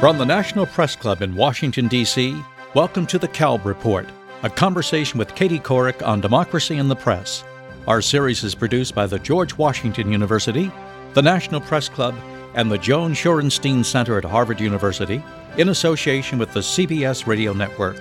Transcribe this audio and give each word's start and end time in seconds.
From 0.00 0.18
the 0.18 0.26
National 0.26 0.66
Press 0.66 0.94
Club 0.94 1.22
in 1.22 1.34
Washington, 1.34 1.88
D.C., 1.88 2.36
welcome 2.74 3.06
to 3.06 3.18
the 3.18 3.26
Kalb 3.26 3.64
Report, 3.64 4.06
a 4.42 4.50
conversation 4.50 5.18
with 5.18 5.34
Katie 5.34 5.58
Couric 5.58 6.06
on 6.06 6.20
democracy 6.20 6.76
and 6.76 6.90
the 6.90 6.94
press. 6.94 7.42
Our 7.88 8.02
series 8.02 8.44
is 8.44 8.54
produced 8.54 8.94
by 8.94 9.06
the 9.06 9.18
George 9.18 9.56
Washington 9.56 10.12
University, 10.12 10.70
the 11.14 11.22
National 11.22 11.62
Press 11.62 11.88
Club, 11.88 12.14
and 12.54 12.70
the 12.70 12.76
Joan 12.76 13.14
Shorenstein 13.14 13.82
Center 13.82 14.18
at 14.18 14.24
Harvard 14.24 14.60
University 14.60 15.22
in 15.56 15.70
association 15.70 16.38
with 16.38 16.52
the 16.52 16.60
CBS 16.60 17.26
Radio 17.26 17.54
Network. 17.54 17.96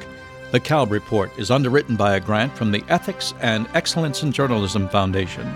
The 0.52 0.60
Kalb 0.60 0.92
Report 0.92 1.32
is 1.40 1.50
underwritten 1.50 1.96
by 1.96 2.18
a 2.18 2.20
grant 2.20 2.58
from 2.58 2.72
the 2.72 2.84
Ethics 2.90 3.34
and 3.40 3.70
Excellence 3.74 4.22
in 4.22 4.34
Journalism 4.34 4.90
Foundation. 4.90 5.48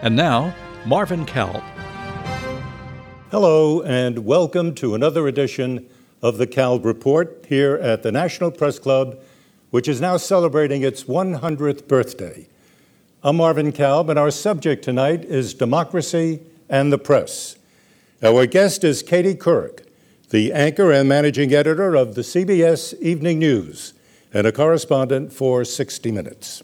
And 0.00 0.16
now, 0.16 0.54
Marvin 0.86 1.26
Kalb. 1.26 1.62
Hello, 3.32 3.80
and 3.80 4.26
welcome 4.26 4.74
to 4.74 4.94
another 4.94 5.26
edition 5.26 5.88
of 6.20 6.36
the 6.36 6.46
Kalb 6.46 6.84
Report 6.84 7.46
here 7.48 7.76
at 7.76 8.02
the 8.02 8.12
National 8.12 8.50
Press 8.50 8.78
Club, 8.78 9.18
which 9.70 9.88
is 9.88 10.02
now 10.02 10.18
celebrating 10.18 10.82
its 10.82 11.04
100th 11.04 11.88
birthday. 11.88 12.46
I'm 13.22 13.36
Marvin 13.36 13.72
Kalb, 13.72 14.10
and 14.10 14.18
our 14.18 14.30
subject 14.30 14.84
tonight 14.84 15.24
is 15.24 15.54
democracy 15.54 16.40
and 16.68 16.92
the 16.92 16.98
press. 16.98 17.56
Our 18.22 18.44
guest 18.44 18.84
is 18.84 19.02
Katie 19.02 19.34
Couric, 19.34 19.86
the 20.28 20.52
anchor 20.52 20.92
and 20.92 21.08
managing 21.08 21.54
editor 21.54 21.94
of 21.94 22.14
the 22.14 22.20
CBS 22.20 22.92
Evening 23.00 23.38
News 23.38 23.94
and 24.34 24.46
a 24.46 24.52
correspondent 24.52 25.32
for 25.32 25.64
60 25.64 26.12
Minutes. 26.12 26.62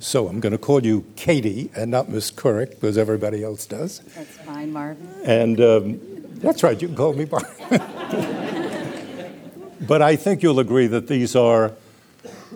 So 0.00 0.28
I'm 0.28 0.40
going 0.40 0.52
to 0.52 0.58
call 0.58 0.82
you 0.82 1.04
Katie 1.14 1.70
and 1.76 1.90
not 1.90 2.08
Miss 2.08 2.30
Couric, 2.30 2.70
because 2.70 2.96
everybody 2.96 3.44
else 3.44 3.66
does. 3.66 3.98
That's 3.98 4.34
fine, 4.38 4.72
Marvin. 4.72 5.06
And 5.24 5.60
um, 5.60 6.00
that's 6.38 6.62
right, 6.62 6.80
you 6.80 6.88
can 6.88 6.96
call 6.96 7.12
me 7.12 7.26
Marvin. 7.26 7.82
but 9.86 10.00
I 10.00 10.16
think 10.16 10.42
you'll 10.42 10.58
agree 10.58 10.86
that 10.86 11.06
these 11.06 11.36
are 11.36 11.74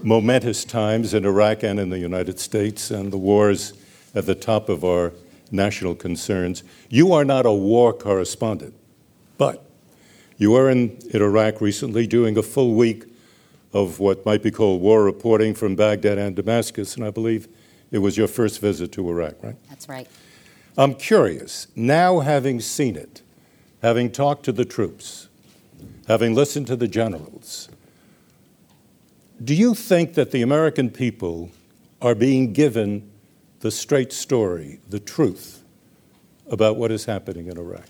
momentous 0.02 0.64
times 0.64 1.12
in 1.12 1.26
Iraq 1.26 1.62
and 1.62 1.78
in 1.78 1.90
the 1.90 1.98
United 1.98 2.40
States, 2.40 2.90
and 2.90 3.12
the 3.12 3.18
wars 3.18 3.74
at 4.14 4.24
the 4.24 4.34
top 4.34 4.70
of 4.70 4.82
our 4.82 5.12
national 5.50 5.94
concerns. 5.94 6.64
You 6.88 7.12
are 7.12 7.26
not 7.26 7.44
a 7.44 7.52
war 7.52 7.92
correspondent, 7.92 8.74
but 9.36 9.68
you 10.38 10.52
were 10.52 10.70
in, 10.70 10.98
in 11.10 11.20
Iraq 11.20 11.60
recently 11.60 12.06
doing 12.06 12.38
a 12.38 12.42
full 12.42 12.72
week 12.72 13.04
of 13.74 13.98
what 13.98 14.24
might 14.24 14.42
be 14.42 14.52
called 14.52 14.80
war 14.80 15.04
reporting 15.04 15.52
from 15.52 15.74
Baghdad 15.74 16.16
and 16.16 16.34
Damascus, 16.36 16.96
and 16.96 17.04
I 17.04 17.10
believe 17.10 17.48
it 17.90 17.98
was 17.98 18.16
your 18.16 18.28
first 18.28 18.60
visit 18.60 18.92
to 18.92 19.08
Iraq, 19.10 19.34
right? 19.42 19.56
That's 19.68 19.88
right. 19.88 20.08
I'm 20.78 20.94
curious, 20.94 21.66
now 21.76 22.20
having 22.20 22.60
seen 22.60 22.96
it, 22.96 23.22
having 23.82 24.10
talked 24.10 24.44
to 24.44 24.52
the 24.52 24.64
troops, 24.64 25.28
having 26.06 26.34
listened 26.34 26.68
to 26.68 26.76
the 26.76 26.88
generals, 26.88 27.68
do 29.42 29.54
you 29.54 29.74
think 29.74 30.14
that 30.14 30.30
the 30.30 30.42
American 30.42 30.88
people 30.88 31.50
are 32.00 32.14
being 32.14 32.52
given 32.52 33.10
the 33.60 33.70
straight 33.70 34.12
story, 34.12 34.80
the 34.88 35.00
truth 35.00 35.64
about 36.48 36.76
what 36.76 36.92
is 36.92 37.06
happening 37.06 37.48
in 37.48 37.58
Iraq? 37.58 37.86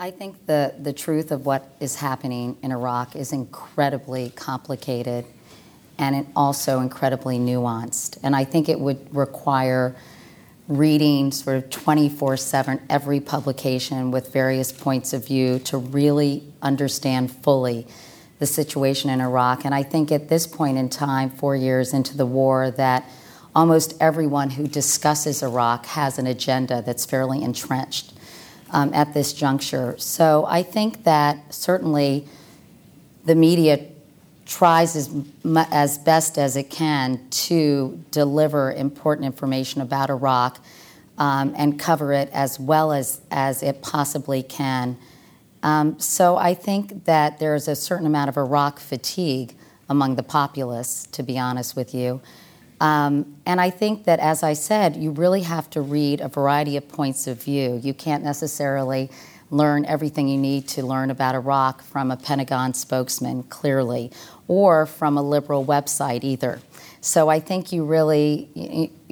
I 0.00 0.10
think 0.10 0.46
the, 0.46 0.74
the 0.80 0.94
truth 0.94 1.30
of 1.30 1.44
what 1.44 1.74
is 1.78 1.96
happening 1.96 2.56
in 2.62 2.72
Iraq 2.72 3.14
is 3.14 3.34
incredibly 3.34 4.30
complicated 4.30 5.26
and 5.98 6.26
also 6.34 6.80
incredibly 6.80 7.38
nuanced. 7.38 8.18
And 8.22 8.34
I 8.34 8.44
think 8.44 8.70
it 8.70 8.80
would 8.80 9.14
require 9.14 9.94
reading 10.68 11.30
sort 11.32 11.58
of 11.58 11.68
24 11.68 12.38
7 12.38 12.80
every 12.88 13.20
publication 13.20 14.10
with 14.10 14.32
various 14.32 14.72
points 14.72 15.12
of 15.12 15.26
view 15.26 15.58
to 15.58 15.76
really 15.76 16.44
understand 16.62 17.30
fully 17.30 17.86
the 18.38 18.46
situation 18.46 19.10
in 19.10 19.20
Iraq. 19.20 19.66
And 19.66 19.74
I 19.74 19.82
think 19.82 20.10
at 20.10 20.30
this 20.30 20.46
point 20.46 20.78
in 20.78 20.88
time, 20.88 21.28
four 21.28 21.54
years 21.54 21.92
into 21.92 22.16
the 22.16 22.24
war, 22.24 22.70
that 22.70 23.06
almost 23.54 23.92
everyone 24.00 24.48
who 24.48 24.66
discusses 24.66 25.42
Iraq 25.42 25.84
has 25.84 26.18
an 26.18 26.26
agenda 26.26 26.80
that's 26.80 27.04
fairly 27.04 27.42
entrenched 27.42 28.14
um, 28.72 28.92
at 28.94 29.14
this 29.14 29.32
juncture. 29.32 29.94
So 29.98 30.44
I 30.48 30.62
think 30.62 31.04
that 31.04 31.54
certainly 31.54 32.26
the 33.24 33.34
media 33.34 33.86
tries 34.46 34.96
as, 34.96 35.10
as 35.44 35.98
best 35.98 36.36
as 36.36 36.56
it 36.56 36.70
can 36.70 37.20
to 37.30 38.02
deliver 38.10 38.72
important 38.72 39.26
information 39.26 39.80
about 39.80 40.10
Iraq 40.10 40.58
um, 41.18 41.54
and 41.56 41.78
cover 41.78 42.12
it 42.12 42.28
as 42.32 42.58
well 42.58 42.92
as, 42.92 43.20
as 43.30 43.62
it 43.62 43.82
possibly 43.82 44.42
can. 44.42 44.96
Um, 45.62 46.00
so 46.00 46.36
I 46.36 46.54
think 46.54 47.04
that 47.04 47.38
there's 47.38 47.68
a 47.68 47.76
certain 47.76 48.06
amount 48.06 48.28
of 48.28 48.36
Iraq 48.36 48.80
fatigue 48.80 49.54
among 49.88 50.16
the 50.16 50.22
populace, 50.22 51.06
to 51.12 51.22
be 51.22 51.38
honest 51.38 51.76
with 51.76 51.94
you. 51.94 52.20
Um, 52.80 53.36
and 53.44 53.60
I 53.60 53.70
think 53.70 54.04
that, 54.04 54.20
as 54.20 54.42
I 54.42 54.54
said, 54.54 54.96
you 54.96 55.10
really 55.10 55.42
have 55.42 55.68
to 55.70 55.82
read 55.82 56.20
a 56.20 56.28
variety 56.28 56.76
of 56.76 56.88
points 56.88 57.26
of 57.26 57.42
view. 57.42 57.78
You 57.82 57.92
can't 57.92 58.24
necessarily 58.24 59.10
learn 59.50 59.84
everything 59.84 60.28
you 60.28 60.38
need 60.38 60.68
to 60.68 60.86
learn 60.86 61.10
about 61.10 61.34
Iraq 61.34 61.82
from 61.82 62.10
a 62.10 62.16
Pentagon 62.16 62.72
spokesman, 62.72 63.42
clearly, 63.44 64.10
or 64.48 64.86
from 64.86 65.18
a 65.18 65.22
liberal 65.22 65.64
website 65.64 66.24
either. 66.24 66.60
So 67.00 67.28
I 67.28 67.40
think 67.40 67.72
you 67.72 67.84
really, 67.84 68.48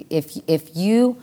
if, 0.09 0.37
if 0.47 0.77
you 0.77 1.21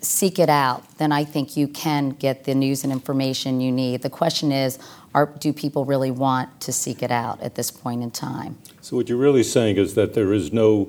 seek 0.00 0.38
it 0.38 0.48
out, 0.48 0.84
then 0.98 1.12
I 1.12 1.24
think 1.24 1.56
you 1.56 1.68
can 1.68 2.10
get 2.10 2.44
the 2.44 2.54
news 2.54 2.84
and 2.84 2.92
information 2.92 3.60
you 3.60 3.72
need. 3.72 4.02
The 4.02 4.10
question 4.10 4.52
is, 4.52 4.78
are, 5.14 5.26
do 5.26 5.52
people 5.52 5.84
really 5.84 6.10
want 6.10 6.60
to 6.60 6.72
seek 6.72 7.02
it 7.02 7.10
out 7.10 7.40
at 7.42 7.54
this 7.54 7.70
point 7.70 8.02
in 8.02 8.10
time? 8.10 8.58
So 8.80 8.96
what 8.96 9.08
you're 9.08 9.18
really 9.18 9.42
saying 9.42 9.76
is 9.76 9.94
that 9.94 10.14
there 10.14 10.32
is 10.32 10.52
no 10.52 10.88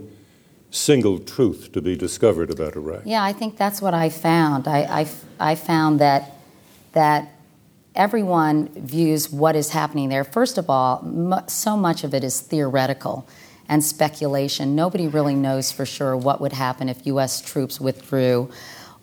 single 0.72 1.20
truth 1.20 1.72
to 1.72 1.82
be 1.82 1.96
discovered 1.96 2.52
about 2.52 2.76
Iraq. 2.76 3.02
Yeah, 3.06 3.24
I 3.24 3.34
think 3.34 3.58
that's 3.58 3.82
what 3.82 3.94
I 3.94 4.10
found. 4.10 4.68
I, 4.68 4.80
I, 5.02 5.08
I 5.52 5.56
found 5.56 6.00
that, 6.00 6.34
that 6.94 7.32
everyone 7.96 8.68
views 8.70 9.32
what 9.32 9.56
is 9.56 9.70
happening 9.70 10.10
there. 10.10 10.24
First 10.24 10.58
of 10.58 10.70
all, 10.70 11.44
so 11.48 11.76
much 11.76 12.04
of 12.04 12.14
it 12.14 12.24
is 12.24 12.40
theoretical 12.40 13.28
and 13.70 13.84
speculation. 13.84 14.76
Nobody 14.76 15.08
really 15.08 15.36
knows 15.36 15.72
for 15.72 15.86
sure 15.86 16.16
what 16.16 16.40
would 16.40 16.54
happen 16.54 16.90
if 16.90 17.06
U.S. 17.08 17.42
troops 17.42 17.82
withdrew, 17.82 18.50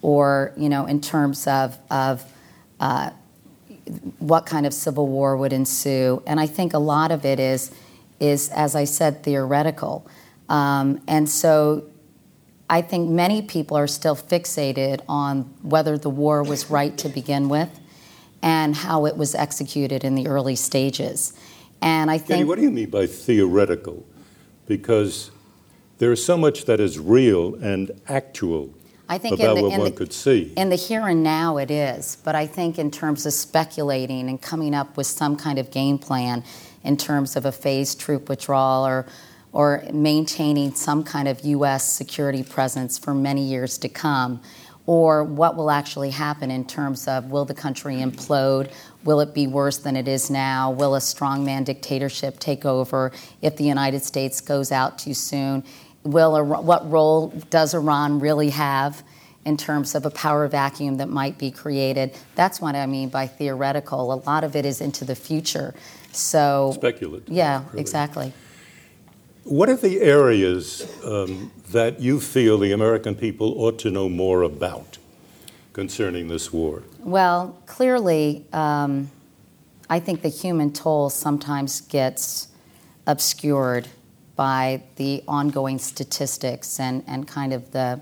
or 0.01 0.53
you 0.57 0.69
know, 0.69 0.87
in 0.87 1.01
terms 1.01 1.47
of 1.47 1.77
of 1.91 2.25
uh, 2.81 3.11
what 4.19 4.47
kind 4.47 4.67
of 4.67 4.73
civil 4.73 5.07
war 5.07 5.37
would 5.37 5.53
ensue. 5.53 6.23
And 6.27 6.41
I 6.41 6.47
think 6.47 6.73
a 6.73 6.79
lot 6.79 7.11
of 7.11 7.25
it 7.25 7.39
is 7.39 7.71
is, 8.21 8.49
as 8.51 8.75
I 8.75 8.85
said, 8.85 9.23
theoretical. 9.23 10.07
Um, 10.49 11.01
and 11.09 11.29
so 11.29 11.85
I 12.69 12.83
think 12.83 13.11
many 13.11 13.43
people 13.43 13.77
are 13.77 13.87
still 13.87 14.17
fixated 14.17 15.01
on 15.09 15.43
whether 15.63 15.99
the 15.99 16.11
war 16.11 16.43
was 16.43 16.71
right 16.71 16.97
to 16.99 17.09
begin 17.09 17.49
with 17.49 17.81
and 18.43 18.75
how 18.75 19.07
it 19.07 19.17
was 19.17 19.35
executed 19.35 20.05
in 20.05 20.15
the 20.15 20.27
early 20.27 20.57
stages. 20.57 21.33
And 21.81 22.11
I 22.11 22.19
think. 22.19 22.47
What 22.49 22.57
do 22.57 22.63
you 22.63 22.71
mean 22.71 22.91
by 22.91 23.07
theoretical? 23.07 24.05
Because 24.67 25.31
there 25.99 26.13
is 26.13 26.25
so 26.25 26.37
much 26.37 26.65
that 26.65 26.81
is 26.81 26.99
real 26.99 27.55
and 27.57 27.91
actual 28.09 28.75
I 29.09 29.19
think 29.19 29.39
about 29.39 29.57
the, 29.57 29.63
what 29.63 29.79
one 29.79 29.91
the, 29.91 29.97
could 29.97 30.13
see. 30.13 30.53
In 30.57 30.71
the 30.71 30.77
here 30.77 31.07
and 31.07 31.23
now, 31.23 31.59
it 31.59 31.71
is. 31.71 32.17
But 32.25 32.35
I 32.35 32.47
think 32.47 32.79
in 32.79 32.91
terms 32.91 33.27
of 33.27 33.35
speculating 33.35 34.29
and 34.29 34.41
coming 34.41 34.75
up 34.75 34.97
with 34.97 35.07
some 35.07 35.37
kind 35.37 35.59
of 35.59 35.71
game 35.71 35.99
plan 35.99 36.43
in 36.83 36.97
terms 36.97 37.37
of 37.37 37.45
a 37.45 37.53
phased 37.53 38.01
troop 38.01 38.29
withdrawal 38.29 38.87
or 38.87 39.07
or 39.55 39.85
maintaining 39.93 40.75
some 40.75 41.05
kind 41.05 41.29
of 41.29 41.41
U.S. 41.45 41.91
security 41.91 42.43
presence 42.43 42.99
for 42.99 43.15
many 43.15 43.43
years 43.43 43.79
to 43.79 43.89
come, 43.89 44.43
or 44.85 45.23
what 45.23 45.57
will 45.57 45.71
actually 45.71 46.11
happen 46.11 46.51
in 46.51 46.67
terms 46.67 47.07
of 47.07 47.31
will 47.31 47.45
the 47.45 47.55
country 47.55 47.95
implode? 47.95 48.71
Will 49.05 49.21
it 49.21 49.33
be 49.33 49.47
worse 49.47 49.79
than 49.79 49.97
it 49.97 50.09
is 50.09 50.29
now? 50.29 50.73
Will 50.73 50.97
a 50.97 50.99
strongman 50.99 51.65
dictatorship 51.65 52.41
take 52.41 52.67
over 52.67 53.13
if 53.41 53.57
the 53.57 53.65
United 53.65 54.03
States 54.03 54.41
goes 54.41 54.73
out 54.73 54.99
too 54.99 55.15
soon? 55.15 55.63
Will 56.03 56.45
what 56.45 56.91
role 56.91 57.29
does 57.49 57.73
Iran 57.73 58.19
really 58.19 58.51
have? 58.51 59.03
in 59.47 59.59
terms 59.59 59.95
of 59.95 60.07
a 60.07 60.11
power 60.11 60.49
vacuum 60.49 60.97
that 60.97 61.11
might 61.11 61.37
be 61.37 61.51
created. 61.51 62.17
That's 62.35 62.63
what 62.63 62.75
I 62.75 62.87
mean 62.87 63.11
by 63.11 63.27
theoretical. 63.27 64.11
A 64.11 64.17
lot 64.25 64.43
of 64.43 64.57
it 64.57 64.65
is 64.65 64.81
into 64.81 65.05
the 65.05 65.15
future. 65.15 65.75
So 66.13 66.73
speculative. 66.75 67.29
Yeah, 67.29 67.65
really. 67.67 67.81
exactly. 67.83 68.33
What 69.45 69.69
are 69.69 69.77
the 69.77 70.01
areas 70.01 70.91
um, 71.05 71.53
that 71.71 72.01
you 72.01 72.19
feel 72.19 72.57
the 72.57 72.73
American 72.73 73.15
people 73.15 73.61
ought 73.61 73.79
to 73.81 73.91
know 73.91 74.09
more 74.09 74.41
about 74.41 74.97
concerning 75.75 76.29
this 76.29 76.51
war? 76.51 76.83
Well, 77.01 77.61
clearly, 77.67 78.47
um, 78.55 79.11
I 79.91 80.01
think 80.01 80.23
the 80.23 80.31
human 80.31 80.73
toll 80.73 81.11
sometimes 81.11 81.83
gets 81.83 82.49
obscured 83.07 83.89
by 84.35 84.83
the 84.97 85.23
ongoing 85.29 85.79
statistics 85.79 86.81
and, 86.81 87.05
and 87.07 87.29
kind 87.29 87.53
of 87.53 87.71
the, 87.73 88.01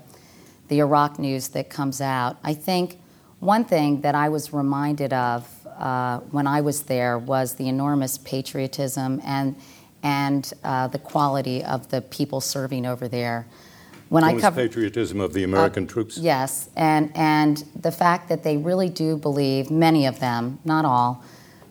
the 0.69 0.79
Iraq 0.79 1.19
news 1.19 1.49
that 1.49 1.69
comes 1.69 1.99
out. 1.99 2.37
I 2.41 2.53
think 2.53 3.01
one 3.41 3.65
thing 3.65 3.99
that 3.99 4.15
I 4.15 4.29
was 4.29 4.53
reminded 4.53 5.11
of 5.11 5.45
uh, 5.77 6.19
when 6.19 6.47
I 6.47 6.61
was 6.61 6.83
there 6.83 7.17
was 7.19 7.55
the 7.55 7.67
enormous 7.67 8.17
patriotism 8.17 9.21
and 9.25 9.57
and 10.03 10.51
uh, 10.63 10.87
the 10.87 10.99
quality 10.99 11.63
of 11.63 11.89
the 11.89 12.01
people 12.01 12.41
serving 12.41 12.85
over 12.85 13.07
there. 13.07 13.47
When 14.09 14.23
I 14.23 14.39
cover 14.39 14.61
patriotism 14.61 15.19
of 15.19 15.33
the 15.33 15.43
American 15.43 15.85
uh, 15.85 15.87
troops, 15.87 16.17
yes, 16.17 16.69
and 16.75 17.11
and 17.15 17.63
the 17.75 17.91
fact 17.91 18.29
that 18.29 18.43
they 18.43 18.57
really 18.57 18.89
do 18.89 19.17
believe, 19.17 19.71
many 19.71 20.05
of 20.05 20.19
them, 20.19 20.59
not 20.63 20.85
all, 20.85 21.23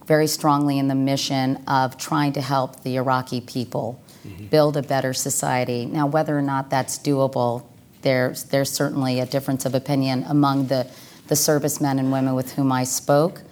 very 0.06 0.26
strongly 0.26 0.78
in 0.78 0.88
the 0.88 0.94
mission 0.94 1.62
of 1.68 1.96
trying 1.98 2.32
to 2.32 2.40
help 2.40 2.82
the 2.82 2.96
Iraqi 2.96 3.40
people 3.40 4.02
mm-hmm. 4.26 4.46
build 4.46 4.76
a 4.76 4.82
better 4.82 5.12
society. 5.12 5.86
Now, 5.86 6.06
whether 6.08 6.36
or 6.36 6.42
not 6.42 6.68
that's 6.68 6.98
doable, 6.98 7.64
there's 8.00 8.44
there's 8.44 8.72
certainly 8.72 9.20
a 9.20 9.26
difference 9.26 9.64
of 9.64 9.74
opinion 9.74 10.24
among 10.24 10.66
the 10.66 10.90
the 11.28 11.36
servicemen 11.36 12.00
and 12.00 12.10
women 12.10 12.34
with 12.34 12.54
whom 12.54 12.72
I 12.72 12.82
spoke, 12.84 13.42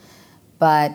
but 0.59 0.93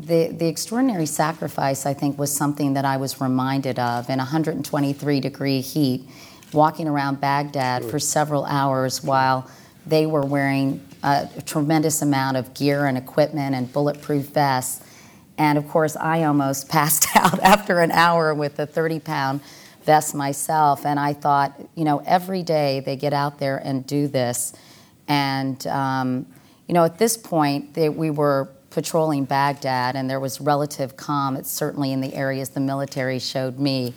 the, 0.00 0.28
the 0.28 0.46
extraordinary 0.46 1.06
sacrifice, 1.06 1.86
I 1.86 1.94
think, 1.94 2.18
was 2.18 2.34
something 2.34 2.74
that 2.74 2.84
I 2.84 2.96
was 2.96 3.20
reminded 3.20 3.78
of 3.78 4.10
in 4.10 4.18
123 4.18 5.20
degree 5.20 5.60
heat, 5.60 6.08
walking 6.52 6.88
around 6.88 7.20
Baghdad 7.20 7.84
for 7.84 7.98
several 7.98 8.44
hours 8.44 9.02
while 9.04 9.48
they 9.86 10.06
were 10.06 10.24
wearing 10.24 10.84
a 11.02 11.28
tremendous 11.46 12.02
amount 12.02 12.36
of 12.36 12.54
gear 12.54 12.86
and 12.86 12.98
equipment 12.98 13.54
and 13.54 13.72
bulletproof 13.72 14.26
vests. 14.26 14.84
And 15.38 15.58
of 15.58 15.68
course, 15.68 15.96
I 15.96 16.24
almost 16.24 16.68
passed 16.70 17.06
out 17.14 17.38
after 17.40 17.80
an 17.80 17.92
hour 17.92 18.34
with 18.34 18.58
a 18.58 18.66
30 18.66 19.00
pound 19.00 19.40
vest 19.84 20.14
myself. 20.14 20.86
And 20.86 20.98
I 20.98 21.12
thought, 21.12 21.60
you 21.74 21.84
know, 21.84 21.98
every 22.06 22.42
day 22.42 22.80
they 22.80 22.96
get 22.96 23.12
out 23.12 23.38
there 23.38 23.58
and 23.58 23.86
do 23.86 24.08
this. 24.08 24.54
And, 25.06 25.64
um, 25.66 26.26
you 26.66 26.74
know, 26.74 26.84
at 26.84 26.98
this 26.98 27.16
point, 27.16 27.74
they, 27.74 27.90
we 27.90 28.10
were 28.10 28.48
patrolling 28.74 29.24
Baghdad, 29.24 29.96
and 29.96 30.10
there 30.10 30.20
was 30.20 30.40
relative 30.40 30.96
calm. 30.96 31.36
It's 31.36 31.50
certainly 31.50 31.92
in 31.92 32.00
the 32.00 32.12
areas 32.14 32.50
the 32.50 32.60
military 32.60 33.20
showed 33.20 33.58
me, 33.58 33.94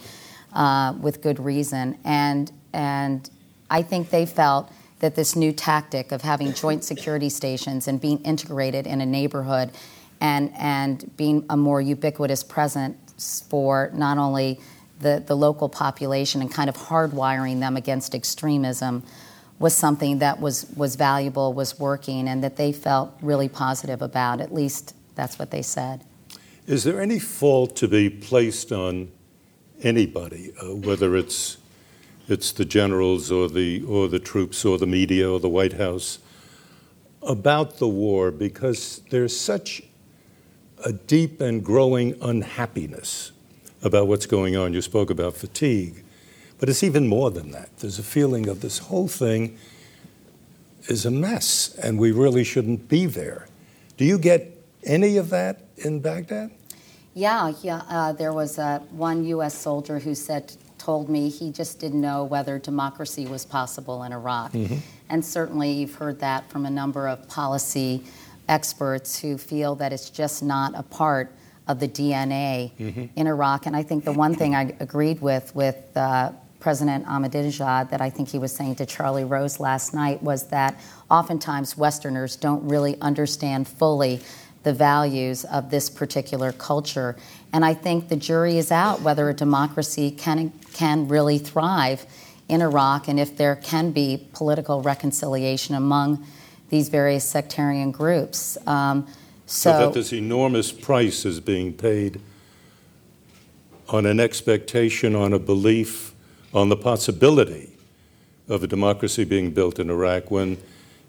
uh, 0.53 0.93
with 1.01 1.21
good 1.21 1.39
reason. 1.39 1.97
And 2.03 2.51
and 2.73 3.29
I 3.69 3.81
think 3.81 4.11
they 4.11 4.25
felt 4.25 4.71
that 4.99 5.15
this 5.15 5.35
new 5.35 5.51
tactic 5.51 6.11
of 6.11 6.21
having 6.21 6.53
joint 6.53 6.83
security 6.83 7.29
stations 7.29 7.87
and 7.87 7.99
being 7.99 8.19
integrated 8.19 8.87
in 8.87 9.01
a 9.01 9.05
neighborhood, 9.05 9.71
and 10.21 10.51
and 10.55 11.15
being 11.17 11.45
a 11.49 11.57
more 11.57 11.81
ubiquitous 11.81 12.43
presence 12.43 13.43
for 13.49 13.89
not 13.93 14.17
only 14.17 14.59
the, 14.99 15.23
the 15.25 15.35
local 15.35 15.69
population 15.69 16.41
and 16.41 16.51
kind 16.51 16.69
of 16.69 16.75
hardwiring 16.75 17.59
them 17.59 17.77
against 17.77 18.15
extremism 18.15 19.03
was 19.59 19.75
something 19.75 20.19
that 20.19 20.39
was, 20.39 20.67
was 20.75 20.95
valuable, 20.95 21.53
was 21.53 21.79
working, 21.79 22.27
and 22.27 22.43
that 22.43 22.57
they 22.57 22.71
felt 22.71 23.11
really 23.21 23.49
positive 23.49 24.01
about. 24.01 24.39
At 24.39 24.53
least 24.53 24.95
that's 25.15 25.39
what 25.39 25.51
they 25.51 25.61
said. 25.61 26.03
Is 26.67 26.83
there 26.83 27.01
any 27.01 27.17
fault 27.17 27.75
to 27.77 27.87
be 27.87 28.09
placed 28.09 28.71
on 28.71 29.09
anybody, 29.81 30.51
uh, 30.61 30.75
whether 30.75 31.15
it's 31.15 31.57
it's 32.27 32.51
the 32.51 32.65
generals 32.65 33.31
or 33.31 33.47
the 33.47 33.83
or 33.83 34.07
the 34.09 34.19
troops 34.19 34.65
or 34.65 34.77
the 34.77 34.85
media 34.85 35.31
or 35.31 35.39
the 35.39 35.49
White 35.49 35.73
House, 35.73 36.19
about 37.21 37.77
the 37.77 37.87
war 37.87 38.31
because 38.31 39.01
there's 39.11 39.37
such 39.39 39.81
a 40.83 40.91
deep 40.91 41.41
and 41.41 41.63
growing 41.63 42.15
unhappiness 42.21 43.31
about 43.81 44.07
what's 44.07 44.25
going 44.25 44.55
on. 44.55 44.73
You 44.73 44.81
spoke 44.81 45.09
about 45.09 45.35
fatigue. 45.35 46.03
But 46.59 46.69
it's 46.69 46.83
even 46.83 47.07
more 47.07 47.29
than 47.31 47.51
that. 47.51 47.69
There's 47.79 47.99
a 47.99 48.03
feeling 48.03 48.47
of 48.47 48.61
this 48.61 48.79
whole 48.79 49.07
thing 49.07 49.57
is 50.87 51.05
a 51.05 51.11
mess, 51.11 51.75
and 51.81 51.99
we 51.99 52.11
really 52.11 52.43
shouldn't 52.43 52.87
be 52.87 53.05
there. 53.05 53.47
Do 53.97 54.05
you 54.05 54.17
get 54.17 54.57
any 54.83 55.17
of 55.17 55.29
that 55.29 55.61
in 55.77 55.99
Baghdad? 55.99 56.51
Yeah, 57.13 57.53
yeah. 57.61 57.81
Uh, 57.89 58.13
there 58.13 58.33
was 58.33 58.57
uh, 58.57 58.79
one 58.91 59.25
U.S. 59.25 59.55
soldier 59.55 59.99
who 59.99 60.15
said, 60.15 60.53
told 60.77 61.09
me 61.09 61.29
he 61.29 61.51
just 61.51 61.79
didn't 61.79 61.99
know 61.99 62.23
whether 62.23 62.59
democracy 62.59 63.25
was 63.25 63.43
possible 63.43 64.03
in 64.03 64.13
Iraq. 64.13 64.53
Mm-hmm. 64.53 64.77
And 65.09 65.25
certainly 65.25 65.71
you've 65.71 65.95
heard 65.95 66.19
that 66.19 66.49
from 66.49 66.65
a 66.65 66.69
number 66.69 67.07
of 67.07 67.27
policy 67.27 68.03
experts 68.47 69.19
who 69.19 69.37
feel 69.37 69.75
that 69.75 69.91
it's 69.91 70.09
just 70.09 70.43
not 70.43 70.73
a 70.75 70.83
part 70.83 71.33
of 71.67 71.79
the 71.79 71.87
DNA 71.87 72.71
mm-hmm. 72.79 73.05
in 73.15 73.27
Iraq. 73.27 73.65
And 73.65 73.75
I 73.75 73.83
think 73.83 74.05
the 74.05 74.13
one 74.13 74.35
thing 74.35 74.55
I 74.55 74.75
agreed 74.79 75.21
with 75.21 75.53
with 75.55 75.75
uh, 75.97 76.31
President 76.59 77.05
Ahmadinejad 77.05 77.89
that 77.91 78.01
I 78.01 78.09
think 78.09 78.29
he 78.29 78.39
was 78.39 78.51
saying 78.55 78.75
to 78.75 78.85
Charlie 78.85 79.23
Rose 79.23 79.59
last 79.59 79.93
night 79.93 80.23
was 80.23 80.47
that 80.47 80.79
oftentimes 81.09 81.77
Westerners 81.77 82.35
don't 82.35 82.67
really 82.67 82.99
understand 83.01 83.67
fully 83.67 84.21
the 84.63 84.73
values 84.73 85.45
of 85.45 85.69
this 85.69 85.89
particular 85.89 86.51
culture. 86.51 87.15
And 87.53 87.63
I 87.63 87.73
think 87.73 88.09
the 88.09 88.15
jury 88.15 88.57
is 88.57 88.71
out 88.71 89.01
whether 89.01 89.29
a 89.29 89.33
democracy 89.33 90.11
can, 90.11 90.51
can 90.73 91.07
really 91.07 91.37
thrive 91.37 92.05
in 92.49 92.61
Iraq 92.61 93.07
and 93.07 93.19
if 93.19 93.37
there 93.37 93.55
can 93.55 93.91
be 93.91 94.27
political 94.33 94.81
reconciliation 94.81 95.75
among 95.75 96.25
these 96.69 96.89
various 96.89 97.23
sectarian 97.23 97.91
groups. 97.91 98.57
Um, 98.67 99.07
so, 99.45 99.71
so 99.71 99.79
that 99.79 99.93
this 99.93 100.11
enormous 100.11 100.71
price 100.71 101.23
is 101.23 101.39
being 101.39 101.71
paid 101.71 102.19
on 103.87 104.05
an 104.05 104.19
expectation, 104.19 105.15
on 105.15 105.31
a 105.31 105.39
belief 105.39 106.13
on 106.57 106.69
the 106.69 106.75
possibility 106.75 107.69
of 108.49 108.63
a 108.63 108.67
democracy 108.67 109.23
being 109.23 109.51
built 109.51 109.77
in 109.79 109.89
Iraq 109.89 110.31
when 110.31 110.57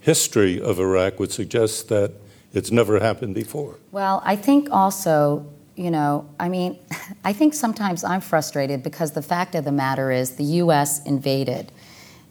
history 0.00 0.60
of 0.60 0.78
Iraq 0.78 1.18
would 1.18 1.32
suggest 1.32 1.88
that 1.88 2.12
it's 2.52 2.70
never 2.70 3.00
happened 3.00 3.34
before. 3.34 3.76
Well, 3.90 4.22
I 4.24 4.36
think 4.36 4.68
also, 4.70 5.46
you 5.74 5.90
know, 5.90 6.28
I 6.38 6.48
mean, 6.48 6.78
I 7.24 7.32
think 7.32 7.54
sometimes 7.54 8.04
I'm 8.04 8.20
frustrated 8.20 8.82
because 8.82 9.12
the 9.12 9.22
fact 9.22 9.54
of 9.54 9.64
the 9.64 9.72
matter 9.72 10.10
is 10.10 10.36
the 10.36 10.44
U.S. 10.62 11.02
invaded, 11.04 11.72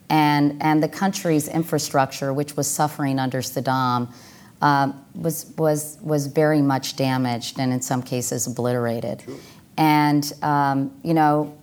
and 0.09 0.61
and 0.61 0.81
the 0.81 0.87
country's 0.87 1.47
infrastructure, 1.47 2.33
which 2.33 2.55
was 2.55 2.67
suffering 2.69 3.19
under 3.19 3.41
Saddam, 3.41 4.13
uh, 4.61 4.91
was 5.15 5.51
was 5.57 5.97
was 6.01 6.27
very 6.27 6.61
much 6.61 6.95
damaged 6.95 7.59
and 7.59 7.73
in 7.73 7.81
some 7.81 8.01
cases 8.01 8.47
obliterated. 8.47 9.19
True. 9.19 9.39
And 9.77 10.33
um, 10.41 10.91
you 11.03 11.13
know, 11.13 11.55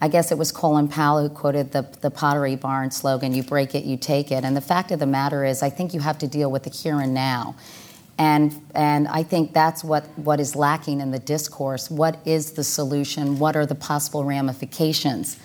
I 0.00 0.08
guess 0.08 0.30
it 0.30 0.38
was 0.38 0.52
Colin 0.52 0.88
Powell 0.88 1.22
who 1.22 1.34
quoted 1.34 1.72
the, 1.72 1.82
the 2.02 2.10
Pottery 2.10 2.56
Barn 2.56 2.90
slogan, 2.90 3.32
you 3.32 3.42
break 3.42 3.74
it, 3.74 3.84
you 3.84 3.96
take 3.96 4.30
it. 4.30 4.44
And 4.44 4.56
the 4.56 4.60
fact 4.60 4.90
of 4.90 4.98
the 4.98 5.06
matter 5.06 5.44
is, 5.44 5.62
I 5.62 5.70
think 5.70 5.94
you 5.94 6.00
have 6.00 6.18
to 6.18 6.26
deal 6.26 6.50
with 6.50 6.64
the 6.64 6.70
here 6.70 7.00
and 7.00 7.14
now. 7.14 7.56
And, 8.18 8.54
and 8.74 9.08
I 9.08 9.22
think 9.22 9.52
that's 9.52 9.84
what, 9.84 10.04
what 10.18 10.40
is 10.40 10.56
lacking 10.56 11.00
in 11.00 11.10
the 11.10 11.18
discourse. 11.18 11.90
What 11.90 12.18
is 12.26 12.52
the 12.52 12.64
solution? 12.64 13.38
What 13.38 13.56
are 13.56 13.66
the 13.66 13.74
possible 13.74 14.24
ramifications 14.24 15.38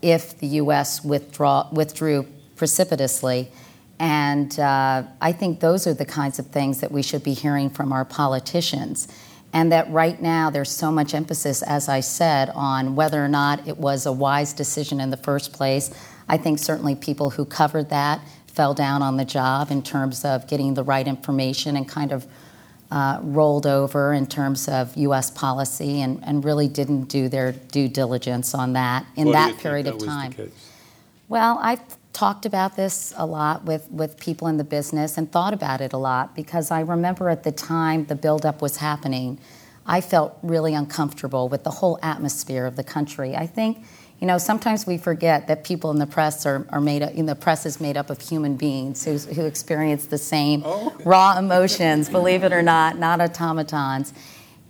if 0.00 0.38
the 0.38 0.46
U.S. 0.48 1.04
Withdraw, 1.04 1.68
withdrew 1.72 2.26
precipitously? 2.56 3.50
And 3.98 4.58
uh, 4.58 5.04
I 5.20 5.32
think 5.32 5.60
those 5.60 5.86
are 5.86 5.94
the 5.94 6.04
kinds 6.04 6.38
of 6.38 6.46
things 6.48 6.80
that 6.80 6.90
we 6.90 7.02
should 7.02 7.22
be 7.22 7.34
hearing 7.34 7.70
from 7.70 7.92
our 7.92 8.04
politicians 8.04 9.08
and 9.52 9.70
that 9.72 9.90
right 9.90 10.20
now 10.20 10.50
there's 10.50 10.70
so 10.70 10.90
much 10.90 11.14
emphasis, 11.14 11.62
as 11.62 11.88
I 11.88 12.00
said, 12.00 12.50
on 12.50 12.94
whether 12.94 13.22
or 13.22 13.28
not 13.28 13.66
it 13.68 13.76
was 13.76 14.06
a 14.06 14.12
wise 14.12 14.52
decision 14.52 15.00
in 15.00 15.10
the 15.10 15.16
first 15.16 15.52
place. 15.52 15.90
I 16.28 16.36
think 16.36 16.58
certainly 16.58 16.94
people 16.94 17.30
who 17.30 17.44
covered 17.44 17.90
that 17.90 18.20
fell 18.46 18.74
down 18.74 19.02
on 19.02 19.16
the 19.16 19.24
job 19.24 19.70
in 19.70 19.82
terms 19.82 20.24
of 20.24 20.46
getting 20.46 20.74
the 20.74 20.84
right 20.84 21.06
information 21.06 21.76
and 21.76 21.88
kind 21.88 22.12
of 22.12 22.26
uh, 22.90 23.18
rolled 23.22 23.66
over 23.66 24.12
in 24.12 24.26
terms 24.26 24.68
of 24.68 24.94
U.S. 24.96 25.30
policy 25.30 26.02
and, 26.02 26.22
and 26.24 26.44
really 26.44 26.68
didn't 26.68 27.04
do 27.04 27.28
their 27.28 27.52
due 27.52 27.88
diligence 27.88 28.54
on 28.54 28.74
that 28.74 29.06
in 29.16 29.28
Why 29.28 29.32
that 29.32 29.58
period 29.58 29.86
that 29.86 29.94
of 29.94 30.04
time. 30.04 30.34
Well, 31.28 31.58
I've 31.62 31.80
talked 32.12 32.44
about 32.44 32.76
this 32.76 33.14
a 33.16 33.24
lot 33.24 33.64
with, 33.64 33.90
with 33.90 34.18
people 34.18 34.48
in 34.48 34.56
the 34.56 34.64
business 34.64 35.16
and 35.16 35.30
thought 35.30 35.54
about 35.54 35.80
it 35.80 35.92
a 35.92 35.96
lot 35.96 36.34
because 36.34 36.70
I 36.70 36.80
remember 36.80 37.30
at 37.30 37.42
the 37.42 37.52
time 37.52 38.04
the 38.06 38.14
buildup 38.14 38.60
was 38.60 38.76
happening, 38.76 39.38
I 39.86 40.00
felt 40.00 40.38
really 40.42 40.74
uncomfortable 40.74 41.48
with 41.48 41.64
the 41.64 41.70
whole 41.70 41.98
atmosphere 42.02 42.66
of 42.66 42.76
the 42.76 42.84
country. 42.84 43.34
I 43.34 43.46
think, 43.46 43.84
you 44.20 44.26
know, 44.26 44.38
sometimes 44.38 44.86
we 44.86 44.98
forget 44.98 45.48
that 45.48 45.64
people 45.64 45.90
in 45.90 45.98
the 45.98 46.06
press 46.06 46.46
are, 46.46 46.66
are 46.70 46.80
made 46.80 47.02
up, 47.02 47.14
you 47.14 47.22
know, 47.22 47.34
the 47.34 47.40
press 47.40 47.66
is 47.66 47.80
made 47.80 47.96
up 47.96 48.10
of 48.10 48.20
human 48.20 48.56
beings 48.56 49.04
who, 49.04 49.16
who 49.16 49.46
experience 49.46 50.06
the 50.06 50.18
same 50.18 50.62
oh. 50.64 50.94
raw 51.04 51.38
emotions, 51.38 52.08
believe 52.08 52.44
it 52.44 52.52
or 52.52 52.62
not, 52.62 52.98
not 52.98 53.20
automatons. 53.20 54.12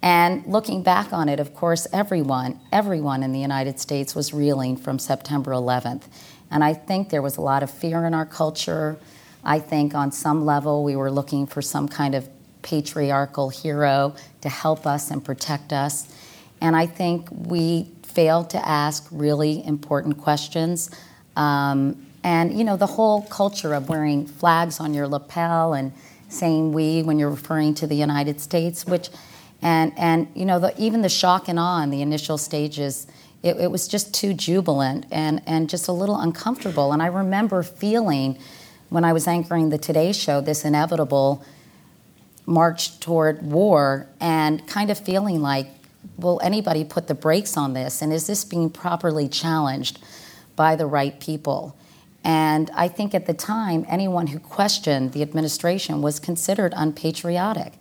And 0.01 0.45
looking 0.47 0.83
back 0.83 1.13
on 1.13 1.29
it, 1.29 1.39
of 1.39 1.55
course, 1.55 1.87
everyone, 1.93 2.61
everyone 2.73 3.23
in 3.23 3.33
the 3.33 3.39
United 3.39 3.79
States 3.79 4.15
was 4.15 4.33
reeling 4.33 4.77
from 4.77 4.99
September 4.99 5.53
11th. 5.53 6.05
And 6.53 6.63
I 6.63 6.75
think 6.75 7.09
there 7.09 7.23
was 7.23 7.39
a 7.39 7.41
lot 7.41 7.63
of 7.63 7.71
fear 7.71 8.05
in 8.05 8.15
our 8.15 8.27
culture. 8.27 8.99
I 9.43 9.59
think 9.59 9.95
on 9.95 10.13
some 10.13 10.45
level 10.45 10.85
we 10.85 10.95
were 10.95 11.11
looking 11.11 11.47
for 11.47 11.63
some 11.63 11.89
kind 11.89 12.15
of 12.15 12.29
patriarchal 12.61 13.49
hero 13.49 14.15
to 14.43 14.49
help 14.49 14.87
us 14.87 15.11
and 15.11 15.25
protect 15.25 15.73
us. 15.73 16.15
And 16.61 16.77
I 16.77 16.87
think 16.87 17.29
we 17.31 17.91
failed 18.03 18.51
to 18.51 18.69
ask 18.69 19.09
really 19.11 19.67
important 19.67 20.19
questions. 20.19 20.91
Um, 21.35 22.07
and, 22.23 22.57
you 22.57 22.63
know, 22.63 22.77
the 22.77 22.87
whole 22.87 23.23
culture 23.23 23.75
of 23.75 23.89
wearing 23.89 24.27
flags 24.27 24.79
on 24.79 24.95
your 24.95 25.09
lapel 25.09 25.75
and 25.75 25.93
saying 26.29 26.73
we 26.73 27.03
when 27.03 27.19
you're 27.19 27.31
referring 27.31 27.75
to 27.75 27.87
the 27.87 27.97
United 27.97 28.41
States, 28.41 28.87
which, 28.87 29.09
and, 29.61 29.93
and 29.97 30.29
you 30.35 30.45
know, 30.45 30.61
the, 30.61 30.75
even 30.81 31.03
the 31.03 31.09
shock 31.09 31.49
and 31.49 31.59
awe 31.59 31.83
in 31.83 31.91
the 31.91 32.01
initial 32.01 32.39
stages, 32.39 33.07
it, 33.43 33.57
it 33.57 33.71
was 33.71 33.89
just 33.89 34.15
too 34.15 34.35
jubilant 34.35 35.07
and, 35.11 35.43
and 35.47 35.69
just 35.69 35.89
a 35.89 35.93
little 35.93 36.19
uncomfortable. 36.19 36.93
And 36.93 37.03
I 37.03 37.07
remember 37.07 37.63
feeling 37.63 38.39
when 38.89 39.05
I 39.05 39.13
was 39.13 39.27
anchoring 39.27 39.71
the 39.71 39.79
Today 39.79 40.13
Show 40.13 40.41
this 40.41 40.65
inevitable 40.65 41.45
march 42.47 43.01
toward 43.01 43.43
war 43.43 44.09
and 44.21 44.67
kind 44.67 44.91
of 44.91 44.99
feeling 44.99 45.41
like, 45.41 45.69
will 46.19 46.41
anybody 46.43 46.85
put 46.85 47.07
the 47.07 47.15
brakes 47.15 47.57
on 47.57 47.73
this? 47.73 48.03
And 48.03 48.13
is 48.13 48.27
this 48.27 48.45
being 48.45 48.71
properly 48.71 49.29
challenged 49.29 49.99
by 50.57 50.77
the 50.77 50.87
right 50.87 51.19
people? 51.21 51.77
And 52.25 52.71
I 52.75 52.89
think 52.89 53.15
at 53.15 53.27
the 53.27 53.35
time, 53.35 53.85
anyone 53.89 54.29
who 54.29 54.39
questioned 54.39 55.13
the 55.13 55.23
administration 55.23 56.03
was 56.03 56.21
considered 56.21 56.73
unpatriotic. 56.77 57.73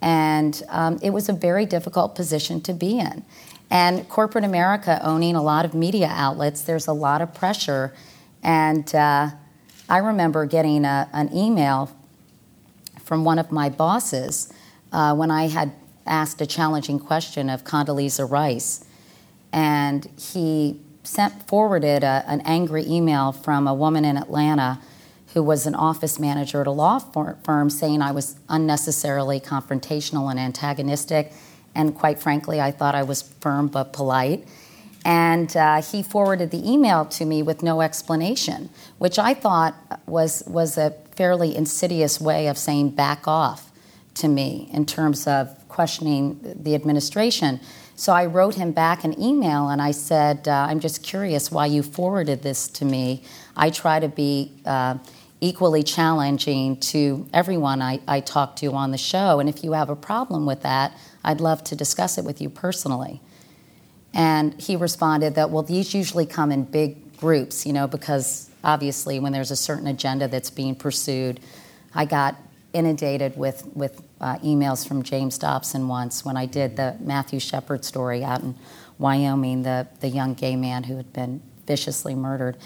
And 0.00 0.62
um, 0.68 0.98
it 1.02 1.10
was 1.10 1.28
a 1.28 1.32
very 1.32 1.66
difficult 1.66 2.14
position 2.14 2.60
to 2.62 2.72
be 2.72 2.98
in. 2.98 3.24
And 3.70 4.08
corporate 4.08 4.44
America 4.44 5.00
owning 5.02 5.36
a 5.36 5.42
lot 5.42 5.64
of 5.64 5.74
media 5.74 6.08
outlets, 6.10 6.62
there's 6.62 6.86
a 6.86 6.92
lot 6.92 7.20
of 7.20 7.34
pressure. 7.34 7.92
And 8.42 8.92
uh, 8.94 9.30
I 9.88 9.98
remember 9.98 10.46
getting 10.46 10.84
a, 10.84 11.08
an 11.12 11.34
email 11.34 11.94
from 13.02 13.24
one 13.24 13.38
of 13.38 13.50
my 13.50 13.68
bosses 13.68 14.52
uh, 14.92 15.14
when 15.14 15.30
I 15.30 15.48
had 15.48 15.72
asked 16.06 16.40
a 16.40 16.46
challenging 16.46 16.98
question 16.98 17.50
of 17.50 17.64
Condoleezza 17.64 18.30
Rice. 18.30 18.84
And 19.52 20.08
he 20.18 20.80
sent 21.02 21.46
forwarded 21.46 22.04
a, 22.04 22.24
an 22.26 22.40
angry 22.42 22.84
email 22.86 23.32
from 23.32 23.66
a 23.66 23.74
woman 23.74 24.04
in 24.04 24.16
Atlanta 24.16 24.78
who 25.34 25.42
was 25.42 25.66
an 25.66 25.74
office 25.74 26.18
manager 26.18 26.60
at 26.60 26.66
a 26.66 26.70
law 26.70 26.98
firm 26.98 27.70
saying 27.70 28.02
I 28.02 28.12
was 28.12 28.36
unnecessarily 28.48 29.40
confrontational 29.40 30.30
and 30.30 30.38
antagonistic. 30.38 31.32
And 31.74 31.94
quite 31.94 32.18
frankly, 32.18 32.60
I 32.60 32.70
thought 32.70 32.94
I 32.94 33.02
was 33.02 33.22
firm 33.22 33.68
but 33.68 33.92
polite. 33.92 34.46
And 35.04 35.56
uh, 35.56 35.80
he 35.80 36.02
forwarded 36.02 36.50
the 36.50 36.70
email 36.70 37.04
to 37.06 37.24
me 37.24 37.42
with 37.42 37.62
no 37.62 37.80
explanation, 37.80 38.68
which 38.98 39.18
I 39.18 39.32
thought 39.32 39.74
was, 40.06 40.42
was 40.46 40.76
a 40.76 40.90
fairly 41.14 41.56
insidious 41.56 42.20
way 42.20 42.48
of 42.48 42.58
saying 42.58 42.90
back 42.90 43.26
off 43.26 43.70
to 44.14 44.28
me 44.28 44.68
in 44.72 44.84
terms 44.84 45.26
of 45.26 45.56
questioning 45.68 46.38
the 46.60 46.74
administration. 46.74 47.60
So 47.94 48.12
I 48.12 48.26
wrote 48.26 48.54
him 48.54 48.72
back 48.72 49.02
an 49.04 49.20
email 49.20 49.68
and 49.68 49.80
I 49.82 49.92
said, 49.92 50.46
uh, 50.46 50.66
I'm 50.68 50.80
just 50.80 51.02
curious 51.02 51.50
why 51.50 51.66
you 51.66 51.82
forwarded 51.82 52.42
this 52.42 52.68
to 52.68 52.84
me. 52.84 53.22
I 53.56 53.70
try 53.70 53.98
to 53.98 54.08
be 54.08 54.52
uh, 54.64 54.98
equally 55.40 55.82
challenging 55.82 56.76
to 56.78 57.28
everyone 57.32 57.82
I, 57.82 58.00
I 58.06 58.20
talk 58.20 58.56
to 58.56 58.72
on 58.72 58.90
the 58.90 58.98
show. 58.98 59.40
And 59.40 59.48
if 59.48 59.64
you 59.64 59.72
have 59.72 59.90
a 59.90 59.96
problem 59.96 60.46
with 60.46 60.62
that, 60.62 60.96
I'd 61.28 61.42
love 61.42 61.62
to 61.64 61.76
discuss 61.76 62.16
it 62.16 62.24
with 62.24 62.40
you 62.40 62.48
personally. 62.48 63.20
And 64.14 64.58
he 64.58 64.76
responded 64.76 65.34
that, 65.34 65.50
well, 65.50 65.62
these 65.62 65.92
usually 65.92 66.24
come 66.24 66.50
in 66.50 66.64
big 66.64 67.18
groups, 67.18 67.66
you 67.66 67.74
know, 67.74 67.86
because 67.86 68.48
obviously 68.64 69.20
when 69.20 69.32
there's 69.32 69.50
a 69.50 69.56
certain 69.56 69.86
agenda 69.86 70.26
that's 70.26 70.48
being 70.48 70.74
pursued, 70.74 71.40
I 71.94 72.06
got 72.06 72.36
inundated 72.72 73.36
with, 73.36 73.66
with 73.74 74.02
uh, 74.22 74.38
emails 74.38 74.88
from 74.88 75.02
James 75.02 75.36
Dobson 75.36 75.86
once 75.86 76.24
when 76.24 76.38
I 76.38 76.46
did 76.46 76.76
the 76.76 76.96
Matthew 76.98 77.40
Shepard 77.40 77.84
story 77.84 78.24
out 78.24 78.40
in 78.40 78.54
Wyoming, 78.96 79.64
the, 79.64 79.86
the 80.00 80.08
young 80.08 80.32
gay 80.32 80.56
man 80.56 80.84
who 80.84 80.96
had 80.96 81.12
been 81.12 81.42
viciously 81.66 82.14
murdered. 82.14 82.56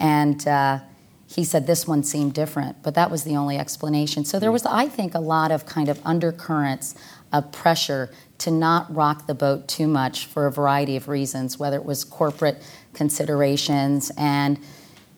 And 0.00 0.48
uh, 0.48 0.78
he 1.26 1.44
said 1.44 1.66
this 1.66 1.86
one 1.86 2.02
seemed 2.02 2.32
different, 2.32 2.82
but 2.82 2.94
that 2.94 3.10
was 3.10 3.24
the 3.24 3.36
only 3.36 3.58
explanation. 3.58 4.24
So 4.24 4.38
there 4.38 4.52
was, 4.52 4.64
I 4.64 4.88
think, 4.88 5.14
a 5.14 5.20
lot 5.20 5.50
of 5.50 5.66
kind 5.66 5.90
of 5.90 6.00
undercurrents 6.04 6.94
of 7.32 7.52
pressure 7.52 8.10
to 8.38 8.50
not 8.50 8.94
rock 8.94 9.26
the 9.26 9.34
boat 9.34 9.66
too 9.68 9.86
much 9.86 10.26
for 10.26 10.46
a 10.46 10.52
variety 10.52 10.96
of 10.96 11.08
reasons, 11.08 11.58
whether 11.58 11.76
it 11.76 11.84
was 11.84 12.04
corporate 12.04 12.62
considerations 12.92 14.10
and, 14.16 14.58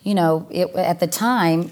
you 0.03 0.15
know, 0.15 0.47
it, 0.51 0.75
at 0.75 1.01
the 1.01 1.07
time, 1.07 1.71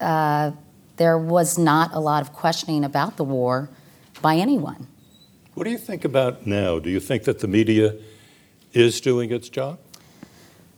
uh, 0.00 0.52
there 0.96 1.18
was 1.18 1.58
not 1.58 1.92
a 1.94 2.00
lot 2.00 2.22
of 2.22 2.32
questioning 2.32 2.84
about 2.84 3.16
the 3.16 3.24
war 3.24 3.70
by 4.22 4.36
anyone. 4.36 4.86
What 5.54 5.64
do 5.64 5.70
you 5.70 5.78
think 5.78 6.04
about 6.04 6.46
now? 6.46 6.78
Do 6.78 6.90
you 6.90 7.00
think 7.00 7.24
that 7.24 7.40
the 7.40 7.48
media 7.48 7.96
is 8.72 9.00
doing 9.00 9.32
its 9.32 9.48
job? 9.48 9.78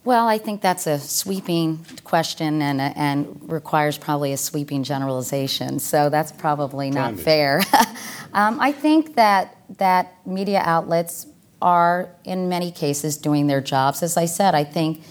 Well, 0.05 0.27
I 0.27 0.39
think 0.39 0.63
that's 0.63 0.89
a 0.89 0.99
sweeping 0.99 1.87
question 2.03 2.61
and, 2.61 2.81
and 2.81 3.41
requires 3.49 3.97
probably 3.97 4.33
a 4.33 4.37
sweeping 4.37 4.83
generalization. 4.83 5.79
So 5.79 6.09
that's 6.11 6.33
probably 6.33 6.91
not 6.91 7.17
fair. 7.21 7.63
um, 8.33 8.59
I 8.61 8.73
think 8.73 9.15
that 9.15 9.57
that 9.79 10.27
media 10.27 10.61
outlets 10.65 11.29
are, 11.61 12.09
in 12.25 12.49
many 12.49 12.73
cases, 12.73 13.17
doing 13.17 13.47
their 13.47 13.61
jobs. 13.61 14.03
As 14.03 14.17
I 14.17 14.25
said, 14.25 14.57
I 14.57 14.65
think 14.65 15.05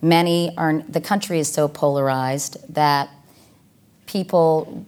many 0.00 0.56
are. 0.56 0.80
The 0.88 1.00
country 1.00 1.40
is 1.40 1.52
so 1.52 1.66
polarized 1.66 2.56
that 2.72 3.10
people 4.06 4.86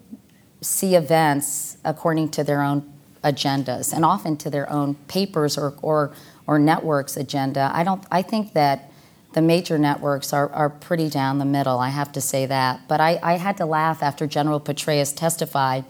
see 0.60 0.94
events 0.94 1.78
according 1.84 2.28
to 2.30 2.44
their 2.44 2.62
own 2.62 2.92
agendas 3.24 3.92
and 3.92 4.04
often 4.04 4.36
to 4.36 4.50
their 4.50 4.70
own 4.70 4.94
papers 5.08 5.58
or, 5.58 5.74
or, 5.82 6.12
or 6.46 6.60
networks 6.60 7.16
agenda. 7.16 7.70
I 7.74 7.82
don't 7.82 8.04
I 8.12 8.22
think 8.22 8.52
that 8.52 8.92
the 9.32 9.42
major 9.42 9.78
networks 9.78 10.32
are, 10.32 10.50
are 10.50 10.70
pretty 10.70 11.10
down 11.10 11.38
the 11.38 11.44
middle, 11.44 11.78
I 11.78 11.90
have 11.90 12.12
to 12.12 12.20
say 12.20 12.46
that. 12.46 12.80
But 12.88 13.00
I, 13.00 13.18
I 13.22 13.34
had 13.34 13.56
to 13.58 13.66
laugh 13.66 14.02
after 14.02 14.26
General 14.26 14.60
Petraeus 14.60 15.14
testified 15.14 15.84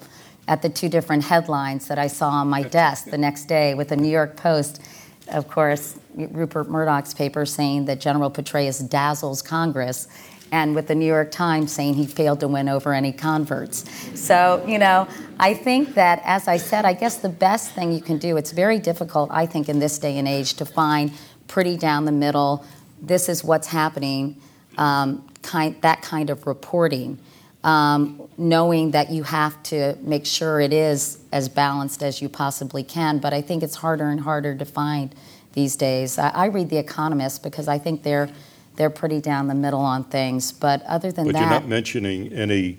at 0.49 0.63
the 0.63 0.69
two 0.69 0.89
different 0.89 1.25
headlines 1.25 1.89
that 1.89 1.99
I 1.99 2.07
saw 2.07 2.31
on 2.31 2.49
my 2.49 2.63
desk 2.63 3.11
the 3.11 3.19
next 3.19 3.45
day 3.45 3.75
with 3.75 3.89
the 3.89 3.97
New 3.97 4.09
York 4.09 4.37
Post, 4.37 4.83
of 5.29 5.47
course, 5.47 5.99
Rupert 6.15 6.69
Murdoch's 6.69 7.15
paper 7.15 7.45
saying 7.45 7.85
that 7.85 8.01
General 8.01 8.31
Petraeus 8.31 8.89
dazzles 8.89 9.43
Congress 9.43 10.09
and 10.51 10.75
with 10.75 10.87
the 10.89 10.95
New 10.95 11.07
York 11.07 11.31
Times 11.31 11.73
saying 11.73 11.95
he 11.95 12.07
failed 12.07 12.41
to 12.41 12.49
win 12.49 12.69
over 12.69 12.95
any 12.95 13.13
converts. 13.13 13.85
So, 14.19 14.65
you 14.67 14.79
know, 14.79 15.07
I 15.39 15.53
think 15.53 15.95
that, 15.95 16.23
as 16.25 16.49
I 16.49 16.57
said, 16.57 16.87
I 16.87 16.95
guess 16.95 17.19
the 17.19 17.29
best 17.29 17.73
thing 17.73 17.93
you 17.93 18.01
can 18.01 18.17
do, 18.17 18.37
it's 18.39 18.53
very 18.53 18.79
difficult, 18.79 19.31
I 19.31 19.45
think, 19.47 19.69
in 19.69 19.79
this 19.79 19.99
day 19.99 20.17
and 20.17 20.27
age 20.27 20.55
to 20.55 20.65
find 20.65 21.13
pretty 21.47 21.77
down 21.77 22.07
the 22.07 22.13
middle, 22.13 22.65
this 23.01 23.29
is 23.29 23.45
what's 23.45 23.69
happening, 23.69 24.41
um, 24.77 25.27
kind, 25.43 25.81
that 25.83 26.03
kind 26.03 26.31
of 26.31 26.47
reporting. 26.47 27.19
Um, 27.65 28.29
knowing 28.39 28.93
that 28.93 29.11
you 29.11 29.25
have 29.25 29.61
to 29.65 29.97
make 30.01 30.25
sure 30.25 30.61
it 30.61 30.73
is 30.73 31.19
as 31.33 31.49
balanced 31.49 32.05
as 32.05 32.23
you 32.23 32.29
possibly 32.29 32.85
can. 32.85 33.19
But 33.19 33.35
I 33.35 33.43
think 33.43 33.65
it's 33.65 33.75
harder 33.75 34.09
and 34.09 34.21
harder 34.21 34.55
to 34.55 34.65
find 34.65 35.13
these 35.55 35.75
days. 35.75 36.19
I, 36.19 36.29
I 36.29 36.47
read 36.47 36.71
The 36.71 36.79
Economist 36.79 37.43
because 37.43 37.67
I 37.67 37.79
think 37.79 38.05
they're 38.05 38.31
they're 38.77 38.91
pretty 38.91 39.21
down 39.21 39.49
the 39.49 39.57
middle 39.57 39.81
on 39.81 40.05
things. 40.05 40.53
But 40.53 40.83
other 40.85 41.11
than 41.11 41.27
but 41.27 41.33
that, 41.35 41.41
you're 41.41 41.51
not 41.51 41.67
mentioning 41.67 42.33
any 42.33 42.79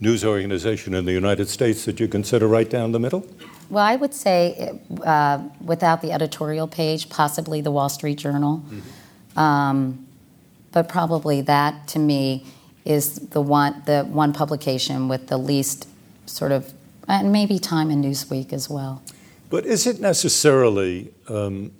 news 0.00 0.24
organization 0.24 0.94
in 0.94 1.04
the 1.04 1.12
United 1.12 1.48
States 1.48 1.84
that 1.84 2.00
you 2.00 2.08
consider 2.08 2.48
right 2.48 2.68
down 2.68 2.92
the 2.92 2.98
middle. 2.98 3.26
Well, 3.70 3.84
I 3.84 3.96
would 3.96 4.14
say, 4.14 4.80
uh, 5.04 5.42
without 5.64 6.02
the 6.02 6.12
editorial 6.12 6.66
page, 6.66 7.08
possibly 7.08 7.60
the 7.60 7.70
Wall 7.70 7.88
Street 7.88 8.18
Journal. 8.18 8.58
Mm-hmm. 8.58 8.80
Um, 9.36 10.06
but 10.72 10.88
probably 10.88 11.40
that, 11.42 11.88
to 11.88 11.98
me, 11.98 12.46
is 12.84 13.16
the 13.16 13.40
one 13.40 13.82
the 13.86 14.02
one 14.02 14.32
publication 14.32 15.08
with 15.08 15.28
the 15.28 15.38
least 15.38 15.88
sort 16.26 16.52
of, 16.52 16.72
and 17.06 17.30
maybe 17.30 17.58
Time 17.58 17.90
and 17.90 18.04
Newsweek 18.04 18.52
as 18.52 18.68
well. 18.68 19.02
But 19.50 19.66
is 19.66 19.86
it 19.86 20.00
necessarily 20.00 21.12
um, 21.28 21.72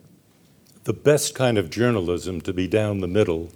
the 0.85 0.93
best 0.93 1.35
kind 1.35 1.59
of 1.59 1.71
journalism 1.71 2.41
to 2.43 2.53
be 2.53 2.67
down 2.67 3.01
the 3.01 3.09
middle 3.09 3.51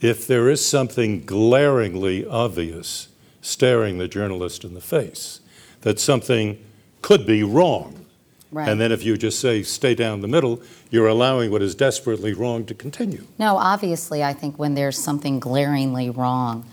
if 0.00 0.26
there 0.26 0.50
is 0.50 0.66
something 0.66 1.24
glaringly 1.24 2.26
obvious 2.26 3.08
staring 3.40 3.98
the 3.98 4.08
journalist 4.08 4.64
in 4.64 4.74
the 4.74 4.80
face, 4.80 5.40
that 5.82 6.00
something 6.00 6.58
could 7.00 7.26
be 7.26 7.42
wrong. 7.42 8.05
Right. 8.52 8.68
And 8.68 8.80
then 8.80 8.92
if 8.92 9.04
you 9.04 9.16
just 9.16 9.40
say 9.40 9.62
stay 9.62 9.94
down 9.94 10.20
the 10.20 10.28
middle, 10.28 10.62
you're 10.90 11.08
allowing 11.08 11.50
what 11.50 11.62
is 11.62 11.74
desperately 11.74 12.32
wrong 12.32 12.64
to 12.66 12.74
continue. 12.74 13.26
No, 13.38 13.56
obviously, 13.56 14.22
I 14.22 14.32
think 14.32 14.58
when 14.58 14.74
there's 14.74 14.98
something 14.98 15.40
glaringly 15.40 16.10
wrong. 16.10 16.64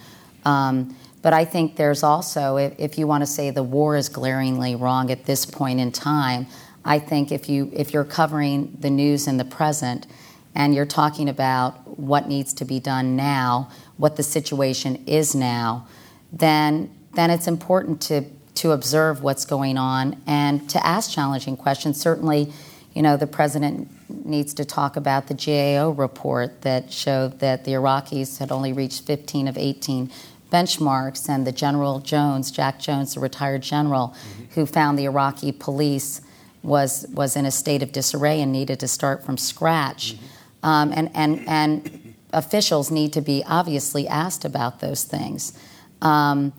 Um, 0.46 0.96
but 1.24 1.34
I 1.34 1.46
think 1.46 1.78
there's 1.78 2.04
also, 2.04 2.58
if, 2.58 2.74
if 2.78 2.98
you 2.98 3.08
want 3.08 3.22
to 3.22 3.26
say 3.26 3.50
the 3.50 3.64
war 3.64 3.96
is 3.96 4.10
glaringly 4.10 4.76
wrong 4.76 5.10
at 5.10 5.26
this 5.26 5.46
point 5.46 5.80
in 5.80 5.92
time, 5.92 6.48
I 6.86 7.00
think 7.00 7.32
if 7.32 7.50
you 7.50 7.72
if 7.74 7.94
you're 7.94 8.04
covering 8.04 8.76
the 8.80 8.90
news 8.90 9.28
in 9.28 9.38
the 9.38 9.46
present 9.46 10.06
and 10.54 10.76
you're 10.76 10.86
talking 10.86 11.30
about 11.30 11.98
what 11.98 12.28
needs 12.28 12.54
to 12.56 12.66
be 12.66 12.80
done 12.80 13.16
now, 13.16 13.70
what 13.98 14.18
the 14.18 14.24
situation 14.24 15.02
is 15.08 15.34
now, 15.34 15.88
then 16.32 16.94
then 17.14 17.30
it's 17.30 17.48
important 17.48 18.02
to 18.02 18.26
to 18.56 18.72
observe 18.72 19.24
what's 19.24 19.46
going 19.46 19.78
on 19.78 20.22
and 20.28 20.70
to 20.70 20.86
ask 20.86 21.12
challenging 21.12 21.58
questions. 21.58 22.00
Certainly, 22.00 22.52
you 22.94 23.02
know, 23.02 23.18
the 23.18 23.28
president 23.28 23.90
needs 24.26 24.54
to 24.54 24.66
talk 24.66 24.96
about 24.96 25.28
the 25.28 25.34
GAO 25.34 25.90
report 25.90 26.62
that 26.62 26.92
showed 26.92 27.40
that 27.40 27.66
the 27.66 27.72
Iraqis 27.72 28.38
had 28.38 28.52
only 28.52 28.72
reached 28.72 29.06
15 29.06 29.48
of 29.48 29.58
18 29.58 30.12
benchmarks, 30.54 31.28
and 31.28 31.48
the 31.48 31.52
General 31.52 32.00
Jones, 32.00 32.52
Jack 32.52 32.80
Jones, 32.80 33.16
the 33.16 33.20
retired 33.20 33.64
general, 33.64 34.10
mm-hmm. 34.10 34.44
who 34.54 34.68
found 34.68 35.00
the 35.00 35.06
Iraqi 35.06 35.52
police 35.52 36.22
was 36.62 37.06
was 37.12 37.36
in 37.36 37.46
a 37.46 37.52
state 37.52 37.82
of 37.82 37.92
disarray 37.92 38.40
and 38.40 38.52
needed 38.52 38.80
to 38.80 38.88
start 38.88 39.26
from 39.26 39.38
scratch, 39.38 40.14
mm-hmm. 40.14 40.66
um, 40.66 40.94
and 40.94 41.10
and 41.16 41.48
and 41.48 42.16
officials 42.32 42.92
need 42.92 43.12
to 43.14 43.22
be 43.22 43.44
obviously 43.48 44.08
asked 44.08 44.46
about 44.46 44.80
those 44.80 45.04
things, 45.04 45.58
um, 46.04 46.54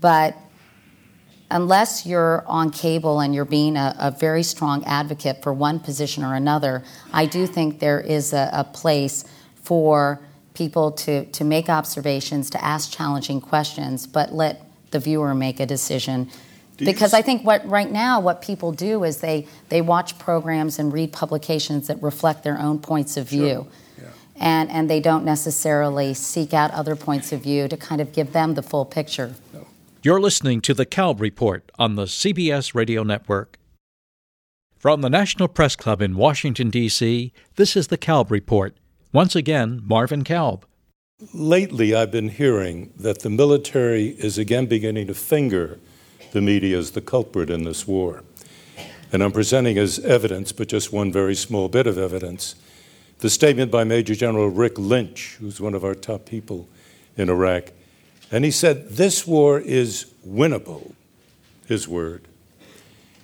but 0.00 0.36
unless 1.50 2.06
you're 2.06 2.44
on 2.46 2.70
cable 2.70 3.20
and 3.20 3.34
you're 3.34 3.44
being 3.44 3.76
a, 3.76 3.94
a, 3.98 4.10
very 4.10 4.42
strong 4.42 4.84
advocate 4.84 5.42
for 5.42 5.52
one 5.52 5.80
position 5.80 6.24
or 6.24 6.34
another, 6.34 6.82
I 7.12 7.26
do 7.26 7.46
think 7.46 7.80
there 7.80 8.00
is 8.00 8.32
a, 8.32 8.50
a 8.52 8.64
place 8.64 9.24
for 9.62 10.20
people 10.54 10.92
to, 10.92 11.24
to 11.26 11.44
make 11.44 11.68
observations, 11.68 12.50
to 12.50 12.64
ask 12.64 12.92
challenging 12.92 13.40
questions, 13.40 14.06
but 14.06 14.32
let 14.32 14.62
the 14.90 14.98
viewer 14.98 15.34
make 15.34 15.60
a 15.60 15.66
decision. 15.66 16.30
because 16.76 17.14
I 17.14 17.22
think 17.22 17.44
what 17.44 17.66
right 17.68 17.90
now 17.90 18.20
what 18.20 18.42
people 18.42 18.72
do 18.72 19.04
is 19.04 19.18
they 19.18 19.46
they 19.68 19.80
watch 19.80 20.18
programs 20.18 20.78
and 20.78 20.92
read 20.92 21.12
publications 21.12 21.86
that 21.88 22.02
reflect 22.02 22.42
their 22.42 22.58
own 22.58 22.78
points 22.78 23.16
of 23.16 23.28
view. 23.28 23.40
Sure. 23.48 23.66
Yeah. 23.98 24.10
And, 24.36 24.70
and 24.70 24.88
they 24.88 25.00
don't 25.00 25.24
necessarily 25.24 26.14
seek 26.14 26.54
out 26.54 26.70
other 26.70 26.96
points 26.96 27.32
of 27.32 27.42
view 27.42 27.68
to 27.68 27.76
kind 27.76 28.00
of 28.00 28.12
give 28.12 28.32
them 28.32 28.54
the 28.54 28.62
full 28.62 28.86
picture. 28.86 29.34
No. 29.52 29.66
You're 30.02 30.18
listening 30.18 30.62
to 30.62 30.72
the 30.72 30.86
Kalb 30.86 31.20
Report 31.20 31.70
on 31.78 31.96
the 31.96 32.06
CBS 32.06 32.74
Radio 32.74 33.02
Network. 33.02 33.58
From 34.78 35.02
the 35.02 35.10
National 35.10 35.46
Press 35.46 35.76
Club 35.76 36.00
in 36.00 36.16
Washington, 36.16 36.70
D.C., 36.70 37.34
this 37.56 37.76
is 37.76 37.88
the 37.88 37.98
Kalb 37.98 38.30
Report. 38.30 38.74
Once 39.12 39.36
again, 39.36 39.82
Marvin 39.84 40.24
Kalb. 40.24 40.64
Lately, 41.34 41.94
I've 41.94 42.10
been 42.10 42.30
hearing 42.30 42.94
that 42.96 43.20
the 43.20 43.28
military 43.28 44.16
is 44.18 44.38
again 44.38 44.64
beginning 44.64 45.06
to 45.08 45.12
finger 45.12 45.78
the 46.32 46.40
media 46.40 46.78
as 46.78 46.92
the 46.92 47.02
culprit 47.02 47.50
in 47.50 47.64
this 47.64 47.86
war. 47.86 48.24
And 49.12 49.22
I'm 49.22 49.32
presenting 49.32 49.76
as 49.76 49.98
evidence, 49.98 50.50
but 50.50 50.68
just 50.68 50.94
one 50.94 51.12
very 51.12 51.34
small 51.34 51.68
bit 51.68 51.86
of 51.86 51.98
evidence, 51.98 52.54
the 53.18 53.28
statement 53.28 53.70
by 53.70 53.84
Major 53.84 54.14
General 54.14 54.48
Rick 54.48 54.78
Lynch, 54.78 55.36
who's 55.40 55.60
one 55.60 55.74
of 55.74 55.84
our 55.84 55.94
top 55.94 56.24
people 56.24 56.70
in 57.18 57.28
Iraq. 57.28 57.72
And 58.30 58.44
he 58.44 58.50
said, 58.50 58.90
This 58.90 59.26
war 59.26 59.58
is 59.58 60.12
winnable, 60.26 60.92
his 61.66 61.88
word, 61.88 62.26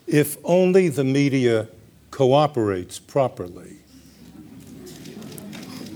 if 0.07 0.37
only 0.45 0.89
the 0.89 1.05
media 1.05 1.69
cooperates 2.11 2.99
properly. 2.99 3.77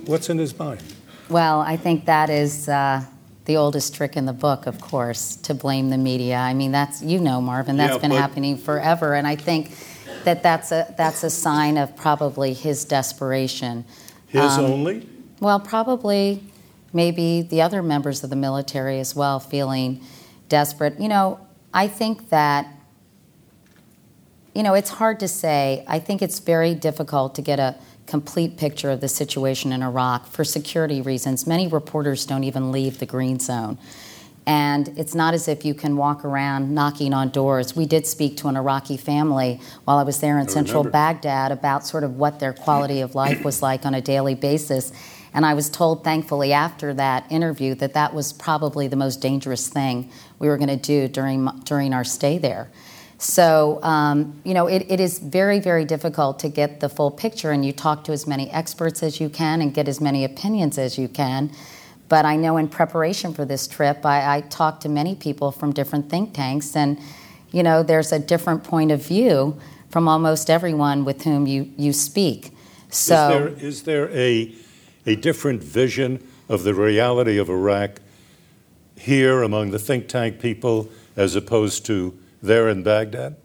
What's 0.07 0.29
in 0.29 0.39
his 0.39 0.59
mind? 0.59 0.83
Well, 1.29 1.61
I 1.61 1.77
think 1.77 2.07
that 2.07 2.29
is 2.29 2.69
uh, 2.69 3.05
the 3.45 3.57
oldest 3.57 3.95
trick 3.95 4.17
in 4.17 4.27
the 4.27 4.33
book, 4.33 4.67
of 4.67 4.81
course, 4.81 5.37
to 5.37 5.55
blame 5.55 5.91
the 5.91 5.99
media. 5.99 6.37
I 6.37 6.55
mean, 6.55 6.73
that's 6.73 7.03
you 7.03 7.21
know, 7.21 7.41
Marvin, 7.41 7.77
that's 7.77 7.95
yeah, 7.95 8.01
been 8.01 8.11
happening 8.11 8.59
forever, 8.59 9.15
and 9.15 9.27
I 9.27 9.37
think 9.37 9.73
that 10.25 10.43
that's 10.43 10.73
a 10.73 10.93
that's 10.97 11.23
a 11.23 11.31
sign 11.31 11.79
of 11.79 11.97
probably 11.97 12.53
his 12.53 12.85
desperation. 12.85 13.85
His 14.27 14.59
um, 14.59 14.65
only? 14.65 15.09
Well, 15.41 15.61
probably, 15.61 16.43
maybe 16.93 17.43
the 17.43 17.63
other 17.63 17.83
members 17.83 18.23
of 18.25 18.31
the 18.31 18.37
military 18.37 19.01
as 19.01 19.15
well, 19.15 19.41
feeling 19.41 20.03
desperate. 20.49 21.01
You 21.01 21.09
know, 21.09 21.41
I 21.73 21.89
think 21.89 22.31
that. 22.31 22.67
You 24.53 24.65
know, 24.65 24.75
it's 24.75 24.91
hard 24.91 25.21
to 25.21 25.29
say. 25.29 25.85
I 25.87 26.01
think 26.01 26.23
it's 26.23 26.41
very 26.41 26.75
difficult 26.75 27.37
to 27.37 27.43
get 27.43 27.61
a 27.61 27.77
complete 28.07 28.57
picture 28.57 28.91
of 28.91 29.01
the 29.01 29.07
situation 29.07 29.73
in 29.73 29.81
Iraq 29.81 30.27
for 30.27 30.43
security 30.43 31.01
reasons. 31.01 31.47
Many 31.47 31.69
reporters 31.69 32.27
don't 32.27 32.43
even 32.43 32.73
leave 32.73 32.99
the 32.99 33.07
green 33.07 33.39
zone. 33.39 33.79
And 34.47 34.89
it's 34.99 35.15
not 35.15 35.35
as 35.35 35.47
if 35.47 35.65
you 35.65 35.75
can 35.75 35.97
walk 35.97 36.25
around 36.25 36.75
knocking 36.75 37.15
on 37.15 37.29
doors. 37.29 37.77
We 37.77 37.87
did 37.87 38.07
speak 38.09 38.37
to 38.39 38.49
an 38.49 38.57
Iraqi 38.57 38.97
family 38.97 39.61
while 39.85 39.99
I 39.99 40.03
was 40.03 40.19
there 40.19 40.41
in 40.41 40.47
I 40.49 40.51
central 40.51 40.83
remember. 40.83 40.93
Baghdad 40.93 41.53
about 41.53 41.87
sort 41.87 42.03
of 42.03 42.17
what 42.17 42.41
their 42.41 42.53
quality 42.53 43.01
of 43.01 43.15
life 43.15 43.45
was 43.45 43.63
like 43.63 43.87
on 43.87 43.95
a 43.95 44.01
daily 44.01 44.35
basis. 44.35 44.93
And 45.33 45.47
I 45.47 45.55
was 45.55 45.71
told, 45.71 46.03
thankfully, 46.03 46.53
after 46.53 46.93
that 46.95 47.31
interview, 47.31 47.75
that 47.77 47.95
that 47.95 48.15
was 48.15 48.33
probably 48.33 48.89
the 48.89 48.97
most 48.97 49.21
dangerous 49.21 49.69
thing 49.69 50.11
we 50.39 50.49
were 50.49 50.57
going 50.57 50.69
to 50.69 50.77
do 50.77 51.09
during, 51.09 51.47
during 51.65 51.95
our 51.95 52.05
stay 52.05 52.39
there. 52.39 52.71
So, 53.19 53.81
um, 53.83 54.41
you 54.45 54.55
know, 54.55 54.67
it, 54.67 54.87
it 54.89 54.99
is 54.99 55.19
very, 55.19 55.61
very 55.61 55.85
difficult 55.85 56.39
to 56.39 56.49
get 56.49 56.81
the 56.81 56.89
full 56.89 57.11
picture, 57.11 57.51
and 57.51 57.65
you 57.65 57.73
talk 57.73 58.03
to 58.05 58.13
as 58.13 58.27
many 58.27 58.51
experts 58.51 59.03
as 59.03 59.21
you 59.21 59.29
can 59.29 59.61
and 59.61 59.75
get 59.75 59.89
as 59.89 60.01
many 60.01 60.25
opinions 60.25 60.79
as 60.79 60.99
you 60.99 61.07
can. 61.07 61.51
But 62.09 62.25
I 62.25 62.37
know 62.37 62.57
in 62.57 62.67
preparation 62.67 63.35
for 63.35 63.45
this 63.45 63.69
trip, 63.69 64.07
I, 64.07 64.37
I 64.37 64.41
talked 64.41 64.83
to 64.83 64.89
many 64.89 65.15
people 65.15 65.53
from 65.53 65.73
different 65.73 66.09
think 66.09 66.33
tanks, 66.33 66.75
and, 66.75 66.99
you 67.53 67.63
know, 67.63 67.83
there's 67.83 68.11
a 68.11 68.19
different 68.19 68.65
point 68.65 68.91
of 68.91 69.05
view 69.07 69.61
from 69.91 70.09
almost 70.09 70.49
everyone 70.49 71.05
with 71.05 71.23
whom 71.23 71.47
you, 71.47 71.71
you 71.77 71.93
speak. 71.93 72.57
So, 72.89 73.15
is 73.15 73.29
there, 73.29 73.49
is 73.69 73.83
there 73.83 74.11
a, 74.11 74.55
a 75.11 75.17
different 75.17 75.63
vision 75.63 76.25
of 76.49 76.63
the 76.63 76.73
reality 76.73 77.37
of 77.37 77.51
Iraq 77.51 78.01
here 78.97 79.43
among 79.43 79.73
the 79.73 79.79
think 79.79 80.07
tank 80.07 80.39
people 80.39 80.89
as 81.17 81.35
opposed 81.35 81.85
to 81.87 82.17
there 82.41 82.69
in 82.69 82.85
Baghdad? 82.85 83.37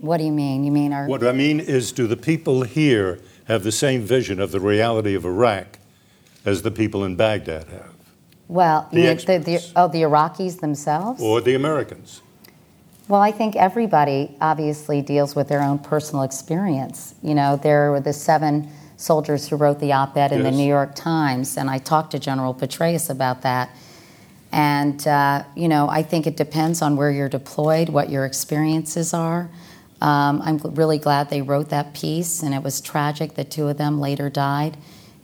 What 0.00 0.16
do 0.18 0.24
you 0.24 0.32
mean? 0.32 0.64
You 0.64 0.72
mean 0.72 0.92
our. 0.92 1.06
What 1.06 1.24
I 1.24 1.32
mean 1.32 1.60
is, 1.60 1.92
do 1.92 2.06
the 2.06 2.16
people 2.16 2.62
here 2.62 3.20
have 3.44 3.62
the 3.62 3.72
same 3.72 4.02
vision 4.02 4.40
of 4.40 4.50
the 4.50 4.60
reality 4.60 5.14
of 5.14 5.24
Iraq 5.24 5.78
as 6.44 6.62
the 6.62 6.70
people 6.70 7.04
in 7.04 7.14
Baghdad 7.14 7.68
have? 7.68 7.94
Well, 8.48 8.88
the, 8.92 9.14
the, 9.14 9.38
the, 9.38 9.72
oh, 9.76 9.88
the 9.88 10.02
Iraqis 10.02 10.60
themselves? 10.60 11.22
Or 11.22 11.40
the 11.40 11.54
Americans? 11.54 12.20
Well, 13.06 13.20
I 13.20 13.30
think 13.30 13.54
everybody 13.54 14.36
obviously 14.40 15.00
deals 15.02 15.34
with 15.36 15.48
their 15.48 15.62
own 15.62 15.78
personal 15.78 16.24
experience. 16.24 17.14
You 17.22 17.34
know, 17.34 17.56
there 17.56 17.90
were 17.90 18.00
the 18.00 18.12
seven 18.12 18.68
soldiers 18.96 19.48
who 19.48 19.56
wrote 19.56 19.80
the 19.80 19.92
op 19.92 20.16
ed 20.16 20.32
in 20.32 20.42
yes. 20.42 20.50
the 20.50 20.56
New 20.56 20.66
York 20.66 20.94
Times, 20.94 21.56
and 21.56 21.68
I 21.68 21.78
talked 21.78 22.12
to 22.12 22.18
General 22.18 22.54
Petraeus 22.54 23.10
about 23.10 23.42
that. 23.42 23.70
And, 24.52 25.04
uh, 25.06 25.42
you 25.56 25.66
know, 25.66 25.88
I 25.88 26.02
think 26.04 26.26
it 26.26 26.36
depends 26.36 26.80
on 26.80 26.96
where 26.96 27.10
you're 27.10 27.28
deployed, 27.28 27.88
what 27.88 28.08
your 28.08 28.24
experiences 28.24 29.12
are. 29.12 29.50
Um, 30.00 30.42
I'm 30.42 30.58
really 30.58 30.98
glad 30.98 31.28
they 31.28 31.42
wrote 31.42 31.70
that 31.70 31.94
piece, 31.94 32.42
and 32.42 32.54
it 32.54 32.62
was 32.62 32.80
tragic 32.80 33.34
that 33.34 33.50
two 33.50 33.68
of 33.68 33.78
them 33.78 34.00
later 34.00 34.30
died 34.30 34.76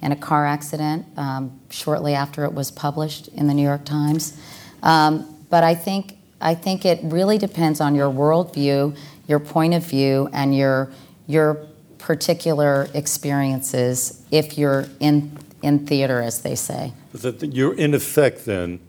in 0.02 0.10
a 0.10 0.16
car 0.16 0.46
accident 0.46 1.06
um, 1.16 1.60
shortly 1.70 2.14
after 2.14 2.44
it 2.44 2.54
was 2.54 2.70
published 2.70 3.28
in 3.28 3.46
the 3.46 3.54
New 3.54 3.62
York 3.62 3.84
Times. 3.84 4.40
Um, 4.82 5.44
but 5.48 5.62
I 5.62 5.74
think, 5.74 6.16
I 6.40 6.54
think 6.54 6.84
it 6.84 6.98
really 7.02 7.38
depends 7.38 7.80
on 7.80 7.94
your 7.94 8.10
worldview, 8.10 8.96
your 9.28 9.38
point 9.38 9.74
of 9.74 9.84
view, 9.84 10.28
and 10.32 10.56
your, 10.56 10.90
your 11.26 11.68
particular 12.00 12.88
experiences 12.94 14.24
if 14.30 14.58
you're 14.58 14.86
in, 14.98 15.36
in 15.62 15.86
theater, 15.86 16.20
as 16.20 16.42
they 16.42 16.54
say. 16.54 16.92
But 17.12 17.54
you're 17.54 17.74
in 17.74 17.94
effect 17.94 18.44
then 18.44 18.80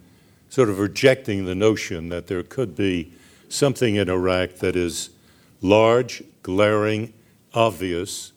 sort 0.50 0.70
of 0.70 0.80
rejecting 0.80 1.46
the 1.46 1.56
notion 1.56 2.10
that 2.10 2.28
there 2.28 2.44
could 2.44 2.76
be 2.76 3.12
something 3.50 3.96
in 3.96 4.10
Iraq 4.10 4.56
that 4.56 4.76
is 4.76 5.10
large, 5.62 6.24
glaring, 6.44 7.14
obvious, 7.54 8.32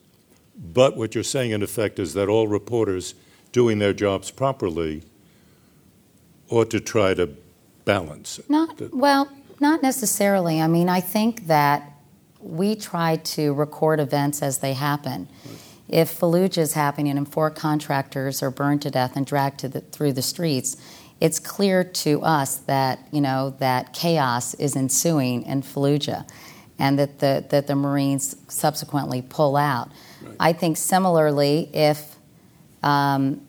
but 0.57 0.97
what 0.97 1.15
you're 1.15 1.25
saying 1.25 1.51
in 1.51 1.63
effect 1.63 1.99
is 1.99 2.15
that 2.15 2.29
all 2.29 2.47
reporters 2.47 3.15
doing 3.53 3.79
their 3.79 3.93
jobs 3.93 4.31
properly 4.31 5.03
ought 6.49 6.71
to 6.71 6.81
try 6.81 7.15
to 7.15 7.29
balance 7.85 8.39
it. 8.39 8.49
Not, 8.49 8.93
well, 8.93 9.29
not 9.61 9.83
necessarily. 9.83 10.61
I 10.61 10.69
mean, 10.69 10.89
I 10.89 11.01
think 11.01 11.47
that 11.47 11.94
we 12.45 12.77
try 12.77 13.17
to 13.17 13.53
record 13.55 14.01
events 14.01 14.43
as 14.43 14.59
they 14.59 14.75
happen. 14.75 15.29
If 15.89 16.19
Fallujah 16.19 16.59
is 16.59 16.75
happening 16.75 17.17
and 17.17 17.31
four 17.31 17.51
contractors 17.51 18.43
are 18.43 18.51
burned 18.51 18.83
to 18.83 18.91
death 18.91 19.17
and 19.17 19.27
dragged 19.27 19.61
the, 19.61 19.81
through 19.81 20.13
the 20.13 20.23
streets, 20.23 20.77
it's 21.21 21.39
clear 21.39 21.85
to 21.85 22.23
us 22.23 22.57
that 22.57 22.99
you 23.13 23.21
know 23.21 23.55
that 23.59 23.93
chaos 23.93 24.55
is 24.55 24.77
ensuing 24.77 25.43
in 25.45 25.63
Fallujah, 25.63 26.29
and 26.79 26.99
that 26.99 27.21
the 27.21 27.45
that 27.51 27.67
the 27.67 27.77
Marines 27.77 28.37
subsequently 28.49 29.23
pull 29.23 29.57
out. 29.57 29.91
Right. 30.23 30.37
I 30.41 30.53
think 30.53 30.77
similarly, 30.77 31.71
if 31.73 32.17
um, 32.83 33.41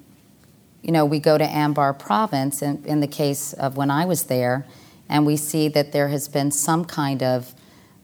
you 0.83 0.91
know 0.91 1.05
we 1.05 1.19
go 1.19 1.37
to 1.37 1.45
Anbar 1.45 1.97
Province, 1.97 2.61
in, 2.61 2.83
in 2.85 2.99
the 2.99 3.07
case 3.07 3.53
of 3.53 3.77
when 3.77 3.89
I 3.89 4.05
was 4.05 4.23
there, 4.25 4.65
and 5.09 5.25
we 5.25 5.35
see 5.35 5.67
that 5.69 5.91
there 5.91 6.09
has 6.09 6.27
been 6.27 6.51
some 6.51 6.85
kind 6.85 7.23
of 7.23 7.54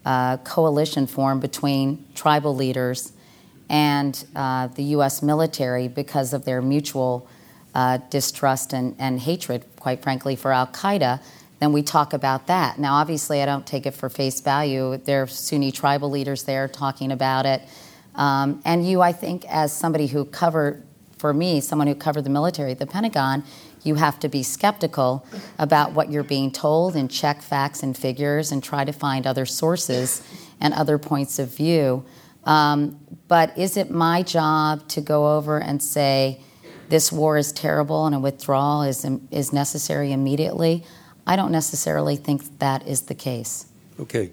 uh, 0.05 0.37
coalition 0.37 1.07
formed 1.07 1.41
between 1.41 2.05
tribal 2.15 2.55
leaders 2.55 3.13
and 3.69 4.25
uh, 4.35 4.67
the 4.67 4.83
U.S. 4.95 5.21
military 5.21 5.87
because 5.87 6.33
of 6.33 6.43
their 6.45 6.61
mutual 6.61 7.27
uh, 7.73 7.97
distrust 8.09 8.73
and, 8.73 8.95
and 8.99 9.19
hatred, 9.19 9.65
quite 9.79 10.01
frankly, 10.01 10.35
for 10.35 10.51
Al 10.51 10.67
Qaeda, 10.67 11.21
then 11.59 11.71
we 11.71 11.83
talk 11.83 12.13
about 12.13 12.47
that. 12.47 12.79
Now, 12.79 12.95
obviously, 12.95 13.41
I 13.41 13.45
don't 13.45 13.65
take 13.65 13.85
it 13.85 13.91
for 13.91 14.09
face 14.09 14.41
value. 14.41 14.97
There 14.97 15.23
are 15.23 15.27
Sunni 15.27 15.71
tribal 15.71 16.09
leaders 16.09 16.43
there 16.43 16.67
talking 16.67 17.11
about 17.11 17.45
it. 17.45 17.61
Um, 18.15 18.61
and 18.65 18.85
you, 18.85 19.01
I 19.01 19.11
think, 19.11 19.45
as 19.47 19.71
somebody 19.71 20.07
who 20.07 20.25
covered 20.25 20.83
for 21.17 21.33
me, 21.33 21.61
someone 21.61 21.87
who 21.87 21.93
covered 21.93 22.23
the 22.23 22.31
military 22.31 22.73
the 22.73 22.87
Pentagon, 22.87 23.43
you 23.83 23.95
have 23.95 24.19
to 24.19 24.29
be 24.29 24.43
skeptical 24.43 25.25
about 25.57 25.93
what 25.93 26.11
you're 26.11 26.23
being 26.23 26.51
told 26.51 26.95
and 26.95 27.09
check 27.09 27.41
facts 27.41 27.83
and 27.83 27.97
figures 27.97 28.51
and 28.51 28.63
try 28.63 28.85
to 28.85 28.91
find 28.91 29.25
other 29.25 29.45
sources 29.45 30.21
and 30.59 30.73
other 30.73 30.97
points 30.97 31.39
of 31.39 31.55
view. 31.55 32.05
Um, 32.43 32.99
but 33.27 33.57
is 33.57 33.77
it 33.77 33.89
my 33.91 34.23
job 34.23 34.87
to 34.89 35.01
go 35.01 35.37
over 35.37 35.59
and 35.59 35.81
say, 35.81 36.41
this 36.89 37.11
war 37.11 37.37
is 37.37 37.51
terrible 37.51 38.05
and 38.05 38.13
a 38.13 38.19
withdrawal 38.19 38.83
is, 38.83 39.05
is 39.31 39.53
necessary 39.53 40.11
immediately? 40.11 40.83
I 41.25 41.35
don't 41.35 41.51
necessarily 41.51 42.15
think 42.15 42.59
that 42.59 42.87
is 42.87 43.03
the 43.03 43.15
case. 43.15 43.67
Okay. 43.99 44.31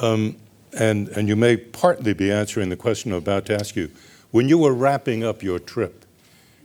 Um, 0.00 0.36
and, 0.78 1.08
and 1.10 1.28
you 1.28 1.36
may 1.36 1.56
partly 1.56 2.14
be 2.14 2.32
answering 2.32 2.68
the 2.68 2.76
question 2.76 3.12
I'm 3.12 3.18
about 3.18 3.46
to 3.46 3.54
ask 3.54 3.76
you. 3.76 3.90
When 4.30 4.48
you 4.48 4.58
were 4.58 4.72
wrapping 4.72 5.24
up 5.24 5.42
your 5.42 5.58
trip, 5.58 6.04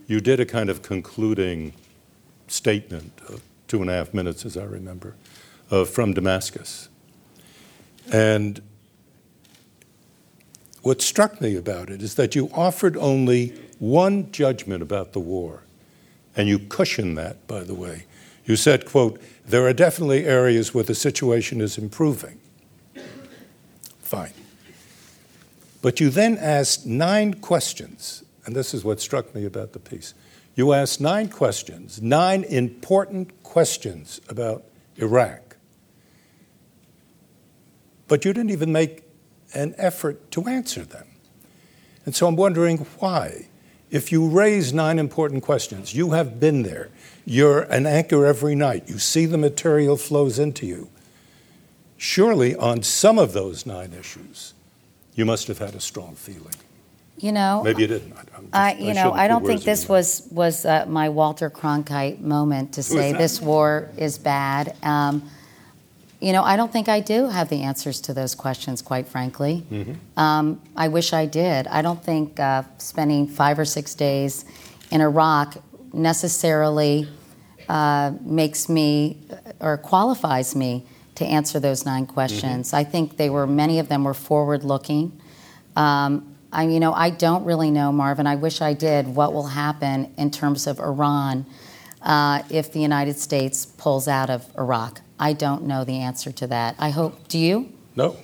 you 0.07 0.19
did 0.19 0.39
a 0.39 0.45
kind 0.45 0.69
of 0.69 0.81
concluding 0.81 1.73
statement 2.47 3.11
of 3.27 3.41
two 3.67 3.81
and 3.81 3.89
a 3.89 3.93
half 3.93 4.13
minutes, 4.13 4.45
as 4.45 4.57
I 4.57 4.63
remember, 4.63 5.15
uh, 5.71 5.85
from 5.85 6.13
Damascus. 6.13 6.89
And 8.11 8.61
what 10.81 11.01
struck 11.01 11.41
me 11.41 11.55
about 11.55 11.89
it 11.89 12.01
is 12.01 12.15
that 12.15 12.35
you 12.35 12.49
offered 12.53 12.95
only 12.97 13.59
one 13.79 14.31
judgment 14.31 14.83
about 14.83 15.13
the 15.13 15.19
war, 15.19 15.63
and 16.35 16.47
you 16.47 16.59
cushioned 16.59 17.17
that, 17.17 17.47
by 17.47 17.63
the 17.63 17.73
way. 17.73 18.05
You 18.45 18.55
said, 18.55 18.85
quote, 18.85 19.19
there 19.45 19.65
are 19.65 19.73
definitely 19.73 20.25
areas 20.25 20.73
where 20.73 20.83
the 20.83 20.93
situation 20.93 21.61
is 21.61 21.77
improving. 21.77 22.39
Fine. 24.01 24.33
But 25.81 25.99
you 25.99 26.09
then 26.09 26.37
asked 26.37 26.85
nine 26.85 27.35
questions, 27.35 28.23
and 28.45 28.55
this 28.55 28.73
is 28.73 28.83
what 28.83 28.99
struck 28.99 29.33
me 29.33 29.45
about 29.45 29.73
the 29.73 29.79
piece. 29.79 30.13
You 30.55 30.71
asked 30.71 31.01
nine 31.01 31.27
questions, 31.29 32.01
nine 32.01 32.43
important 32.45 33.43
questions 33.43 34.21
about 34.29 34.63
Iraq. 34.95 35.57
But 38.07 38.23
you 38.23 38.33
didn't 38.33 38.51
even 38.51 38.71
make 38.71 39.03
an 39.53 39.75
effort 39.77 40.31
to 40.31 40.45
answer 40.47 40.85
them. 40.85 41.07
And 42.05 42.15
so 42.15 42.27
I'm 42.27 42.35
wondering 42.35 42.77
why. 42.99 43.47
If 43.91 44.11
you 44.11 44.27
raise 44.27 44.73
nine 44.73 44.97
important 44.97 45.43
questions, 45.43 45.93
you 45.93 46.11
have 46.11 46.39
been 46.39 46.63
there, 46.63 46.89
you're 47.25 47.61
an 47.63 47.85
anchor 47.85 48.25
every 48.25 48.55
night, 48.55 48.89
you 48.89 48.99
see 48.99 49.25
the 49.25 49.37
material 49.37 49.95
flows 49.97 50.39
into 50.39 50.65
you. 50.65 50.89
Surely, 51.97 52.55
on 52.55 52.83
some 52.83 53.17
of 53.17 53.33
those 53.33 53.65
nine 53.65 53.93
issues, 53.93 54.53
you 55.13 55.25
must 55.25 55.47
have 55.47 55.59
had 55.59 55.75
a 55.75 55.79
strong 55.79 56.15
feeling. 56.15 56.55
You 57.17 57.31
know, 57.31 57.61
maybe 57.63 57.83
you 57.83 57.87
didn't. 57.87 58.13
I, 58.51 58.73
just, 58.73 58.83
you 58.83 58.89
I 58.91 58.93
know, 58.93 59.11
I 59.13 59.27
don't 59.27 59.45
think 59.45 59.63
this 59.63 59.87
was 59.87 60.27
was 60.31 60.65
uh, 60.65 60.85
my 60.87 61.09
Walter 61.09 61.49
Cronkite 61.49 62.19
moment 62.19 62.73
to 62.73 62.83
say 62.83 63.13
this 63.13 63.41
war 63.41 63.89
is 63.97 64.17
bad. 64.17 64.75
Um, 64.83 65.29
you 66.19 66.33
know, 66.33 66.43
I 66.43 66.55
don't 66.55 66.71
think 66.71 66.89
I 66.89 66.99
do 66.99 67.27
have 67.27 67.49
the 67.49 67.61
answers 67.61 68.01
to 68.01 68.13
those 68.13 68.35
questions, 68.35 68.81
quite 68.81 69.07
frankly. 69.07 69.63
Mm-hmm. 69.71 70.19
Um, 70.19 70.61
I 70.75 70.87
wish 70.87 71.13
I 71.13 71.25
did. 71.25 71.67
I 71.67 71.81
don't 71.81 72.03
think 72.03 72.39
uh, 72.39 72.63
spending 72.79 73.27
five 73.27 73.59
or 73.59 73.65
six 73.65 73.93
days 73.93 74.43
in 74.91 75.01
Iraq 75.01 75.57
necessarily 75.93 77.07
uh, 77.69 78.11
makes 78.21 78.67
me 78.69 79.17
or 79.59 79.77
qualifies 79.77 80.55
me 80.55 80.85
to 81.15 81.25
answer 81.25 81.59
those 81.59 81.85
nine 81.85 82.05
questions. 82.05 82.67
Mm-hmm. 82.67 82.75
I 82.75 82.83
think 82.83 83.17
they 83.17 83.29
were 83.29 83.47
many 83.47 83.79
of 83.79 83.87
them 83.87 84.03
were 84.03 84.13
forward 84.13 84.63
looking. 84.63 85.19
Um, 85.75 86.34
I, 86.55 86.63
you 86.63 86.79
know, 86.79 86.93
I 86.93 87.09
don't 87.09 87.43
really 87.43 87.69
know, 87.69 87.91
Marvin. 87.91 88.25
I 88.25 88.35
wish 88.35 88.61
I 88.61 88.73
did. 88.73 89.07
What 89.13 89.33
will 89.33 89.47
happen 89.47 90.13
in 90.17 90.31
terms 90.31 90.67
of 90.67 90.79
Iran 90.79 91.45
uh, 92.01 92.43
if 92.49 92.71
the 92.71 92.79
United 92.79 93.19
States 93.19 93.65
pulls 93.65 94.07
out 94.07 94.29
of 94.29 94.45
Iraq? 94.57 95.01
I 95.19 95.33
don't 95.33 95.63
know 95.63 95.83
the 95.83 95.99
answer 95.99 96.31
to 96.31 96.47
that. 96.47 96.75
I 96.79 96.91
hope. 96.91 97.27
Do 97.27 97.37
you? 97.37 97.73
No. 97.97 98.15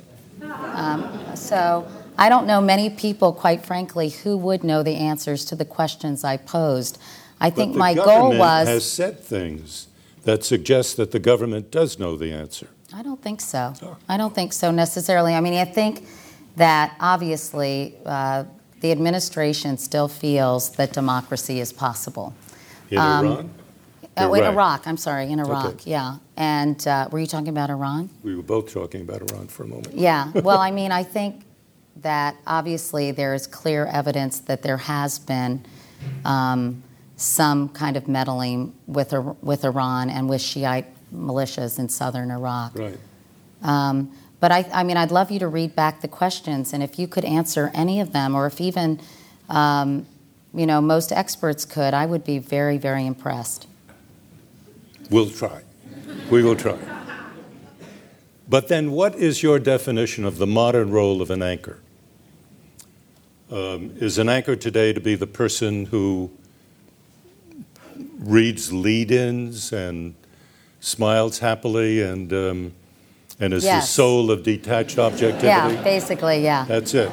Um, 0.41 1.35
so 1.35 1.85
I 2.17 2.29
don't 2.29 2.47
know 2.47 2.61
many 2.61 2.89
people, 2.89 3.33
quite 3.33 3.65
frankly, 3.65 4.09
who 4.09 4.37
would 4.37 4.63
know 4.63 4.81
the 4.81 4.95
answers 4.95 5.43
to 5.45 5.55
the 5.57 5.65
questions 5.65 6.23
I 6.23 6.37
posed. 6.37 6.97
I 7.41 7.49
think 7.49 7.75
my 7.75 7.93
goal 7.93 8.37
was 8.37 8.67
has 8.67 8.89
said 8.89 9.19
things 9.19 9.87
that 10.23 10.45
suggest 10.45 10.95
that 10.95 11.11
the 11.11 11.19
government 11.19 11.69
does 11.69 11.99
know 11.99 12.15
the 12.15 12.31
answer. 12.31 12.67
I 12.93 13.03
don't 13.03 13.21
think 13.21 13.41
so. 13.41 13.73
Oh. 13.81 13.97
I 14.07 14.15
don't 14.15 14.33
think 14.33 14.53
so 14.53 14.71
necessarily. 14.71 15.33
I 15.33 15.41
mean, 15.41 15.55
I 15.55 15.65
think 15.65 16.05
that 16.55 16.95
obviously 16.99 17.95
uh, 18.05 18.43
the 18.81 18.91
administration 18.91 19.77
still 19.77 20.07
feels 20.07 20.71
that 20.71 20.93
democracy 20.93 21.59
is 21.59 21.71
possible. 21.71 22.33
In 22.89 22.97
um, 22.97 23.25
Iran? 23.25 23.49
Oh, 24.17 24.33
in 24.33 24.43
Iraq, 24.43 24.87
I'm 24.87 24.97
sorry, 24.97 25.31
in 25.31 25.39
Iraq, 25.39 25.65
okay. 25.65 25.91
yeah. 25.91 26.17
And 26.35 26.85
uh, 26.85 27.07
were 27.11 27.19
you 27.19 27.27
talking 27.27 27.47
about 27.47 27.69
Iran? 27.69 28.09
We 28.23 28.35
were 28.35 28.43
both 28.43 28.73
talking 28.73 29.01
about 29.01 29.31
Iran 29.31 29.47
for 29.47 29.63
a 29.63 29.67
moment. 29.67 29.93
Yeah, 29.93 30.31
well, 30.35 30.59
I 30.59 30.69
mean, 30.71 30.91
I 30.91 31.03
think 31.03 31.45
that 31.97 32.35
obviously 32.45 33.11
there 33.11 33.33
is 33.33 33.47
clear 33.47 33.85
evidence 33.85 34.39
that 34.39 34.63
there 34.63 34.77
has 34.77 35.17
been 35.19 35.65
um, 36.25 36.83
some 37.15 37.69
kind 37.69 37.95
of 37.95 38.07
meddling 38.07 38.73
with, 38.87 39.13
with 39.41 39.63
Iran 39.63 40.09
and 40.09 40.27
with 40.27 40.41
Shiite 40.41 40.87
militias 41.13 41.79
in 41.79 41.87
southern 41.87 42.31
Iraq. 42.31 42.77
Right. 42.77 42.97
Um, 43.61 44.11
but 44.41 44.51
I, 44.51 44.67
I 44.73 44.83
mean, 44.83 44.97
I'd 44.97 45.11
love 45.11 45.29
you 45.29 45.39
to 45.39 45.47
read 45.47 45.75
back 45.75 46.01
the 46.01 46.07
questions, 46.07 46.73
and 46.73 46.81
if 46.81 46.97
you 46.97 47.07
could 47.07 47.23
answer 47.23 47.71
any 47.75 48.01
of 48.01 48.11
them, 48.11 48.35
or 48.35 48.47
if 48.47 48.59
even, 48.59 48.99
um, 49.47 50.07
you 50.51 50.65
know, 50.65 50.81
most 50.81 51.11
experts 51.11 51.63
could, 51.63 51.93
I 51.93 52.07
would 52.07 52.25
be 52.25 52.39
very, 52.39 52.79
very 52.79 53.05
impressed. 53.05 53.67
We'll 55.11 55.29
try. 55.29 55.61
We 56.31 56.41
will 56.41 56.55
try. 56.55 56.79
But 58.49 58.67
then, 58.67 58.91
what 58.91 59.13
is 59.15 59.43
your 59.43 59.59
definition 59.59 60.25
of 60.25 60.39
the 60.39 60.47
modern 60.47 60.89
role 60.89 61.21
of 61.21 61.29
an 61.29 61.43
anchor? 61.43 61.79
Um, 63.51 63.95
is 63.97 64.17
an 64.17 64.27
anchor 64.27 64.55
today 64.55 64.91
to 64.91 64.99
be 64.99 65.13
the 65.13 65.27
person 65.27 65.85
who 65.85 66.31
reads 68.17 68.73
lead 68.73 69.11
ins 69.11 69.71
and 69.71 70.15
smiles 70.79 71.39
happily 71.39 72.01
and, 72.01 72.33
um, 72.33 72.73
and 73.41 73.53
is 73.53 73.63
yes. 73.63 73.83
the 73.83 73.87
soul 73.91 74.31
of 74.31 74.43
detached 74.43 74.99
objectivity? 74.99 75.47
Yeah, 75.47 75.83
basically, 75.83 76.43
yeah. 76.43 76.63
That's 76.65 76.93
it. 76.93 77.11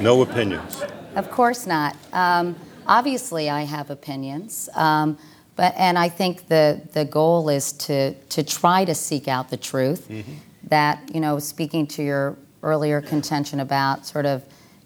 No 0.00 0.22
opinions. 0.22 0.82
Of 1.16 1.30
course 1.30 1.66
not. 1.66 1.96
Um, 2.12 2.56
obviously, 2.86 3.50
I 3.50 3.62
have 3.62 3.90
opinions. 3.90 4.68
Um, 4.74 5.18
but, 5.56 5.74
and 5.76 5.98
I 5.98 6.08
think 6.08 6.46
the, 6.48 6.80
the 6.94 7.04
goal 7.04 7.50
is 7.50 7.72
to, 7.72 8.14
to 8.14 8.42
try 8.42 8.84
to 8.84 8.94
seek 8.94 9.28
out 9.28 9.50
the 9.50 9.56
truth. 9.58 10.08
Mm-hmm. 10.08 10.32
That, 10.68 11.10
you 11.12 11.20
know, 11.20 11.38
speaking 11.38 11.86
to 11.88 12.02
your 12.02 12.36
earlier 12.62 13.00
contention 13.00 13.60
about 13.60 14.06
sort 14.06 14.26
of 14.26 14.44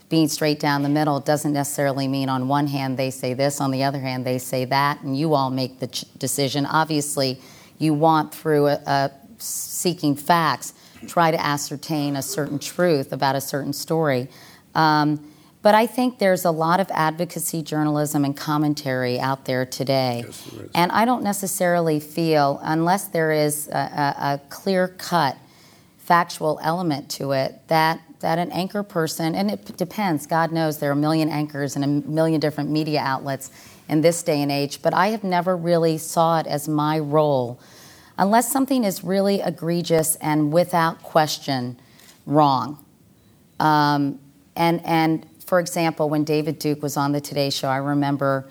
being 0.08 0.28
straight 0.28 0.60
down 0.60 0.82
the 0.82 0.88
middle 0.88 1.20
doesn't 1.20 1.52
necessarily 1.52 2.08
mean 2.08 2.28
on 2.28 2.48
one 2.48 2.66
hand 2.66 2.96
they 2.96 3.10
say 3.10 3.34
this, 3.34 3.60
on 3.60 3.70
the 3.70 3.82
other 3.84 3.98
hand 3.98 4.24
they 4.24 4.38
say 4.38 4.64
that, 4.64 5.02
and 5.02 5.16
you 5.16 5.34
all 5.34 5.50
make 5.50 5.80
the 5.80 5.88
ch- 5.88 6.04
decision. 6.18 6.64
Obviously, 6.66 7.40
you 7.78 7.92
want 7.92 8.34
through 8.34 8.68
a, 8.68 8.80
a 8.86 9.10
seeking 9.44 10.16
facts, 10.16 10.74
try 11.06 11.30
to 11.30 11.40
ascertain 11.44 12.16
a 12.16 12.22
certain 12.22 12.58
truth 12.58 13.12
about 13.12 13.36
a 13.36 13.40
certain 13.40 13.72
story. 13.72 14.28
Um, 14.74 15.30
but 15.62 15.74
I 15.74 15.86
think 15.86 16.18
there's 16.18 16.44
a 16.44 16.50
lot 16.50 16.78
of 16.78 16.90
advocacy 16.90 17.62
journalism 17.62 18.24
and 18.24 18.36
commentary 18.36 19.18
out 19.18 19.46
there 19.46 19.64
today. 19.64 20.24
Yes, 20.26 20.50
and 20.74 20.92
I 20.92 21.06
don't 21.06 21.22
necessarily 21.22 22.00
feel, 22.00 22.60
unless 22.62 23.08
there 23.08 23.32
is 23.32 23.68
a, 23.68 23.72
a, 23.72 24.14
a 24.34 24.40
clear 24.50 24.88
cut 24.88 25.38
factual 25.98 26.60
element 26.62 27.08
to 27.12 27.32
it, 27.32 27.66
that, 27.68 27.98
that 28.20 28.38
an 28.38 28.52
anchor 28.52 28.82
person, 28.82 29.34
and 29.34 29.50
it 29.50 29.74
depends, 29.78 30.26
God 30.26 30.52
knows 30.52 30.78
there 30.78 30.90
are 30.90 30.92
a 30.92 30.96
million 30.96 31.30
anchors 31.30 31.76
and 31.76 31.84
a 31.84 31.88
million 31.88 32.40
different 32.40 32.70
media 32.70 33.00
outlets 33.00 33.50
in 33.88 34.02
this 34.02 34.22
day 34.22 34.42
and 34.42 34.52
age, 34.52 34.82
but 34.82 34.92
I 34.92 35.08
have 35.08 35.24
never 35.24 35.56
really 35.56 35.96
saw 35.96 36.40
it 36.40 36.46
as 36.46 36.68
my 36.68 36.98
role. 36.98 37.58
Unless 38.16 38.52
something 38.52 38.84
is 38.84 39.02
really 39.02 39.40
egregious 39.40 40.16
and 40.16 40.52
without 40.52 41.02
question 41.02 41.78
wrong. 42.26 42.84
Um, 43.58 44.20
and, 44.56 44.84
and 44.84 45.26
for 45.44 45.60
example, 45.60 46.08
when 46.08 46.24
David 46.24 46.58
Duke 46.58 46.82
was 46.82 46.96
on 46.96 47.12
the 47.12 47.20
Today 47.20 47.50
Show, 47.50 47.68
I 47.68 47.78
remember, 47.78 48.46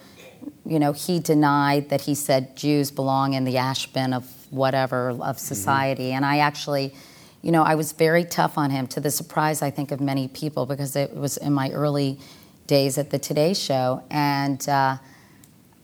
you 0.65 0.79
know, 0.79 0.91
he 0.91 1.19
denied 1.19 1.89
that 1.89 2.01
he 2.01 2.15
said 2.15 2.55
Jews 2.55 2.91
belong 2.91 3.33
in 3.33 3.45
the 3.45 3.57
ash 3.57 3.87
bin 3.87 4.13
of 4.13 4.29
whatever 4.51 5.09
of 5.09 5.17
mm-hmm. 5.17 5.37
society, 5.37 6.07
mm-hmm. 6.07 6.17
and 6.17 6.25
I 6.25 6.39
actually, 6.39 6.93
you 7.41 7.51
know, 7.51 7.63
I 7.63 7.75
was 7.75 7.93
very 7.93 8.25
tough 8.25 8.57
on 8.57 8.69
him 8.69 8.87
to 8.87 8.99
the 8.99 9.11
surprise 9.11 9.61
I 9.61 9.71
think 9.71 9.91
of 9.91 9.99
many 9.99 10.27
people 10.27 10.65
because 10.65 10.95
it 10.95 11.15
was 11.15 11.37
in 11.37 11.53
my 11.53 11.71
early 11.71 12.19
days 12.67 12.97
at 12.97 13.09
the 13.09 13.19
Today 13.19 13.53
Show, 13.53 14.03
and 14.11 14.67
uh, 14.69 14.97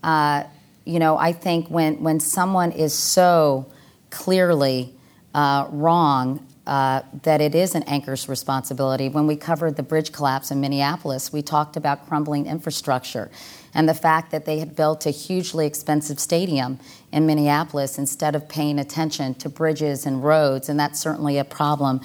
uh, 0.02 0.44
you 0.84 0.98
know, 0.98 1.16
I 1.18 1.32
think 1.32 1.68
when 1.68 2.02
when 2.02 2.20
someone 2.20 2.72
is 2.72 2.94
so 2.94 3.66
clearly 4.10 4.94
uh, 5.34 5.66
wrong 5.70 6.46
uh, 6.66 7.02
that 7.22 7.40
it 7.40 7.54
is 7.54 7.74
an 7.74 7.82
anchor's 7.84 8.28
responsibility. 8.28 9.08
When 9.08 9.26
we 9.26 9.36
covered 9.36 9.76
the 9.76 9.82
bridge 9.82 10.12
collapse 10.12 10.50
in 10.50 10.60
Minneapolis, 10.60 11.32
we 11.32 11.42
talked 11.42 11.76
about 11.76 12.06
crumbling 12.06 12.46
infrastructure. 12.46 13.30
and 13.72 13.88
the 13.88 13.94
fact 13.94 14.32
that 14.32 14.46
they 14.46 14.58
had 14.58 14.74
built 14.74 15.06
a 15.06 15.10
hugely 15.10 15.64
expensive 15.64 16.18
stadium 16.18 16.78
in 17.12 17.24
Minneapolis 17.24 17.98
instead 17.98 18.34
of 18.34 18.48
paying 18.48 18.80
attention 18.80 19.34
to 19.34 19.48
bridges 19.48 20.06
and 20.06 20.24
roads, 20.24 20.68
and 20.68 20.78
that's 20.78 20.98
certainly 20.98 21.38
a 21.38 21.44
problem 21.44 22.00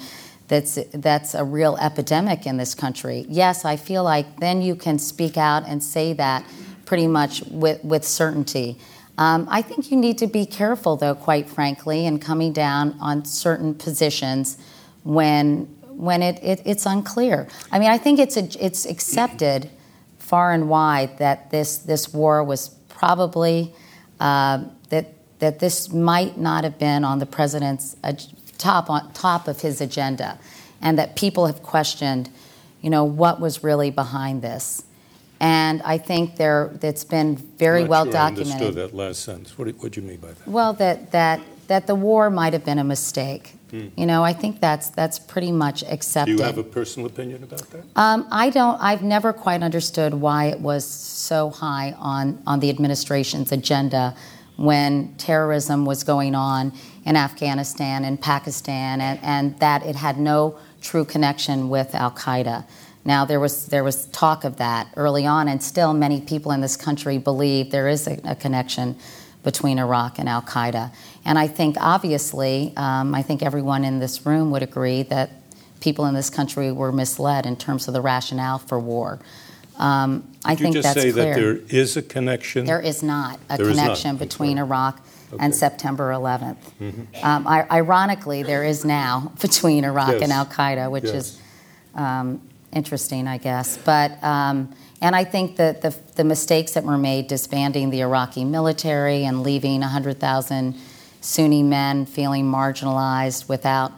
that's 0.48 0.78
that's 0.94 1.34
a 1.34 1.44
real 1.44 1.76
epidemic 1.78 2.46
in 2.46 2.56
this 2.56 2.74
country. 2.74 3.26
Yes, 3.28 3.64
I 3.64 3.76
feel 3.76 4.04
like 4.04 4.40
then 4.40 4.62
you 4.62 4.76
can 4.76 4.98
speak 4.98 5.36
out 5.36 5.64
and 5.66 5.82
say 5.82 6.12
that 6.14 6.44
pretty 6.86 7.06
much 7.06 7.42
with, 7.50 7.84
with 7.84 8.04
certainty. 8.04 8.78
Um, 9.18 9.46
I 9.50 9.62
think 9.62 9.90
you 9.90 9.96
need 9.96 10.18
to 10.18 10.26
be 10.26 10.46
careful, 10.46 10.96
though, 10.96 11.14
quite 11.14 11.48
frankly, 11.48 12.06
in 12.06 12.18
coming 12.18 12.52
down 12.52 12.96
on 13.00 13.24
certain 13.24 13.74
positions 13.74 14.56
when 15.04 15.68
when 15.96 16.22
it, 16.22 16.38
it, 16.42 16.60
it's 16.66 16.84
unclear. 16.84 17.48
I 17.72 17.78
mean, 17.78 17.88
I 17.88 17.96
think 17.96 18.18
it's 18.18 18.36
a, 18.36 18.44
it's 18.62 18.84
accepted 18.84 19.70
far 20.18 20.52
and 20.52 20.68
wide 20.68 21.16
that 21.18 21.50
this 21.50 21.78
this 21.78 22.12
war 22.12 22.44
was 22.44 22.68
probably 22.88 23.72
uh, 24.20 24.64
that 24.90 25.14
that 25.38 25.58
this 25.58 25.90
might 25.92 26.36
not 26.36 26.64
have 26.64 26.78
been 26.78 27.04
on 27.04 27.18
the 27.18 27.26
president's 27.26 27.96
top 28.58 28.90
on 28.90 29.10
top 29.12 29.48
of 29.48 29.62
his 29.62 29.80
agenda, 29.80 30.38
and 30.82 30.98
that 30.98 31.16
people 31.16 31.46
have 31.46 31.62
questioned, 31.62 32.28
you 32.82 32.90
know, 32.90 33.04
what 33.04 33.40
was 33.40 33.64
really 33.64 33.90
behind 33.90 34.42
this. 34.42 34.82
And 35.40 35.82
I 35.82 35.98
think 35.98 36.36
there 36.36 36.70
it's 36.82 37.04
been 37.04 37.36
very 37.36 37.84
well 37.84 38.04
sure 38.04 38.12
documented. 38.12 38.48
I 38.48 38.66
understood 38.66 38.74
that 38.90 38.96
last 38.96 39.22
sentence. 39.22 39.58
What 39.58 39.66
do, 39.66 40.00
you 40.00 40.06
mean 40.06 40.18
by 40.18 40.28
that? 40.28 40.48
Well, 40.48 40.72
that 40.74 41.12
that 41.12 41.40
that 41.66 41.86
the 41.86 41.94
war 41.94 42.30
might 42.30 42.52
have 42.52 42.64
been 42.64 42.78
a 42.78 42.84
mistake. 42.84 43.52
Hmm. 43.70 43.88
You 43.96 44.06
know, 44.06 44.22
I 44.22 44.32
think 44.32 44.60
that's 44.60 44.90
that's 44.90 45.18
pretty 45.18 45.52
much 45.52 45.82
accepted. 45.84 46.36
Do 46.36 46.42
you 46.42 46.46
have 46.46 46.58
a 46.58 46.62
personal 46.62 47.06
opinion 47.06 47.42
about 47.42 47.68
that? 47.70 47.84
Um, 47.96 48.26
I 48.30 48.50
don't. 48.50 48.80
I've 48.80 49.02
never 49.02 49.32
quite 49.32 49.62
understood 49.62 50.14
why 50.14 50.46
it 50.46 50.60
was 50.60 50.86
so 50.86 51.50
high 51.50 51.94
on 51.98 52.42
on 52.46 52.60
the 52.60 52.70
administration's 52.70 53.52
agenda 53.52 54.16
when 54.56 55.14
terrorism 55.16 55.84
was 55.84 56.02
going 56.02 56.34
on 56.34 56.72
in 57.04 57.14
Afghanistan 57.16 58.04
and 58.04 58.20
Pakistan, 58.20 59.00
and, 59.00 59.18
and 59.22 59.58
that 59.60 59.84
it 59.84 59.96
had 59.96 60.18
no 60.18 60.58
true 60.80 61.04
connection 61.04 61.68
with 61.68 61.94
Al 61.94 62.10
Qaeda. 62.10 62.64
Now 63.06 63.24
there 63.24 63.38
was 63.38 63.66
there 63.66 63.84
was 63.84 64.06
talk 64.06 64.44
of 64.44 64.56
that 64.56 64.88
early 64.96 65.24
on, 65.26 65.48
and 65.48 65.62
still 65.62 65.94
many 65.94 66.20
people 66.20 66.50
in 66.50 66.60
this 66.60 66.76
country 66.76 67.18
believe 67.18 67.70
there 67.70 67.88
is 67.88 68.08
a, 68.08 68.18
a 68.24 68.34
connection 68.34 68.96
between 69.44 69.78
Iraq 69.78 70.18
and 70.18 70.28
Al 70.28 70.42
Qaeda. 70.42 70.92
And 71.24 71.38
I 71.38 71.46
think 71.46 71.76
obviously, 71.80 72.72
um, 72.76 73.14
I 73.14 73.22
think 73.22 73.44
everyone 73.44 73.84
in 73.84 74.00
this 74.00 74.26
room 74.26 74.50
would 74.50 74.64
agree 74.64 75.04
that 75.04 75.30
people 75.80 76.06
in 76.06 76.14
this 76.14 76.28
country 76.28 76.72
were 76.72 76.90
misled 76.90 77.46
in 77.46 77.54
terms 77.56 77.86
of 77.86 77.94
the 77.94 78.00
rationale 78.00 78.58
for 78.58 78.80
war. 78.80 79.20
Um, 79.78 80.28
I 80.44 80.56
think 80.56 80.74
that's 80.74 80.94
clear. 80.94 81.04
Just 81.04 81.16
say 81.16 81.22
that 81.22 81.36
there 81.36 81.56
is 81.68 81.96
a 81.96 82.02
connection? 82.02 82.64
There 82.64 82.80
is 82.80 83.04
not 83.04 83.38
a 83.48 83.56
there 83.56 83.68
connection 83.68 84.12
not. 84.12 84.18
between 84.18 84.58
Iraq 84.58 85.00
okay. 85.32 85.44
and 85.44 85.54
September 85.54 86.10
11th. 86.10 86.56
Mm-hmm. 86.80 87.24
Um, 87.24 87.46
I, 87.46 87.66
ironically, 87.70 88.42
there 88.42 88.64
is 88.64 88.84
now 88.84 89.32
between 89.40 89.84
Iraq 89.84 90.14
yes. 90.14 90.22
and 90.22 90.32
Al 90.32 90.46
Qaeda, 90.46 90.90
which 90.90 91.04
yes. 91.04 91.14
is 91.14 91.40
um, 91.94 92.40
interesting, 92.76 93.26
I 93.26 93.38
guess. 93.38 93.78
But 93.78 94.22
um, 94.22 94.72
and 95.00 95.16
I 95.16 95.24
think 95.24 95.56
that 95.56 95.82
the, 95.82 95.94
the 96.14 96.24
mistakes 96.24 96.72
that 96.72 96.84
were 96.84 96.98
made 96.98 97.26
disbanding 97.26 97.90
the 97.90 98.00
Iraqi 98.00 98.44
military 98.44 99.24
and 99.24 99.42
leaving 99.42 99.80
100,000 99.80 100.74
Sunni 101.20 101.62
men 101.62 102.06
feeling 102.06 102.44
marginalized 102.44 103.48
without 103.48 103.92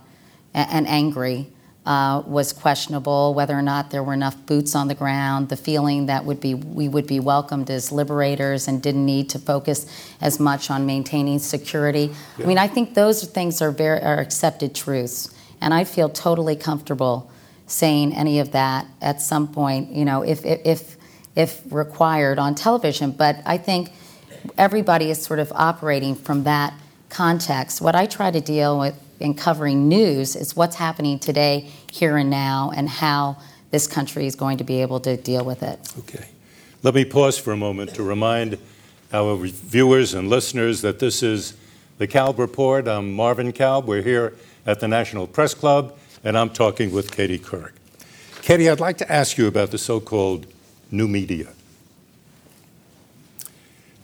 and 0.55 0.88
angry 0.88 1.47
uh, 1.85 2.23
was 2.27 2.53
questionable. 2.53 3.35
Whether 3.35 3.55
or 3.55 3.62
not 3.62 3.91
there 3.91 4.03
were 4.03 4.14
enough 4.14 4.35
boots 4.47 4.75
on 4.75 4.88
the 4.88 4.95
ground, 4.95 5.49
the 5.49 5.57
feeling 5.57 6.07
that 6.07 6.25
would 6.25 6.41
be 6.41 6.55
we 6.55 6.88
would 6.88 7.07
be 7.07 7.21
welcomed 7.21 7.71
as 7.71 7.93
liberators 7.93 8.67
and 8.67 8.83
didn't 8.83 9.07
need 9.07 9.31
to 9.31 9.38
focus 9.38 9.87
as 10.21 10.41
much 10.41 10.71
on 10.71 10.87
maintaining 10.87 11.38
security. 11.38 12.11
Yeah. 12.38 12.45
I 12.45 12.49
mean, 12.49 12.59
I 12.59 12.67
think 12.67 12.95
those 12.95 13.25
things 13.25 13.62
are 13.62 13.71
very 13.71 14.01
are 14.01 14.19
accepted 14.19 14.75
truths, 14.75 15.33
and 15.61 15.73
I 15.73 15.85
feel 15.85 16.09
totally 16.09 16.57
comfortable 16.57 17.31
saying 17.68 18.14
any 18.14 18.40
of 18.40 18.52
that 18.52 18.87
at 19.00 19.20
some 19.20 19.46
point, 19.46 19.92
you 19.92 20.04
know, 20.04 20.22
if, 20.22 20.44
if, 20.44 20.96
if 21.37 21.62
required 21.70 22.38
on 22.38 22.54
television. 22.54 23.12
But 23.12 23.37
I 23.46 23.59
think 23.59 23.90
everybody 24.57 25.11
is 25.11 25.22
sort 25.22 25.38
of 25.38 25.52
operating 25.52 26.14
from 26.14 26.44
that 26.44 26.74
context. 27.11 27.81
What 27.81 27.94
I 27.94 28.07
try 28.07 28.31
to 28.31 28.40
deal 28.40 28.78
with 28.78 28.94
in 29.20 29.35
covering 29.35 29.87
news 29.88 30.35
is 30.35 30.57
what's 30.57 30.76
happening 30.76 31.18
today, 31.18 31.68
here 31.92 32.16
and 32.16 32.31
now, 32.31 32.72
and 32.74 32.88
how 32.88 33.37
this 33.70 33.87
country 33.87 34.26
is 34.26 34.35
going 34.35 34.59
to 34.59 34.64
be 34.64 34.81
able 34.81 35.00
to 35.00 35.16
deal 35.16 35.44
with 35.44 35.62
it. 35.62 35.78
Okay. 35.98 36.26
Let 36.83 36.94
me 36.94 37.04
pause 37.04 37.38
for 37.38 37.52
a 37.52 37.57
moment 37.57 37.94
to 37.96 38.02
remind 38.02 38.59
our 39.12 39.37
viewers 39.37 40.14
and 40.14 40.28
listeners 40.31 40.81
that 40.83 41.00
this 41.00 41.22
is 41.22 41.54
the 41.98 42.07
Kalb 42.07 42.38
Report. 42.38 42.87
I'm 42.87 43.12
Marvin 43.12 43.52
Kalb. 43.52 43.87
We're 43.87 44.02
here 44.02 44.35
at 44.64 44.81
the 44.81 44.88
National 44.88 45.26
Press 45.26 45.54
Club 45.54 45.98
and 46.24 46.37
I'm 46.37 46.50
talking 46.50 46.92
with 46.92 47.11
Katie 47.11 47.38
Couric. 47.38 47.72
Katie, 48.42 48.68
I'd 48.68 48.81
like 48.81 48.98
to 48.98 49.12
ask 49.12 49.37
you 49.37 49.46
about 49.46 49.70
the 49.70 49.78
so 49.78 50.00
called 50.00 50.46
new 50.90 51.09
media. 51.09 51.48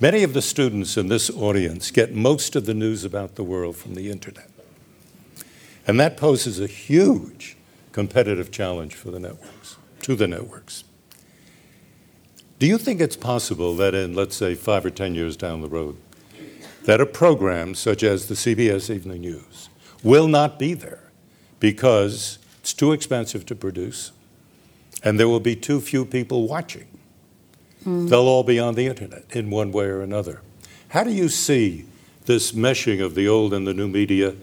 Many 0.00 0.22
of 0.22 0.35
the 0.35 0.42
students 0.42 0.96
in 0.96 1.09
this 1.09 1.31
audience 1.31 1.90
get 1.90 2.14
most 2.14 2.57
of 2.57 2.66
the 2.66 2.74
news 2.74 3.05
about 3.05 3.37
the 3.37 3.44
world 3.44 3.77
from 3.77 3.94
the 3.94 4.11
internet. 4.11 4.50
And 5.87 6.00
that 6.00 6.16
poses 6.16 6.61
a 6.61 6.66
huge 6.66 7.57
competitive 7.92 8.50
challenge 8.50 8.94
for 8.94 9.11
the 9.11 9.20
networks, 9.20 9.77
to 10.03 10.16
the 10.16 10.27
networks. 10.27 10.85
Do 12.59 12.66
you 12.66 12.79
think 12.79 13.00
it's 13.00 13.16
possible 13.16 13.77
that 13.77 13.94
in, 13.94 14.14
let's 14.14 14.37
say, 14.37 14.55
five 14.55 14.85
or 14.85 14.90
10 14.90 15.14
years 15.14 15.37
down 15.37 15.62
the 15.62 15.68
road, 15.68 15.96
that 16.85 17.00
a 17.00 17.07
program 17.07 17.74
such 17.74 18.03
as 18.03 18.27
the 18.27 18.35
CBS 18.35 18.94
Evening 18.94 19.22
News 19.22 19.68
will 20.03 20.29
not 20.29 20.59
be 20.59 20.74
there 20.74 21.04
because 21.61 22.38
it's 22.61 22.75
too 22.75 22.93
expensive 22.93 23.45
to 23.47 23.55
produce 23.55 24.12
and 25.03 25.21
there 25.21 25.29
will 25.29 25.40
be 25.40 25.55
too 25.55 25.81
few 25.81 26.05
people 26.05 26.49
watching. 26.49 26.87
Mm. 27.85 28.09
They'll 28.09 28.21
all 28.21 28.43
be 28.43 28.59
on 28.59 28.75
the 28.75 28.87
internet 28.87 29.25
in 29.33 29.51
one 29.51 29.71
way 29.71 29.85
or 29.85 30.01
another. 30.01 30.40
How 30.88 31.05
do 31.05 31.11
you 31.11 31.29
see 31.29 31.85
this 32.25 32.53
meshing 32.53 33.05
of 33.05 33.14
the 33.14 33.29
old 33.29 33.53
and 33.53 33.67
the 33.67 33.75
new 33.75 33.87
media 33.87 34.35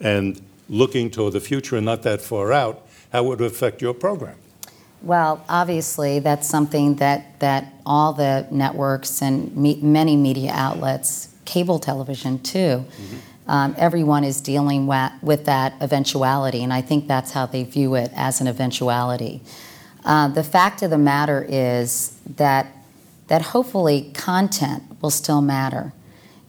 and 0.00 0.40
looking 0.68 1.10
toward 1.10 1.34
the 1.34 1.40
future 1.40 1.76
and 1.76 1.86
not 1.86 2.02
that 2.02 2.20
far 2.20 2.52
out, 2.52 2.86
how 3.12 3.22
would 3.22 3.40
it 3.40 3.46
affect 3.46 3.80
your 3.80 3.94
program? 3.94 4.36
Well, 5.00 5.44
obviously, 5.48 6.18
that's 6.18 6.48
something 6.48 6.96
that, 6.96 7.38
that 7.38 7.72
all 7.86 8.12
the 8.12 8.48
networks 8.50 9.22
and 9.22 9.56
me- 9.56 9.78
many 9.80 10.16
media 10.16 10.50
outlets, 10.52 11.32
cable 11.44 11.78
television 11.78 12.40
too, 12.40 12.84
mm-hmm 12.84 13.18
um, 13.48 13.74
everyone 13.78 14.24
is 14.24 14.40
dealing 14.40 14.86
with, 14.86 15.10
with, 15.22 15.46
that 15.46 15.74
eventuality, 15.80 16.62
and 16.62 16.72
I 16.72 16.82
think 16.82 17.08
that's 17.08 17.32
how 17.32 17.46
they 17.46 17.64
view 17.64 17.94
it 17.94 18.12
as 18.14 18.40
an 18.40 18.46
eventuality. 18.46 19.40
Uh, 20.04 20.28
the 20.28 20.44
fact 20.44 20.82
of 20.82 20.90
the 20.90 20.98
matter 20.98 21.44
is 21.48 22.18
that 22.36 22.66
that 23.28 23.42
hopefully 23.42 24.10
content 24.14 24.82
will 25.02 25.10
still 25.10 25.40
matter. 25.40 25.92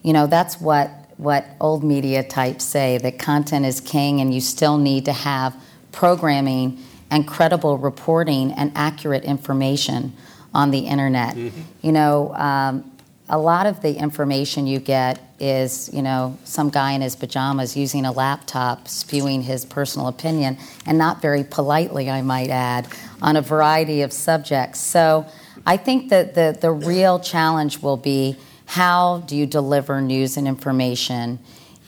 You 0.02 0.14
know, 0.14 0.28
that's 0.28 0.60
what 0.62 0.90
what 1.18 1.46
old 1.60 1.84
media 1.84 2.24
types 2.24 2.64
say 2.64 2.98
that 3.00 3.20
content 3.20 3.66
is 3.66 3.82
king, 3.82 4.22
and 4.22 4.34
you 4.34 4.42
still 4.42 4.78
need 4.78 5.06
to 5.06 5.14
have 5.14 5.56
programming 5.92 6.80
and 7.12 7.28
credible 7.28 7.78
reporting 7.78 8.52
and 8.54 8.72
accurate 8.76 9.24
information 9.24 10.14
on 10.54 10.72
the 10.72 10.80
internet. 10.80 11.36
Mm-hmm. 11.36 11.62
You 11.82 11.92
know, 11.92 12.34
um, 12.36 12.89
a 13.30 13.38
lot 13.38 13.68
of 13.68 13.82
the 13.82 13.96
information 13.96 14.66
you 14.66 14.80
get 14.80 15.22
is, 15.40 15.90
you 15.94 16.02
know, 16.02 16.38
some 16.44 16.70
guy 16.70 16.94
in 16.94 17.02
his 17.02 17.16
pajamas 17.16 17.78
using 17.78 18.06
a 18.06 18.12
laptop 18.12 18.88
spewing 18.88 19.44
his 19.44 19.66
personal 19.66 20.08
opinion, 20.08 20.58
and 20.86 20.98
not 20.98 21.22
very 21.22 21.44
politely, 21.44 22.10
I 22.10 22.22
might 22.24 22.50
add, 22.50 22.88
on 23.22 23.38
a 23.38 23.42
variety 23.42 24.02
of 24.02 24.12
subjects. 24.12 24.80
So 24.80 25.26
I 25.66 25.78
think 25.78 26.10
that 26.10 26.34
the, 26.34 26.58
the 26.60 26.72
real 26.72 27.20
challenge 27.20 27.80
will 27.80 27.98
be 27.98 28.36
how 28.66 29.20
do 29.28 29.36
you 29.36 29.46
deliver 29.46 30.02
news 30.02 30.36
and 30.38 30.48
information 30.48 31.40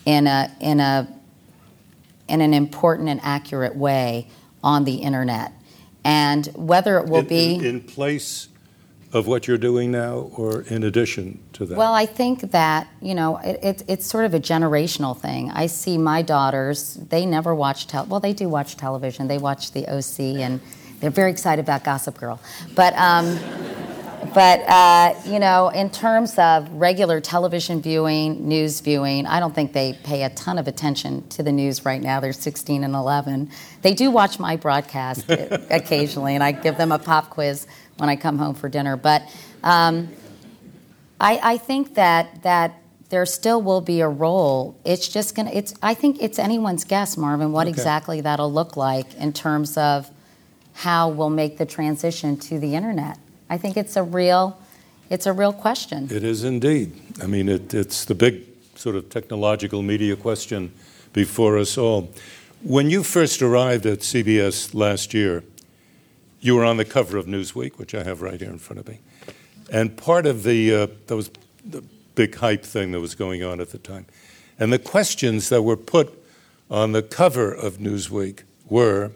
in 0.06 0.28
a 0.28 0.52
in 0.60 0.80
a 0.80 1.08
in 2.28 2.42
an 2.42 2.54
important 2.54 3.10
and 3.10 3.20
accurate 3.24 3.76
way 3.76 4.28
on 4.64 4.84
the 4.84 4.96
internet, 4.96 5.52
and 6.04 6.48
whether 6.56 6.98
it 6.98 7.08
will 7.08 7.20
in, 7.20 7.28
be 7.28 7.56
in, 7.56 7.66
in 7.66 7.82
place 7.82 8.48
of 9.14 9.28
what 9.28 9.48
you're 9.48 9.58
doing 9.58 9.92
now, 9.92 10.32
or 10.38 10.62
in 10.64 10.84
addition 10.84 11.40
to 11.54 11.66
that? 11.66 11.78
Well, 11.78 11.94
I 11.94 12.06
think 12.06 12.52
that, 12.52 12.88
you 13.02 13.14
know, 13.14 13.38
it, 13.38 13.60
it, 13.62 13.84
it's 13.88 14.06
sort 14.06 14.26
of 14.26 14.34
a 14.34 14.40
generational 14.40 15.18
thing. 15.18 15.52
I 15.52 15.68
see 15.68 15.98
my 15.98 16.22
daughters, 16.22 16.96
they 16.96 17.26
never 17.26 17.54
watch, 17.54 17.88
tel- 17.88 18.06
well, 18.06 18.22
they 18.22 18.34
do 18.34 18.48
watch 18.48 18.78
television. 18.78 19.28
They 19.28 19.38
watch 19.38 19.74
the 19.74 19.88
OC, 19.88 20.40
and 20.42 20.62
they're 21.00 21.10
very 21.10 21.32
excited 21.32 21.62
about 21.62 21.84
Gossip 21.84 22.18
Girl. 22.18 22.40
But, 22.74 22.94
um, 22.96 23.38
but 24.34 24.62
uh, 24.62 25.16
you 25.26 25.40
know, 25.40 25.68
in 25.70 25.90
terms 25.90 26.38
of 26.38 26.72
regular 26.72 27.20
television 27.20 27.82
viewing, 27.82 28.48
news 28.48 28.80
viewing, 28.80 29.26
I 29.28 29.42
don't 29.42 29.54
think 29.54 29.74
they 29.74 29.94
pay 30.04 30.24
a 30.24 30.30
ton 30.30 30.58
of 30.58 30.70
attention 30.70 31.28
to 31.30 31.44
the 31.44 31.52
news 31.52 31.84
right 31.84 32.02
now. 32.02 32.22
They're 32.22 32.32
16 32.32 32.86
and 32.86 32.96
11. 32.96 33.52
They 33.82 33.94
do 33.94 34.10
watch 34.10 34.40
my 34.40 34.56
broadcast 34.56 35.26
occasionally, 35.30 36.36
and 36.36 36.44
I 36.44 36.54
give 36.54 36.78
them 36.78 36.94
a 36.94 37.00
pop 37.00 37.30
quiz 37.30 37.68
when 38.02 38.10
I 38.10 38.16
come 38.16 38.40
home 38.40 38.56
for 38.56 38.68
dinner. 38.68 38.98
But, 38.98 39.22
um, 39.64 40.10
I, 41.20 41.40
I 41.54 41.58
think 41.58 41.94
that 41.94 42.42
that 42.42 42.82
there 43.10 43.28
still 43.28 43.62
will 43.62 43.82
be 43.82 44.02
a 44.02 44.08
role. 44.10 44.76
It's 44.84 45.08
just 45.08 45.36
gonna. 45.36 45.52
It's. 45.54 45.76
I 45.84 45.94
think 45.94 46.18
it's 46.20 46.40
anyone's 46.40 46.84
guess, 46.84 47.16
Marvin, 47.16 47.52
what 47.52 47.68
Okay. 47.68 47.70
exactly 47.70 48.22
that'll 48.22 48.52
look 48.52 48.76
like 48.76 49.14
in 49.16 49.34
terms 49.34 49.78
of 49.78 50.10
how 50.74 51.10
we'll 51.10 51.30
make 51.30 51.60
the 51.60 51.66
transition 51.66 52.38
to 52.38 52.58
the 52.58 52.74
internet. 52.74 53.20
I 53.52 53.58
think 53.60 53.78
it's 53.78 53.96
a 53.96 54.02
real. 54.04 54.58
It's 55.12 55.28
a 55.28 55.34
real 55.34 55.54
question. 55.54 56.08
It 56.10 56.24
is 56.24 56.44
indeed. 56.44 56.94
I 57.22 57.28
mean, 57.28 57.50
it, 57.50 57.72
it's 57.74 58.06
the 58.06 58.16
big 58.16 58.46
sort 58.76 58.96
of 58.96 59.10
technological 59.10 59.84
media 59.84 60.16
question 60.16 60.72
before 61.14 61.60
us 61.60 61.78
all. 61.78 62.10
When 62.64 62.90
you 62.90 63.04
first 63.04 63.42
arrived 63.44 63.86
at 63.86 64.00
CBS 64.00 64.74
last 64.74 65.14
year, 65.14 65.44
you 66.42 66.56
were 66.56 66.66
on 66.66 66.78
the 66.78 66.86
cover 66.86 67.18
of 67.18 67.28
Newsweek, 67.28 67.78
which 67.78 67.96
I 67.96 68.04
have 68.04 68.22
right 68.22 68.40
here 68.40 68.50
in 68.50 68.58
front 68.58 68.80
of 68.80 68.88
me. 68.88 69.00
And 69.72 69.96
part 69.96 70.26
of 70.26 70.44
the, 70.44 70.74
uh, 70.74 70.88
that 71.08 71.16
was 71.16 71.32
the 71.64 71.84
big 72.16 72.36
hype 72.36 72.64
thing 72.64 72.92
that 72.92 73.00
was 73.00 73.16
going 73.16 73.44
on 73.44 73.62
at 73.62 73.70
the 73.70 73.78
time. 73.78 74.06
And 74.60 74.74
the 74.74 74.80
questions 74.80 75.50
that 75.50 75.62
were 75.62 75.78
put 75.78 76.22
on 76.70 76.92
the 76.92 77.04
cover 77.04 77.52
of 77.52 77.78
Newsweek 77.78 78.42
were 78.68 79.12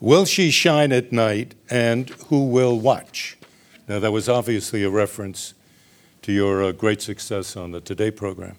Will 0.00 0.24
she 0.24 0.50
shine 0.50 0.90
at 0.90 1.12
night 1.12 1.54
and 1.70 2.10
who 2.26 2.46
will 2.46 2.76
watch? 2.76 3.38
Now, 3.86 4.00
that 4.00 4.10
was 4.10 4.28
obviously 4.28 4.82
a 4.82 4.90
reference 4.90 5.54
to 6.22 6.32
your 6.32 6.60
uh, 6.60 6.72
great 6.72 7.00
success 7.00 7.56
on 7.56 7.70
the 7.70 7.80
Today 7.80 8.10
program. 8.10 8.56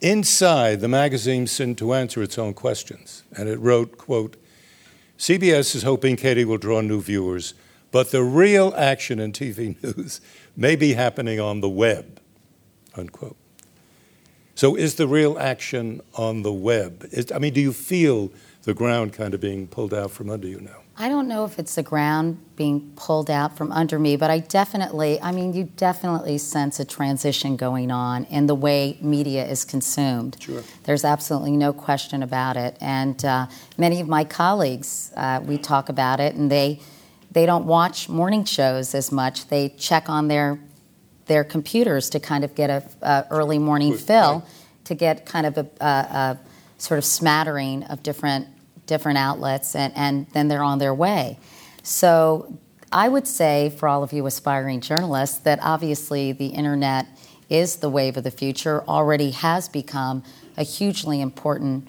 Inside, 0.00 0.80
the 0.82 0.88
magazine 0.88 1.48
seemed 1.48 1.78
to 1.78 1.94
answer 1.94 2.22
its 2.22 2.38
own 2.38 2.54
questions, 2.54 3.24
and 3.36 3.48
it 3.48 3.58
wrote, 3.58 3.98
quote, 3.98 4.36
CBS 5.18 5.74
is 5.74 5.82
hoping 5.82 6.16
Katie 6.16 6.44
will 6.44 6.58
draw 6.58 6.80
new 6.80 7.00
viewers, 7.00 7.54
but 7.90 8.10
the 8.10 8.22
real 8.22 8.74
action 8.76 9.18
in 9.18 9.32
TV 9.32 9.82
news 9.96 10.20
may 10.56 10.76
be 10.76 10.92
happening 10.92 11.40
on 11.40 11.60
the 11.60 11.68
web, 11.68 12.20
unquote. 12.96 13.36
So 14.54 14.74
is 14.74 14.94
the 14.94 15.06
real 15.06 15.38
action 15.38 16.00
on 16.14 16.42
the 16.42 16.52
web? 16.52 17.06
Is, 17.12 17.30
I 17.30 17.38
mean, 17.38 17.52
do 17.52 17.60
you 17.60 17.72
feel 17.72 18.30
the 18.62 18.74
ground 18.74 19.12
kind 19.12 19.34
of 19.34 19.40
being 19.40 19.66
pulled 19.66 19.92
out 19.92 20.10
from 20.10 20.30
under 20.30 20.48
you 20.48 20.60
now? 20.60 20.82
I 20.98 21.10
don't 21.10 21.28
know 21.28 21.44
if 21.44 21.58
it's 21.58 21.74
the 21.74 21.82
ground 21.82 22.40
being 22.56 22.92
pulled 22.96 23.30
out 23.30 23.54
from 23.54 23.70
under 23.70 23.98
me, 23.98 24.16
but 24.16 24.30
I 24.30 24.38
definitely, 24.38 25.20
I 25.20 25.30
mean, 25.30 25.52
you 25.52 25.64
definitely 25.64 26.38
sense 26.38 26.80
a 26.80 26.86
transition 26.86 27.56
going 27.56 27.90
on 27.90 28.24
in 28.24 28.46
the 28.46 28.54
way 28.54 28.96
media 29.02 29.46
is 29.46 29.66
consumed. 29.66 30.38
Sure. 30.40 30.62
There's 30.84 31.04
absolutely 31.04 31.50
no 31.58 31.74
question 31.74 32.22
about 32.22 32.56
it. 32.56 32.78
And 32.80 33.22
uh, 33.26 33.46
many 33.76 34.00
of 34.00 34.08
my 34.08 34.24
colleagues, 34.24 35.12
uh, 35.16 35.42
we 35.44 35.58
talk 35.58 35.90
about 35.90 36.18
it, 36.18 36.34
and 36.34 36.50
they, 36.50 36.80
they 37.30 37.44
don't 37.44 37.66
watch 37.66 38.08
morning 38.08 38.44
shows 38.44 38.94
as 38.94 39.12
much. 39.12 39.48
They 39.48 39.68
check 39.68 40.08
on 40.08 40.28
their, 40.28 40.58
their 41.26 41.44
computers 41.44 42.08
to 42.10 42.20
kind 42.20 42.42
of 42.42 42.54
get 42.54 42.70
a, 42.70 42.82
a 43.02 43.26
early 43.30 43.58
morning 43.58 43.94
fill, 43.98 44.46
to 44.84 44.94
get 44.94 45.26
kind 45.26 45.44
of 45.44 45.58
a, 45.58 45.66
a, 45.78 45.84
a 45.84 46.38
sort 46.78 46.96
of 46.96 47.04
smattering 47.04 47.82
of 47.84 48.02
different 48.02 48.48
different 48.86 49.18
outlets, 49.18 49.74
and, 49.74 49.92
and 49.96 50.26
then 50.32 50.48
they're 50.48 50.62
on 50.62 50.78
their 50.78 50.94
way. 50.94 51.38
So 51.82 52.58
I 52.92 53.08
would 53.08 53.26
say 53.26 53.70
for 53.76 53.88
all 53.88 54.02
of 54.02 54.12
you 54.12 54.26
aspiring 54.26 54.80
journalists 54.80 55.38
that 55.38 55.58
obviously 55.62 56.32
the 56.32 56.46
internet 56.46 57.06
is 57.48 57.76
the 57.76 57.90
wave 57.90 58.16
of 58.16 58.24
the 58.24 58.30
future, 58.30 58.82
already 58.88 59.30
has 59.30 59.68
become 59.68 60.22
a 60.56 60.62
hugely 60.62 61.20
important 61.20 61.86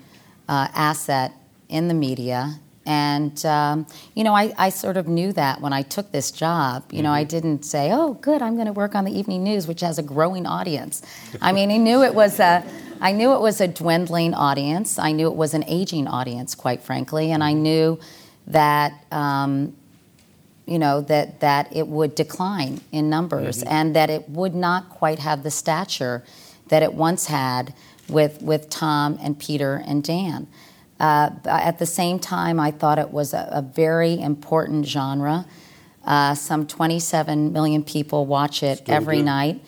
uh, 0.47 0.67
asset 0.73 1.33
in 1.69 1.87
the 1.87 1.93
media. 1.93 2.59
And, 2.87 3.45
um, 3.45 3.85
you 4.15 4.23
know, 4.23 4.33
I, 4.33 4.53
I 4.57 4.69
sort 4.69 4.95
of 4.95 5.09
knew 5.09 5.33
that 5.33 5.59
when 5.59 5.73
I 5.73 5.81
took 5.81 6.11
this 6.13 6.31
job. 6.31 6.85
You 6.89 7.03
know, 7.03 7.11
I 7.11 7.25
didn't 7.25 7.65
say, 7.65 7.91
oh, 7.91 8.13
good, 8.13 8.41
I'm 8.41 8.55
going 8.55 8.67
to 8.67 8.73
work 8.73 8.95
on 8.95 9.03
the 9.03 9.11
evening 9.11 9.43
news, 9.43 9.67
which 9.67 9.81
has 9.81 9.99
a 9.99 10.03
growing 10.03 10.45
audience. 10.45 11.01
I 11.41 11.51
mean, 11.51 11.69
I 11.69 11.75
knew 11.75 12.01
it 12.03 12.15
was 12.15 12.39
a, 12.39 12.63
I 13.01 13.11
knew 13.11 13.33
it 13.33 13.41
was 13.41 13.59
a 13.59 13.67
dwindling 13.67 14.33
audience. 14.33 14.97
I 14.97 15.11
knew 15.11 15.27
it 15.27 15.35
was 15.35 15.53
an 15.53 15.65
aging 15.67 16.07
audience, 16.07 16.55
quite 16.55 16.81
frankly. 16.81 17.31
And 17.33 17.43
I 17.43 17.51
knew 17.51 17.99
that, 18.47 18.93
um, 19.11 19.75
you 20.65 20.79
know, 20.79 21.01
that, 21.01 21.41
that 21.41 21.75
it 21.75 21.89
would 21.89 22.15
decline 22.15 22.79
in 22.93 23.09
numbers 23.09 23.63
and 23.63 23.95
that 23.97 24.09
it 24.09 24.29
would 24.29 24.55
not 24.55 24.89
quite 24.89 25.19
have 25.19 25.43
the 25.43 25.51
stature 25.51 26.23
that 26.69 26.83
it 26.83 26.93
once 26.93 27.27
had 27.27 27.73
with, 28.07 28.41
with 28.41 28.69
Tom 28.69 29.19
and 29.21 29.37
Peter 29.37 29.83
and 29.85 30.01
Dan. 30.03 30.47
Uh, 30.99 31.29
at 31.45 31.79
the 31.79 31.85
same 31.85 32.19
time, 32.19 32.59
I 32.59 32.71
thought 32.71 32.97
it 32.99 33.11
was 33.11 33.33
a, 33.33 33.47
a 33.51 33.61
very 33.61 34.19
important 34.19 34.85
genre. 34.85 35.45
Uh, 36.03 36.33
some 36.33 36.65
27 36.65 37.51
million 37.53 37.83
people 37.83 38.25
watch 38.25 38.63
it 38.63 38.79
Still 38.79 38.95
every 38.95 39.17
do. 39.17 39.23
night. 39.23 39.61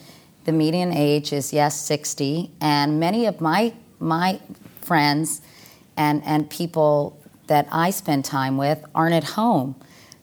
The 0.45 0.51
median 0.53 0.93
age 0.93 1.31
is 1.33 1.53
yes 1.53 1.79
60, 1.81 2.49
and 2.61 2.99
many 2.99 3.25
of 3.25 3.41
my 3.41 3.73
my 3.99 4.39
friends 4.81 5.41
and 5.97 6.23
and 6.25 6.49
people 6.49 7.19
that 7.47 7.67
I 7.71 7.89
spend 7.91 8.25
time 8.25 8.57
with 8.57 8.83
aren't 8.95 9.13
at 9.15 9.23
home 9.23 9.75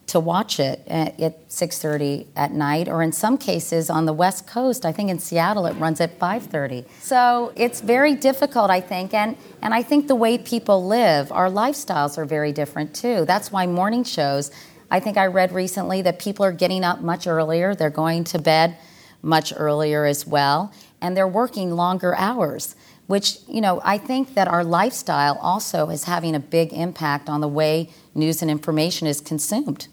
to 0.07 0.21
watch 0.21 0.59
it 0.59 0.81
at, 0.87 1.19
at 1.19 1.49
6:30 1.49 2.27
at 2.35 2.53
night, 2.53 2.87
or 2.87 3.03
in 3.03 3.11
some 3.11 3.37
cases 3.37 3.89
on 3.89 4.05
the 4.05 4.13
West 4.13 4.47
Coast. 4.47 4.85
I 4.85 4.91
think 4.91 5.09
in 5.09 5.19
Seattle 5.19 5.65
it 5.65 5.73
runs 5.73 5.99
at 6.01 6.17
5:30. 6.17 6.85
So 7.01 7.51
it's 7.55 7.81
very 7.81 8.15
difficult, 8.15 8.71
I 8.71 8.81
think, 8.81 9.13
and 9.13 9.37
and 9.61 9.73
I 9.73 9.83
think 9.83 10.07
the 10.07 10.15
way 10.15 10.37
people 10.37 10.85
live, 10.85 11.31
our 11.31 11.49
lifestyles 11.49 12.17
are 12.17 12.25
very 12.25 12.53
different 12.53 12.93
too. 12.95 13.25
That's 13.25 13.51
why 13.51 13.67
morning 13.67 14.03
shows. 14.03 14.49
I 14.89 15.01
think 15.01 15.17
I 15.17 15.27
read 15.27 15.51
recently 15.51 16.01
that 16.03 16.17
people 16.19 16.45
are 16.45 16.53
getting 16.53 16.85
up 16.85 17.01
much 17.01 17.27
earlier. 17.27 17.75
They're 17.75 17.89
going 17.89 18.23
to 18.25 18.39
bed 18.39 18.77
much 19.21 19.51
earlier 19.55 20.05
as 20.05 20.25
well, 20.25 20.71
and 21.01 21.17
they're 21.17 21.27
working 21.27 21.75
longer 21.75 22.15
hours. 22.15 22.75
Which 23.07 23.39
you 23.47 23.61
know, 23.61 23.81
I 23.83 23.97
think 23.97 24.35
that 24.35 24.47
our 24.47 24.63
lifestyle 24.63 25.37
also 25.41 25.89
is 25.89 26.05
having 26.05 26.35
a 26.35 26.39
big 26.39 26.71
impact 26.71 27.29
on 27.29 27.41
the 27.41 27.47
way 27.47 27.89
news 28.15 28.41
and 28.41 28.49
information 28.51 29.07
is 29.07 29.21
consumed. 29.21 29.87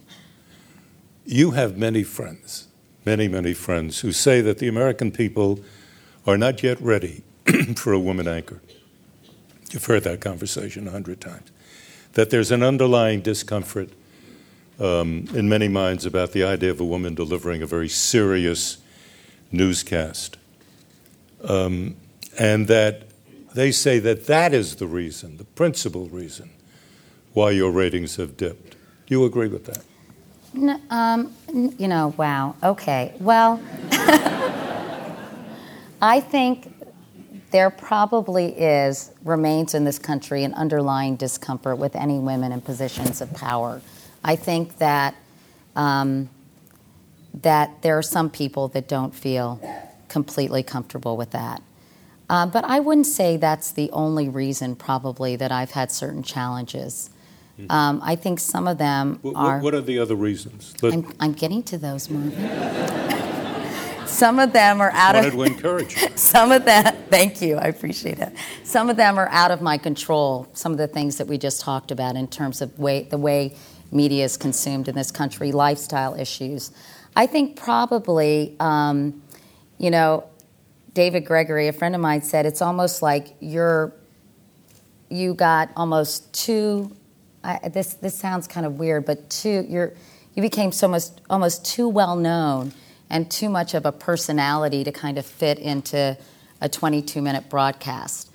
You 1.27 1.53
have 1.53 1.79
many 1.79 2.03
friends, 2.03 2.69
many, 3.07 3.29
many 3.29 3.55
friends, 3.55 4.01
who 4.01 4.13
say 4.13 4.43
that 4.43 4.59
the 4.59 4.69
American 4.69 5.11
people 5.11 5.61
are 6.27 6.37
not 6.37 6.63
yet 6.63 6.81
ready 6.81 7.23
for 7.77 7.93
a 7.93 7.99
woman 7.99 8.29
anchor. 8.29 8.61
You've 9.71 9.87
heard 9.87 10.05
that 10.05 10.21
conversation 10.21 10.87
a 10.87 10.91
hundred 10.91 11.21
times. 11.21 11.51
That 12.13 12.31
there's 12.31 12.51
an 12.51 12.63
underlying 12.63 13.23
discomfort 13.23 13.89
um, 14.79 15.27
in 15.35 15.49
many 15.49 15.69
minds 15.69 16.05
about 16.05 16.33
the 16.33 16.45
idea 16.45 16.71
of 16.71 16.81
a 16.81 16.85
woman 16.85 17.15
delivering 17.15 17.63
a 17.63 17.67
very 17.67 17.89
serious 17.89 18.79
newscast. 19.51 20.37
Um, 21.43 21.97
and 22.39 22.69
that 22.69 23.09
they 23.55 23.73
say 23.73 23.99
that 24.01 24.27
that 24.27 24.53
is 24.53 24.77
the 24.77 24.87
reason, 24.87 25.39
the 25.39 25.45
principal 25.45 26.09
reason, 26.09 26.51
why 27.33 27.51
your 27.51 27.71
ratings 27.71 28.17
have 28.17 28.37
dipped. 28.37 28.73
Do 29.07 29.15
you 29.15 29.25
agree 29.25 29.49
with 29.49 29.65
that? 29.67 29.85
N- 30.55 30.81
um, 30.91 31.33
n- 31.49 31.75
you 31.79 31.89
know, 31.89 32.15
wow. 32.17 32.55
Okay. 32.63 33.15
Well, 33.21 33.61
I 36.01 36.21
think 36.21 36.73
there 37.51 37.71
probably 37.71 38.47
is, 38.47 39.11
remains 39.25 39.75
in 39.75 39.85
this 39.85 39.99
country, 39.99 40.45
an 40.45 40.55
underlying 40.55 41.17
discomfort 41.17 41.79
with 41.79 41.95
any 41.97 42.19
women 42.19 42.53
in 42.53 42.61
positions 42.61 43.21
of 43.21 43.33
power. 43.35 43.81
I 44.23 44.37
think 44.37 44.79
that 44.79 45.15
um, 45.77 46.29
that 47.43 47.83
there 47.83 47.99
are 47.99 48.03
some 48.03 48.31
people 48.31 48.69
that 48.69 48.87
don't 48.89 49.15
feel 49.15 49.61
completely 50.09 50.63
comfortable 50.63 51.17
with 51.17 51.31
that. 51.33 51.63
Uh, 52.31 52.47
but 52.47 52.65
I 52.65 52.81
wouldn't 52.81 53.07
say 53.07 53.37
that's 53.37 53.73
the 53.73 53.91
only 53.91 54.29
reason, 54.29 54.77
probably, 54.77 55.37
that 55.37 55.53
I've 55.53 55.73
had 55.73 55.91
certain 55.91 56.23
challenges. 56.23 57.11
Um, 57.71 58.01
I 58.03 58.17
think 58.17 58.41
some 58.41 58.67
of 58.67 58.79
them 58.79 59.19
What, 59.23 59.37
are. 59.37 59.59
what 59.61 59.75
are 59.75 59.81
the 59.81 59.99
other 59.99 60.17
reasons? 60.17 60.75
Let, 60.83 60.93
I'm, 60.93 61.13
I'm 61.21 61.33
getting 61.33 61.63
to 61.65 61.79
those, 61.79 62.11
Marvin. 62.11 63.13
Some 64.07 64.39
of 64.39 64.53
them 64.53 64.81
are 64.81 64.93
out 64.93 65.17
wanted 65.17 65.29
of 65.29 65.35
to 65.35 65.43
encourage 65.43 65.97
some 66.15 66.53
of 66.53 66.65
them. 66.65 66.95
Thank 67.11 67.43
you, 67.43 67.57
I 67.57 67.65
appreciate 67.65 68.21
it. 68.21 68.33
Some 68.63 68.89
of 68.89 68.97
them 68.97 69.19
are 69.19 69.29
out 69.31 69.51
of 69.51 69.61
my 69.61 69.77
control. 69.77 70.47
Some 70.53 70.71
of 70.71 70.79
the 70.79 70.87
things 70.87 71.17
that 71.17 71.27
we 71.27 71.37
just 71.37 71.61
talked 71.61 71.91
about 71.91 72.15
in 72.15 72.29
terms 72.29 72.63
of 72.63 72.79
way, 72.79 73.03
the 73.03 73.19
way 73.19 73.57
media 73.91 74.25
is 74.25 74.37
consumed 74.37 74.87
in 74.87 74.95
this 74.95 75.11
country, 75.11 75.51
lifestyle 75.51 76.15
issues. 76.15 76.71
I 77.17 77.27
think 77.27 77.57
probably, 77.57 78.55
um, 78.61 79.21
you 79.79 79.91
know, 79.91 80.29
David 80.93 81.25
Gregory, 81.25 81.67
a 81.67 81.73
friend 81.73 81.97
of 81.97 82.01
mine, 82.01 82.23
said 82.23 82.47
it's 82.47 82.63
almost 82.63 83.03
like 83.03 83.35
you're 83.41 83.93
you 85.09 85.35
got 85.35 85.71
almost 85.77 86.33
too. 86.33 86.95
I, 87.45 87.69
this 87.69 87.95
this 87.95 88.17
sounds 88.17 88.49
kind 88.49 88.67
of 88.67 88.79
weird, 88.79 89.05
but 89.05 89.29
too 89.31 89.65
you're 89.69 89.93
you 90.35 90.43
became 90.43 90.73
so 90.73 90.89
much 90.89 91.05
almost 91.31 91.65
too 91.65 91.89
well 91.89 92.17
known 92.17 92.73
and 93.11 93.31
too 93.31 93.49
much 93.49 93.75
of 93.75 93.87
a 93.87 93.93
personality 93.93 94.83
to 94.83 94.91
kind 94.91 95.19
of 95.19 95.27
fit 95.27 95.59
into 95.59 96.17
a 96.61 96.69
22 96.69 97.23
minute 97.23 97.49
broadcast. 97.49 98.31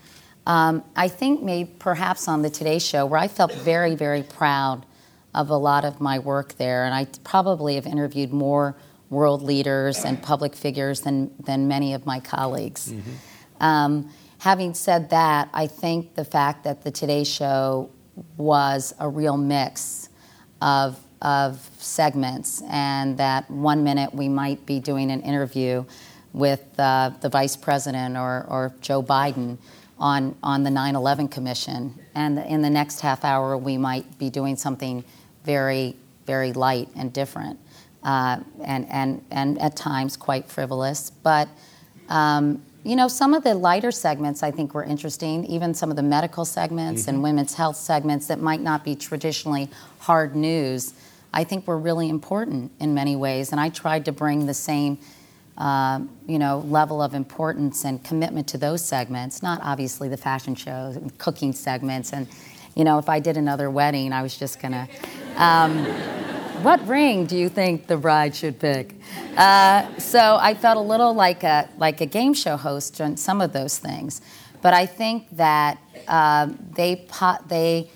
Um, 0.46 0.84
I 0.96 1.08
think 1.10 1.42
maybe 1.42 1.70
perhaps 1.80 2.28
on 2.28 2.42
the 2.42 2.50
Today 2.50 2.80
Show, 2.80 3.06
where 3.06 3.20
I 3.20 3.28
felt 3.28 3.52
very 3.54 3.96
very 3.96 4.24
proud 4.24 4.86
of 5.34 5.50
a 5.50 5.58
lot 5.58 5.86
of 5.86 6.00
my 6.00 6.20
work 6.20 6.56
there, 6.58 6.86
and 6.86 6.94
I 6.94 7.08
probably 7.24 7.76
have 7.76 7.86
interviewed 7.86 8.32
more 8.32 8.76
world 9.10 9.42
leaders 9.42 10.06
and 10.06 10.22
public 10.22 10.56
figures 10.56 11.02
than, 11.02 11.32
than 11.40 11.68
many 11.68 11.94
of 11.94 12.06
my 12.06 12.20
colleagues. 12.20 12.94
Um, 13.60 14.12
having 14.40 14.74
said 14.74 15.10
that, 15.10 15.50
I 15.54 15.68
think 15.68 16.16
the 16.16 16.26
fact 16.26 16.64
that 16.64 16.84
the 16.84 16.92
Today 16.92 17.24
Show 17.24 17.90
was 18.38 18.94
a 19.00 19.08
real 19.08 19.38
mix 19.38 20.10
of, 20.62 21.00
of 21.22 21.70
segments, 21.78 22.62
and 22.70 23.18
that 23.18 23.50
one 23.50 23.84
minute 23.84 24.14
we 24.14 24.28
might 24.28 24.66
be 24.66 24.80
doing 24.80 25.12
an 25.12 25.22
interview 25.22 25.86
with 26.34 26.64
uh, 26.80 27.12
the 27.22 27.30
vice 27.30 27.56
president 27.56 28.18
or, 28.18 28.46
or 28.50 28.74
Joe 28.82 29.02
Biden 29.02 29.58
on, 29.98 30.36
on 30.44 30.64
the 30.64 30.70
9 30.70 30.96
11 30.96 31.28
Commission, 31.28 31.94
and 32.16 32.40
in 32.40 32.62
the 32.62 32.70
next 32.70 33.02
half 33.02 33.26
hour 33.26 33.58
we 33.58 33.78
might 33.78 34.18
be 34.18 34.30
doing 34.30 34.56
something 34.56 35.04
very, 35.44 35.96
very 36.26 36.54
light 36.54 36.90
and 36.96 37.12
different. 37.12 37.60
Uh, 38.02 38.40
and, 38.64 38.88
and, 38.90 39.26
and 39.30 39.60
at 39.60 39.76
times 39.76 40.16
quite 40.16 40.48
frivolous. 40.48 41.10
But, 41.10 41.50
um, 42.08 42.64
you 42.84 42.96
know, 42.96 43.08
some 43.08 43.34
of 43.34 43.44
the 43.44 43.54
lighter 43.54 43.92
segments 43.92 44.42
I 44.42 44.52
think 44.52 44.74
were 44.74 44.84
interesting, 44.84 45.46
even 45.46 45.74
some 45.74 45.90
of 45.90 45.96
the 45.96 46.04
medical 46.04 46.46
segments 46.46 47.02
mm-hmm. 47.04 47.10
and 47.10 47.24
women's 47.24 47.54
health 47.54 47.76
segments 47.76 48.28
that 48.28 48.40
might 48.40 48.62
not 48.62 48.84
be 48.84 48.96
traditionally 48.96 49.70
hard 50.00 50.36
news, 50.36 50.94
I 51.34 51.44
think 51.44 51.68
were 51.68 51.78
really 51.78 52.10
important 52.10 52.72
in 52.80 52.94
many 52.94 53.16
ways. 53.16 53.52
And 53.52 53.60
I 53.60 53.70
tried 53.70 54.06
to 54.06 54.12
bring 54.12 54.46
the 54.46 54.54
same. 54.54 54.98
Uh, 55.58 56.00
you 56.26 56.40
know, 56.40 56.60
level 56.70 57.02
of 57.02 57.14
importance 57.14 57.84
and 57.84 58.02
commitment 58.02 58.48
to 58.48 58.58
those 58.58 58.82
segments, 58.82 59.44
not 59.44 59.60
obviously 59.62 60.08
the 60.08 60.16
fashion 60.16 60.56
shows 60.56 60.96
and 60.96 61.18
cooking 61.18 61.52
segments. 61.52 62.14
And, 62.14 62.30
you 62.76 62.86
know, 62.86 62.98
if 62.98 63.10
I 63.10 63.20
did 63.20 63.36
another 63.36 63.70
wedding, 63.70 64.14
I 64.14 64.22
was 64.22 64.38
just 64.38 64.62
going 64.62 64.72
to. 64.72 64.88
Um, 65.36 66.39
what 66.62 66.86
ring 66.88 67.26
do 67.26 67.38
you 67.38 67.50
think 67.50 67.88
the 67.88 67.98
bride 67.98 68.36
should 68.36 68.60
pick? 68.60 68.96
Uh, 69.38 69.98
so 69.98 70.38
I 70.40 70.54
felt 70.54 70.78
a 70.78 70.82
little 70.82 71.14
like 71.14 71.44
a 71.44 71.70
like 71.78 72.02
a 72.02 72.06
game 72.06 72.34
show 72.34 72.58
host 72.58 73.00
on 73.02 73.18
some 73.18 73.42
of 73.42 73.54
those 73.54 73.78
things, 73.78 74.22
but 74.62 74.74
I 74.74 74.86
think 74.86 75.30
that 75.38 75.78
uh, 76.08 76.50
they 76.74 76.98
po- 77.08 77.38
they 77.48 77.90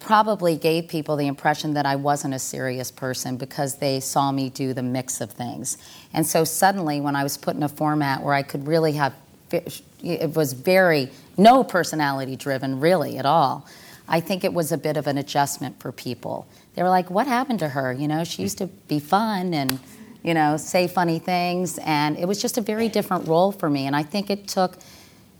probably 0.00 0.56
gave 0.56 0.88
people 0.88 1.16
the 1.16 1.26
impression 1.26 1.74
that 1.74 1.86
I 1.86 1.96
wasn't 1.96 2.34
a 2.34 2.38
serious 2.38 2.90
person 2.90 3.36
because 3.36 3.76
they 3.76 4.00
saw 4.00 4.32
me 4.32 4.50
do 4.50 4.74
the 4.74 4.82
mix 4.82 5.20
of 5.20 5.30
things, 5.30 5.78
and 6.12 6.26
so 6.26 6.44
suddenly 6.44 7.00
when 7.00 7.16
I 7.16 7.22
was 7.22 7.36
put 7.36 7.56
in 7.56 7.62
a 7.62 7.68
format 7.68 8.22
where 8.22 8.34
I 8.34 8.42
could 8.42 8.66
really 8.66 8.92
have 8.92 9.14
it 9.50 10.34
was 10.34 10.52
very 10.54 11.10
no 11.36 11.62
personality 11.62 12.36
driven 12.36 12.80
really 12.80 13.18
at 13.18 13.26
all. 13.26 13.66
I 14.08 14.20
think 14.20 14.44
it 14.44 14.52
was 14.52 14.72
a 14.72 14.78
bit 14.78 14.96
of 14.96 15.06
an 15.06 15.16
adjustment 15.16 15.78
for 15.80 15.92
people 15.92 16.46
they 16.74 16.82
were 16.82 16.88
like, 16.88 17.10
"What 17.10 17.26
happened 17.26 17.58
to 17.60 17.68
her?" 17.68 17.92
You 17.92 18.08
know, 18.08 18.24
she 18.24 18.42
used 18.42 18.58
to 18.58 18.66
be 18.66 18.98
fun 18.98 19.54
and 19.54 19.78
you 20.22 20.34
know 20.34 20.56
say 20.56 20.88
funny 20.88 21.18
things, 21.18 21.78
and 21.84 22.18
it 22.18 22.26
was 22.26 22.40
just 22.40 22.58
a 22.58 22.60
very 22.60 22.88
different 22.88 23.28
role 23.28 23.52
for 23.52 23.68
me. 23.68 23.86
And 23.86 23.94
I 23.96 24.02
think 24.02 24.30
it 24.30 24.48
took 24.48 24.78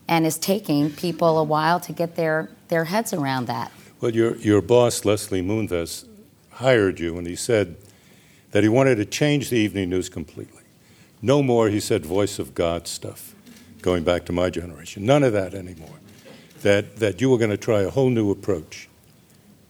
and 0.08 0.26
is 0.26 0.38
taking 0.38 0.90
people 0.90 1.38
a 1.38 1.44
while 1.44 1.80
to 1.80 1.92
get 1.92 2.16
their 2.16 2.50
their 2.68 2.84
heads 2.84 3.12
around 3.12 3.46
that. 3.46 3.72
Well, 4.00 4.14
your 4.14 4.36
your 4.36 4.60
boss 4.60 5.04
Leslie 5.04 5.42
Moonves 5.42 6.06
hired 6.50 7.00
you, 7.00 7.16
and 7.18 7.26
he 7.26 7.36
said 7.36 7.76
that 8.50 8.62
he 8.62 8.68
wanted 8.68 8.96
to 8.96 9.04
change 9.04 9.50
the 9.50 9.56
evening 9.56 9.90
news 9.90 10.08
completely. 10.08 10.62
No 11.22 11.42
more, 11.42 11.68
he 11.68 11.80
said, 11.80 12.04
voice 12.04 12.38
of 12.38 12.54
God 12.54 12.88
stuff, 12.88 13.34
going 13.80 14.02
back 14.02 14.26
to 14.26 14.32
my 14.32 14.50
generation. 14.50 15.06
None 15.06 15.22
of 15.22 15.32
that 15.32 15.54
anymore. 15.54 16.00
That 16.62 16.96
that 16.96 17.20
you 17.20 17.30
were 17.30 17.38
going 17.38 17.50
to 17.50 17.56
try 17.56 17.82
a 17.82 17.90
whole 17.90 18.10
new 18.10 18.30
approach, 18.30 18.88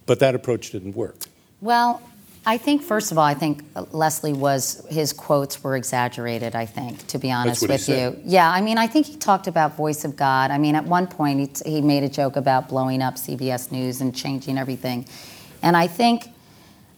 but 0.06 0.18
that 0.20 0.34
approach 0.34 0.70
didn't 0.70 0.96
work. 0.96 1.16
Well, 1.62 2.02
I 2.44 2.58
think 2.58 2.82
first 2.82 3.12
of 3.12 3.18
all, 3.18 3.24
I 3.24 3.34
think 3.34 3.62
Leslie 3.92 4.32
was 4.32 4.84
his 4.90 5.12
quotes 5.12 5.62
were 5.62 5.76
exaggerated. 5.76 6.56
I 6.56 6.66
think, 6.66 7.06
to 7.06 7.18
be 7.18 7.30
honest 7.30 7.66
with 7.66 7.88
you, 7.88 8.20
yeah. 8.24 8.50
I 8.50 8.60
mean, 8.60 8.78
I 8.78 8.88
think 8.88 9.06
he 9.06 9.16
talked 9.16 9.46
about 9.46 9.76
voice 9.76 10.04
of 10.04 10.16
God. 10.16 10.50
I 10.50 10.58
mean, 10.58 10.74
at 10.74 10.84
one 10.84 11.06
point 11.06 11.62
he, 11.64 11.74
he 11.74 11.80
made 11.80 12.02
a 12.02 12.08
joke 12.08 12.34
about 12.34 12.68
blowing 12.68 13.00
up 13.00 13.14
CBS 13.14 13.70
News 13.70 14.00
and 14.00 14.12
changing 14.12 14.58
everything, 14.58 15.06
and 15.62 15.76
I 15.76 15.86
think, 15.86 16.30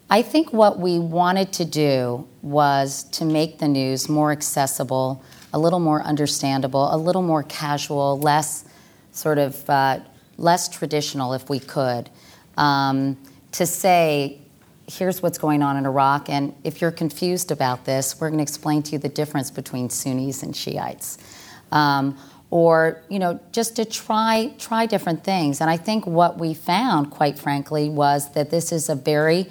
I 0.08 0.22
think 0.22 0.50
what 0.54 0.78
we 0.78 0.98
wanted 0.98 1.52
to 1.54 1.66
do 1.66 2.26
was 2.40 3.04
to 3.12 3.26
make 3.26 3.58
the 3.58 3.68
news 3.68 4.08
more 4.08 4.32
accessible, 4.32 5.22
a 5.52 5.58
little 5.58 5.80
more 5.80 6.02
understandable, 6.02 6.88
a 6.90 6.96
little 6.96 7.22
more 7.22 7.42
casual, 7.42 8.18
less 8.18 8.64
sort 9.12 9.36
of 9.36 9.68
uh, 9.68 10.00
less 10.38 10.70
traditional, 10.70 11.34
if 11.34 11.50
we 11.50 11.60
could. 11.60 12.08
Um, 12.56 13.18
to 13.52 13.66
say 13.66 14.40
here's 14.86 15.22
what's 15.22 15.38
going 15.38 15.62
on 15.62 15.76
in 15.76 15.86
Iraq, 15.86 16.28
and 16.28 16.54
if 16.64 16.80
you're 16.80 16.90
confused 16.90 17.50
about 17.50 17.84
this, 17.84 18.20
we're 18.20 18.28
going 18.28 18.38
to 18.38 18.42
explain 18.42 18.82
to 18.84 18.92
you 18.92 18.98
the 18.98 19.08
difference 19.08 19.50
between 19.50 19.90
Sunnis 19.90 20.42
and 20.42 20.54
Shiites. 20.54 21.18
Um, 21.72 22.18
or 22.50 23.02
you 23.08 23.18
know, 23.18 23.40
just 23.50 23.74
to 23.76 23.84
try 23.84 24.54
try 24.58 24.86
different 24.86 25.24
things. 25.24 25.60
And 25.60 25.68
I 25.68 25.76
think 25.76 26.06
what 26.06 26.38
we 26.38 26.54
found, 26.54 27.10
quite 27.10 27.36
frankly, 27.36 27.88
was 27.88 28.30
that 28.32 28.50
this 28.50 28.70
is 28.70 28.88
a 28.88 28.94
very 28.94 29.48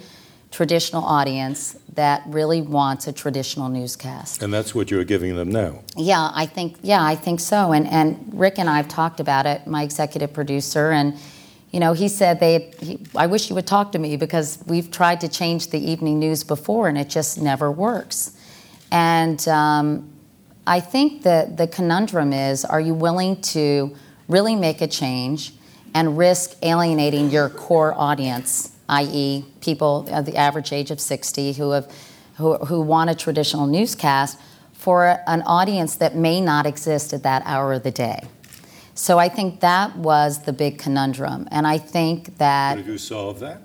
traditional 0.50 1.04
audience 1.04 1.76
that 1.94 2.22
really 2.26 2.62
wants 2.62 3.06
a 3.08 3.12
traditional 3.12 3.68
newscast. 3.68 4.42
And 4.42 4.54
that's 4.54 4.74
what 4.74 4.90
you're 4.90 5.04
giving 5.04 5.36
them 5.36 5.50
now. 5.50 5.80
Yeah, 5.96 6.30
I 6.32 6.46
think 6.46 6.76
yeah, 6.82 7.04
I 7.04 7.14
think 7.14 7.40
so. 7.40 7.72
And 7.72 7.86
and 7.88 8.30
Rick 8.32 8.58
and 8.58 8.70
I 8.70 8.76
have 8.76 8.88
talked 8.88 9.20
about 9.20 9.44
it, 9.44 9.66
my 9.66 9.82
executive 9.82 10.32
producer, 10.32 10.90
and 10.90 11.14
you 11.74 11.80
know, 11.80 11.92
he 11.92 12.06
said 12.06 12.38
they. 12.38 12.70
He, 12.78 13.00
I 13.16 13.26
wish 13.26 13.48
you 13.48 13.56
would 13.56 13.66
talk 13.66 13.90
to 13.92 13.98
me 13.98 14.16
because 14.16 14.62
we've 14.64 14.92
tried 14.92 15.20
to 15.22 15.28
change 15.28 15.70
the 15.70 15.90
evening 15.90 16.20
news 16.20 16.44
before 16.44 16.86
and 16.86 16.96
it 16.96 17.10
just 17.10 17.42
never 17.42 17.68
works. 17.68 18.30
And 18.92 19.46
um, 19.48 20.08
I 20.68 20.78
think 20.78 21.24
that 21.24 21.56
the 21.56 21.66
conundrum 21.66 22.32
is: 22.32 22.64
Are 22.64 22.80
you 22.80 22.94
willing 22.94 23.42
to 23.54 23.92
really 24.28 24.54
make 24.54 24.82
a 24.82 24.86
change 24.86 25.52
and 25.94 26.16
risk 26.16 26.56
alienating 26.62 27.30
your 27.30 27.48
core 27.48 27.92
audience, 27.92 28.70
i.e., 28.88 29.44
people 29.60 30.08
of 30.12 30.26
the 30.26 30.36
average 30.36 30.72
age 30.72 30.92
of 30.92 31.00
60 31.00 31.54
who 31.54 31.72
have 31.72 31.92
who, 32.36 32.54
who 32.54 32.82
want 32.82 33.10
a 33.10 33.16
traditional 33.16 33.66
newscast, 33.66 34.38
for 34.74 35.20
an 35.26 35.42
audience 35.42 35.96
that 35.96 36.14
may 36.14 36.40
not 36.40 36.66
exist 36.66 37.12
at 37.12 37.24
that 37.24 37.42
hour 37.44 37.72
of 37.72 37.82
the 37.82 37.90
day? 37.90 38.28
So 38.94 39.18
I 39.18 39.28
think 39.28 39.60
that 39.60 39.96
was 39.96 40.44
the 40.44 40.52
big 40.52 40.78
conundrum. 40.78 41.48
And 41.50 41.66
I 41.66 41.78
think 41.78 42.38
that. 42.38 42.76
Did 42.76 42.86
you 42.86 42.98
solve 42.98 43.40
that? 43.40 43.62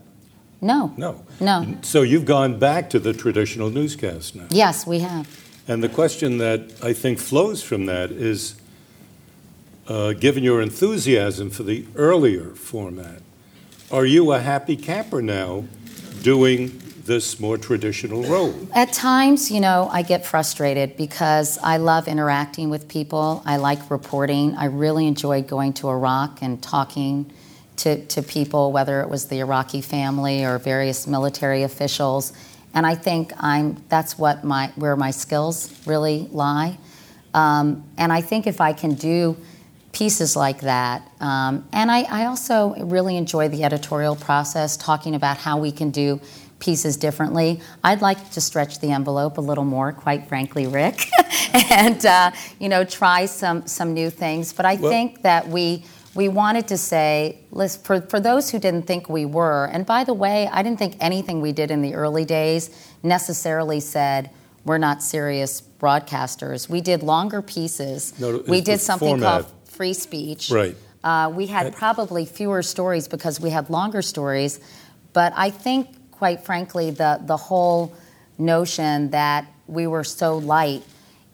No. 0.61 0.93
No. 0.97 1.23
No. 1.39 1.77
So 1.82 2.01
you've 2.01 2.25
gone 2.25 2.59
back 2.59 2.89
to 2.89 2.99
the 2.99 3.13
traditional 3.13 3.69
newscast 3.69 4.36
now. 4.36 4.47
Yes, 4.49 4.86
we 4.86 4.99
have. 4.99 5.27
And 5.67 5.84
the 5.84 5.89
question 5.89 6.39
that 6.39 6.84
I 6.84 6.93
think 6.93 7.19
flows 7.19 7.61
from 7.61 7.86
that 7.86 8.11
is 8.11 8.55
uh, 9.88 10.13
given 10.13 10.43
your 10.43 10.61
enthusiasm 10.61 11.49
for 11.49 11.63
the 11.63 11.86
earlier 11.95 12.55
format, 12.55 13.21
are 13.91 14.05
you 14.05 14.32
a 14.32 14.39
happy 14.39 14.75
camper 14.75 15.21
now 15.21 15.65
doing 16.21 16.82
this 17.06 17.39
more 17.39 17.58
traditional 17.58 18.24
role? 18.24 18.54
At 18.74 18.93
times, 18.93 19.52
you 19.52 19.60
know, 19.60 19.89
I 19.91 20.02
get 20.02 20.26
frustrated 20.26 20.97
because 20.97 21.58
I 21.64 21.78
love 21.78 22.08
interacting 22.08 22.70
with 22.70 22.88
people. 22.88 23.41
I 23.45 23.58
like 23.58 23.89
reporting. 23.89 24.56
I 24.56 24.66
really 24.66 25.08
enjoyed 25.08 25.47
going 25.47 25.74
to 25.74 25.89
Iraq 25.89 26.41
and 26.41 26.62
talking 26.62 27.32
to, 27.78 28.06
to 28.08 28.22
people, 28.22 28.72
whether 28.72 29.02
it 29.02 29.10
was 29.10 29.28
the 29.28 29.39
Iraqi 29.39 29.82
family 29.82 30.43
or 30.43 30.58
various 30.58 31.08
military 31.08 31.64
officials. 31.64 32.34
And 32.74 32.86
I 32.86 32.95
think 32.95 33.32
I'm 33.39 33.84
that's 33.89 34.18
what 34.18 34.43
my 34.43 34.68
where 34.76 34.95
my 34.95 35.12
skills 35.12 35.74
really 35.88 36.28
lie. 36.32 36.78
Um, 37.34 37.84
and 37.97 38.12
I 38.12 38.22
think 38.22 38.47
if 38.47 38.62
I 38.62 38.74
can 38.74 38.93
do 38.93 39.38
pieces 39.91 40.36
like 40.36 40.62
that, 40.62 41.02
um, 41.20 41.68
and 41.74 41.91
I, 41.91 42.04
I 42.04 42.26
also 42.26 42.76
really 42.76 43.18
enjoy 43.18 43.50
the 43.50 43.64
editorial 43.64 44.16
process, 44.16 44.78
talking 44.78 45.16
about 45.16 45.38
how 45.38 45.58
we 45.58 45.72
can 45.72 45.89
do 45.89 46.20
pieces 46.60 46.97
differently. 46.97 47.62
I'd 47.84 48.01
like 48.01 48.32
to 48.32 48.41
stretch 48.41 48.80
the 48.80 48.91
envelope 48.91 49.38
a 49.38 49.41
little 49.41 49.66
more, 49.66 49.91
quite 49.91 50.28
frankly, 50.28 50.68
Rick, 50.68 51.10
and 51.72 52.05
uh, 52.05 52.32
you 52.60 52.70
know 52.70 52.84
try 52.84 53.26
some 53.26 53.68
some 53.68 53.93
new 53.93 54.10
things. 54.10 54.53
But 54.53 54.66
I 54.66 54.76
well, 54.76 54.91
think 54.91 55.22
that 55.24 55.47
we 55.47 55.84
we 56.16 56.28
wanted 56.28 56.68
to 56.70 56.78
say, 56.78 57.39
for, 57.84 58.01
for 58.01 58.20
those 58.20 58.49
who 58.49 58.60
didn't 58.60 58.84
think 58.84 59.10
we 59.10 59.26
were, 59.26 59.70
and 59.72 59.86
by 59.86 60.03
the 60.03 60.14
way, 60.14 60.47
I 60.51 60.64
didn't 60.64 60.80
think 60.80 60.97
anything 60.99 61.39
we 61.39 61.51
did 61.51 61.72
in 61.72 61.82
the 61.82 61.93
early 61.93 62.26
days 62.26 62.93
necessarily 63.03 63.80
said 63.80 64.32
we're 64.66 64.80
not 64.80 65.01
serious 65.03 65.62
broadcasters. 65.80 66.68
We 66.68 66.82
did 66.82 67.03
longer 67.03 67.41
pieces. 67.41 68.20
No, 68.20 68.43
we 68.47 68.62
did 68.62 68.80
something 68.80 69.20
format. 69.20 69.43
called 69.43 69.53
free 69.66 69.93
speech. 69.93 70.49
Right. 70.51 70.76
Uh, 71.03 71.32
we 71.34 71.47
had 71.47 71.74
probably 71.74 72.26
fewer 72.26 72.62
stories 72.62 73.07
because 73.07 73.39
we 73.39 73.51
had 73.51 73.70
longer 73.70 74.01
stories, 74.01 74.60
but 75.14 75.32
I 75.36 75.49
think 75.49 75.88
quite 76.20 76.41
frankly, 76.41 76.91
the, 76.91 77.20
the 77.24 77.38
whole 77.38 77.95
notion 78.38 79.09
that 79.11 79.45
we 79.67 79.88
were 79.88 80.03
so 80.03 80.38
light 80.38 80.84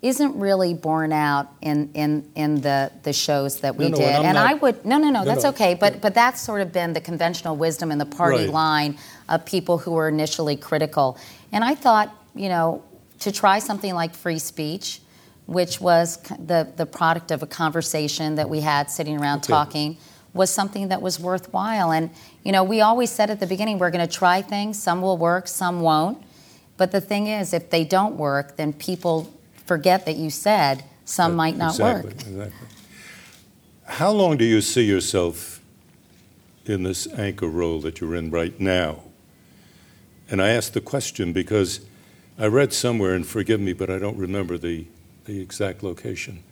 isn't 0.03 0.37
really 0.37 0.75
borne 0.75 1.11
out 1.11 1.51
in, 1.63 1.89
in, 1.95 2.23
in 2.35 2.61
the, 2.61 2.91
the 3.01 3.11
shows 3.11 3.61
that 3.61 3.75
we 3.75 3.85
no, 3.85 3.97
no, 3.97 3.97
did. 3.97 4.07
And, 4.07 4.25
and 4.25 4.35
not, 4.35 4.47
I 4.47 4.53
would, 4.53 4.85
no, 4.85 4.99
no, 4.99 5.09
no, 5.09 5.23
no 5.23 5.25
that's 5.25 5.43
okay. 5.45 5.73
But, 5.73 6.01
but 6.01 6.13
that's 6.13 6.39
sort 6.39 6.61
of 6.61 6.71
been 6.71 6.93
the 6.93 7.01
conventional 7.01 7.55
wisdom 7.55 7.91
in 7.91 7.97
the 7.97 8.05
party 8.05 8.45
right. 8.45 8.49
line 8.53 8.97
of 9.27 9.43
people 9.43 9.79
who 9.79 9.93
were 9.93 10.07
initially 10.07 10.55
critical. 10.55 11.17
And 11.51 11.63
I 11.63 11.73
thought, 11.73 12.15
you 12.35 12.49
know, 12.49 12.83
to 13.21 13.31
try 13.31 13.57
something 13.57 13.95
like 13.95 14.13
free 14.13 14.37
speech, 14.37 15.01
which 15.47 15.81
was 15.81 16.17
the, 16.17 16.71
the 16.75 16.85
product 16.85 17.31
of 17.31 17.41
a 17.41 17.47
conversation 17.47 18.35
that 18.35 18.47
we 18.47 18.61
had 18.61 18.91
sitting 18.91 19.19
around 19.19 19.39
okay. 19.39 19.53
talking, 19.53 19.97
was 20.35 20.51
something 20.51 20.89
that 20.89 21.01
was 21.01 21.19
worthwhile. 21.19 21.91
And, 21.91 22.11
you 22.43 22.51
know, 22.51 22.63
we 22.63 22.81
always 22.81 23.09
said 23.09 23.29
at 23.31 23.39
the 23.39 23.47
beginning, 23.47 23.79
we're 23.79 23.89
going 23.89 24.07
to 24.07 24.13
try 24.13 24.41
things. 24.41 24.77
Some 24.77 25.01
will 25.01 25.17
work, 25.17 25.47
some 25.47 25.79
won't. 25.79 26.21
But 26.77 26.91
the 26.91 27.01
thing 27.01 27.27
is, 27.27 27.53
if 27.53 27.69
they 27.69 27.85
don't 27.85 28.17
work, 28.17 28.57
then 28.57 28.73
people 28.73 29.33
forget 29.65 30.05
that 30.05 30.17
you 30.17 30.29
said 30.29 30.83
some 31.05 31.31
but 31.31 31.37
might 31.37 31.57
not 31.57 31.71
exactly, 31.71 32.11
work. 32.11 32.21
Exactly. 32.21 32.67
How 33.85 34.11
long 34.11 34.35
do 34.37 34.43
you 34.43 34.59
see 34.61 34.83
yourself 34.83 35.61
in 36.65 36.83
this 36.83 37.07
anchor 37.13 37.47
role 37.47 37.79
that 37.79 38.01
you're 38.01 38.15
in 38.15 38.29
right 38.29 38.59
now? 38.59 39.03
And 40.29 40.41
I 40.41 40.49
ask 40.49 40.73
the 40.73 40.81
question 40.81 41.31
because 41.31 41.79
I 42.37 42.47
read 42.47 42.73
somewhere, 42.73 43.13
and 43.13 43.25
forgive 43.25 43.61
me, 43.61 43.71
but 43.71 43.89
I 43.89 43.99
don't 43.99 44.17
remember 44.17 44.57
the, 44.57 44.87
the 45.23 45.39
exact 45.39 45.81
location, 45.81 46.43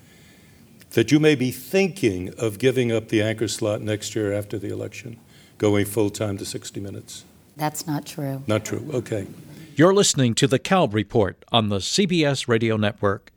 that 0.94 1.12
you 1.12 1.20
may 1.20 1.36
be 1.36 1.52
thinking 1.52 2.34
of 2.38 2.60
giving 2.60 2.92
up 2.92 3.10
the 3.10 3.22
anchor 3.22 3.48
slot 3.48 3.82
next 3.82 4.16
year 4.16 4.32
after 4.32 4.58
the 4.58 4.70
election, 4.70 5.20
going 5.58 5.86
full 5.86 6.10
time 6.10 6.38
to 6.38 6.46
60 6.46 6.80
Minutes. 6.80 7.26
That's 7.56 7.86
not 7.86 8.06
true. 8.06 8.44
Not 8.48 8.66
true. 8.66 8.90
Okay. 8.94 9.28
You're 9.76 9.94
listening 9.94 10.36
to 10.36 10.48
the 10.48 10.60
Kalb 10.60 10.94
Report 10.94 11.44
on 11.52 11.70
the 11.70 11.78
CBS 11.78 12.48
Radio 12.48 12.78
Network. 12.78 13.32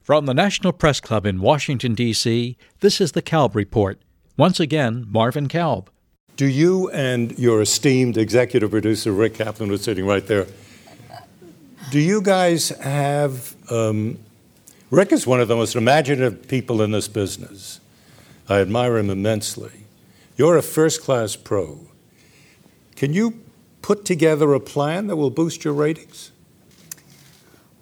From 0.00 0.26
the 0.26 0.34
National 0.34 0.72
Press 0.72 1.00
Club 1.00 1.24
in 1.24 1.40
Washington, 1.40 1.94
D.C., 1.94 2.58
this 2.80 3.00
is 3.00 3.12
the 3.12 3.22
Kalb 3.22 3.56
Report. 3.56 3.98
Once 4.36 4.60
again, 4.60 5.06
Marvin 5.08 5.48
Kalb. 5.48 5.88
Do 6.36 6.46
you 6.46 6.90
and 6.90 7.38
your 7.38 7.62
esteemed 7.62 8.18
executive 8.18 8.70
producer, 8.70 9.12
Rick 9.12 9.34
Kaplan, 9.34 9.70
who's 9.70 9.82
sitting 9.82 10.04
right 10.04 10.26
there, 10.26 10.46
do 11.90 12.00
you 12.00 12.20
guys 12.20 12.68
have. 12.68 13.54
Um, 13.70 14.18
Rick 14.90 15.12
is 15.12 15.26
one 15.26 15.40
of 15.40 15.48
the 15.48 15.56
most 15.56 15.74
imaginative 15.74 16.48
people 16.48 16.82
in 16.82 16.92
this 16.92 17.08
business. 17.08 17.80
I 18.48 18.60
admire 18.60 18.98
him 18.98 19.10
immensely. 19.10 19.72
You're 20.36 20.56
a 20.56 20.62
first 20.62 21.02
class 21.02 21.36
pro. 21.36 21.80
Can 22.96 23.12
you 23.12 23.40
put 23.82 24.04
together 24.04 24.52
a 24.52 24.60
plan 24.60 25.06
that 25.06 25.16
will 25.16 25.30
boost 25.30 25.64
your 25.64 25.74
ratings? 25.74 26.30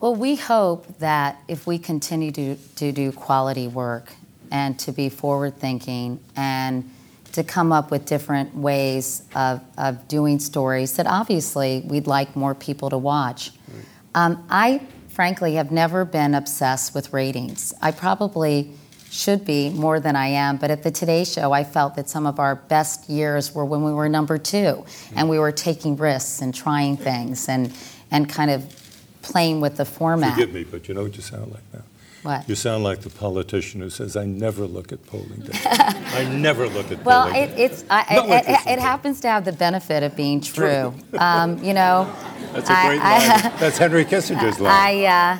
Well, 0.00 0.14
we 0.14 0.36
hope 0.36 0.98
that 0.98 1.40
if 1.48 1.66
we 1.66 1.78
continue 1.78 2.32
to, 2.32 2.56
to 2.56 2.92
do 2.92 3.12
quality 3.12 3.68
work 3.68 4.12
and 4.50 4.78
to 4.80 4.92
be 4.92 5.08
forward 5.08 5.58
thinking 5.58 6.18
and 6.36 6.90
to 7.32 7.44
come 7.44 7.72
up 7.72 7.90
with 7.90 8.04
different 8.04 8.54
ways 8.54 9.22
of, 9.34 9.60
of 9.78 10.06
doing 10.08 10.38
stories 10.38 10.96
that 10.96 11.06
obviously 11.06 11.82
we'd 11.86 12.06
like 12.06 12.36
more 12.36 12.54
people 12.54 12.90
to 12.90 12.98
watch. 12.98 13.52
Right. 13.68 13.84
Um, 14.14 14.46
I 14.50 14.86
frankly 15.12 15.54
have 15.54 15.70
never 15.70 16.04
been 16.04 16.34
obsessed 16.34 16.94
with 16.94 17.12
ratings. 17.12 17.74
I 17.82 17.90
probably 17.90 18.72
should 19.10 19.44
be 19.44 19.68
more 19.68 20.00
than 20.00 20.16
I 20.16 20.28
am, 20.28 20.56
but 20.56 20.70
at 20.70 20.82
the 20.82 20.90
Today 20.90 21.24
Show, 21.24 21.52
I 21.52 21.64
felt 21.64 21.96
that 21.96 22.08
some 22.08 22.26
of 22.26 22.40
our 22.40 22.54
best 22.56 23.10
years 23.10 23.54
were 23.54 23.64
when 23.64 23.84
we 23.84 23.92
were 23.92 24.08
number 24.08 24.38
2 24.38 24.56
mm-hmm. 24.56 25.18
and 25.18 25.28
we 25.28 25.38
were 25.38 25.52
taking 25.52 25.96
risks 25.96 26.40
and 26.40 26.54
trying 26.54 26.96
things 26.96 27.46
and, 27.46 27.74
and 28.10 28.26
kind 28.26 28.50
of 28.50 28.74
playing 29.20 29.60
with 29.60 29.76
the 29.76 29.84
format. 29.84 30.34
Forgive 30.34 30.54
me, 30.54 30.64
but 30.64 30.88
you 30.88 30.94
know 30.94 31.02
what 31.02 31.14
you 31.14 31.22
sound 31.22 31.52
like 31.52 31.62
now? 31.74 31.82
What? 32.22 32.48
You 32.48 32.54
sound 32.54 32.84
like 32.84 33.00
the 33.00 33.10
politician 33.10 33.80
who 33.80 33.90
says, 33.90 34.16
"I 34.16 34.24
never 34.24 34.66
look 34.66 34.92
at 34.92 35.04
polling 35.06 35.40
data. 35.40 35.58
I 36.14 36.24
never 36.24 36.68
look 36.68 36.92
at 36.92 37.04
well, 37.04 37.24
polling 37.24 37.50
it, 37.50 37.58
it's 37.58 37.84
I, 37.90 38.00
it, 38.10 38.48
it, 38.48 38.72
it, 38.74 38.78
happens 38.78 39.20
to 39.22 39.28
have 39.28 39.44
the 39.44 39.52
benefit 39.52 40.04
of 40.04 40.14
being 40.14 40.40
true. 40.40 40.94
um, 41.18 41.62
you 41.64 41.74
know, 41.74 42.12
that's 42.52 42.70
a 42.70 42.74
great 42.86 43.00
I, 43.00 43.28
line. 43.28 43.52
That's 43.58 43.78
Henry 43.78 44.04
Kissinger's 44.04 44.60
line. 44.60 44.72
I, 44.72 45.04
uh, 45.04 45.38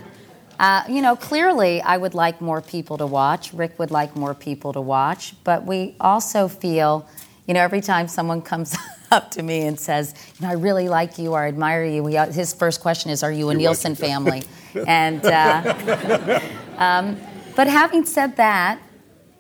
uh, 0.59 0.83
you 0.89 1.03
know, 1.03 1.15
clearly, 1.15 1.83
I 1.83 1.97
would 1.97 2.15
like 2.15 2.41
more 2.41 2.61
people 2.61 2.99
to 2.99 3.07
watch. 3.07 3.53
Rick 3.53 3.79
would 3.79 3.91
like 3.91 4.17
more 4.17 4.35
people 4.35 4.73
to 4.73 4.81
watch, 4.81 5.35
but 5.45 5.65
we 5.65 5.95
also 6.01 6.49
feel, 6.49 7.07
you 7.47 7.55
know, 7.55 7.61
every 7.61 7.81
time 7.81 8.09
someone 8.09 8.43
comes 8.53 8.77
up 9.11 9.31
to 9.33 9.43
me 9.43 9.63
and 9.63 9.79
says, 9.79 10.15
you 10.39 10.47
know, 10.47 10.53
I 10.53 10.55
really 10.57 10.89
like 10.89 11.19
you 11.19 11.33
or 11.33 11.45
I 11.45 11.49
admire 11.49 11.85
you, 11.85 12.03
we, 12.03 12.15
his 12.15 12.55
first 12.55 12.81
question 12.81 13.11
is, 13.11 13.23
Are 13.23 13.31
you 13.31 13.51
a 13.51 13.53
You're 13.53 13.59
Nielsen 13.59 13.95
family? 13.95 14.43
And 14.75 15.25
uh, 15.25 16.41
um, 16.79 17.17
but 17.57 17.67
having 17.67 18.05
said 18.05 18.37
that, 18.37 18.81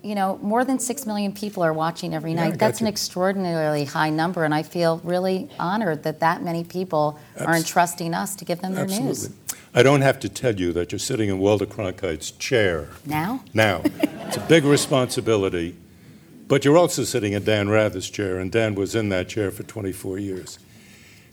you 0.02 0.14
know, 0.14 0.38
more 0.42 0.64
than 0.64 0.78
six 0.78 1.06
million 1.06 1.32
people 1.32 1.62
are 1.62 1.72
watching 1.72 2.14
every 2.14 2.34
night. 2.34 2.50
Yeah, 2.50 2.56
That's 2.56 2.80
an 2.80 2.86
extraordinarily 2.86 3.84
high 3.84 4.10
number, 4.10 4.44
and 4.44 4.54
I 4.54 4.62
feel 4.62 5.00
really 5.04 5.48
honored 5.58 6.02
that 6.02 6.20
that 6.20 6.42
many 6.42 6.64
people 6.64 7.18
Abs- 7.36 7.46
are 7.46 7.56
entrusting 7.56 8.14
us 8.14 8.34
to 8.36 8.44
give 8.44 8.60
them 8.60 8.74
their 8.74 8.84
Absolutely. 8.84 9.08
news. 9.08 9.30
I 9.74 9.82
don't 9.82 10.02
have 10.02 10.20
to 10.20 10.28
tell 10.28 10.54
you 10.54 10.72
that 10.74 10.92
you're 10.92 10.98
sitting 10.98 11.30
in 11.30 11.38
Walter 11.38 11.64
Cronkite's 11.64 12.32
chair. 12.32 12.88
Now? 13.06 13.42
Now. 13.54 13.80
it's 13.84 14.36
a 14.36 14.40
big 14.40 14.64
responsibility, 14.64 15.76
but 16.46 16.64
you're 16.64 16.76
also 16.76 17.04
sitting 17.04 17.32
in 17.32 17.44
Dan 17.44 17.70
Rather's 17.70 18.10
chair, 18.10 18.38
and 18.38 18.52
Dan 18.52 18.74
was 18.74 18.94
in 18.94 19.08
that 19.10 19.28
chair 19.28 19.50
for 19.50 19.62
24 19.62 20.18
years. 20.18 20.58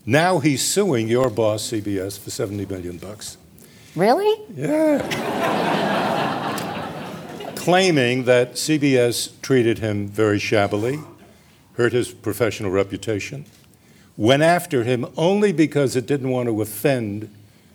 Now 0.06 0.38
he's 0.38 0.66
suing 0.66 1.08
your 1.08 1.28
boss, 1.28 1.70
CBS, 1.70 2.18
for 2.18 2.30
70 2.30 2.64
million 2.66 2.96
bucks. 2.96 3.36
Really? 4.00 4.42
Yeah. 4.56 4.98
Claiming 7.54 8.24
that 8.24 8.54
CBS 8.54 9.38
treated 9.42 9.80
him 9.80 10.08
very 10.08 10.38
shabbily, 10.38 11.00
hurt 11.74 11.92
his 11.92 12.10
professional 12.10 12.70
reputation, 12.70 13.44
went 14.16 14.42
after 14.42 14.84
him 14.84 15.04
only 15.18 15.52
because 15.52 15.96
it 15.96 16.06
didn't 16.06 16.30
want 16.30 16.48
to 16.48 16.62
offend 16.62 17.28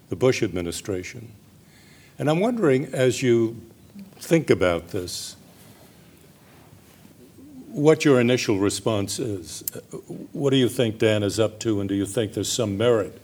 the 0.10 0.16
Bush 0.16 0.42
administration. 0.42 1.32
And 2.18 2.28
I'm 2.28 2.40
wondering, 2.40 2.86
as 2.86 3.22
you 3.22 3.62
think 4.16 4.50
about 4.50 4.88
this, 4.88 5.36
what 7.68 8.04
your 8.04 8.20
initial 8.20 8.58
response 8.58 9.20
is. 9.20 9.64
What 10.32 10.50
do 10.50 10.58
you 10.58 10.70
think 10.70 10.98
Dan 10.98 11.22
is 11.22 11.40
up 11.40 11.60
to, 11.60 11.80
and 11.82 11.88
do 11.88 11.94
you 11.94 12.08
think 12.08 12.34
there's 12.34 12.52
some 12.52 12.80
merit 12.80 13.22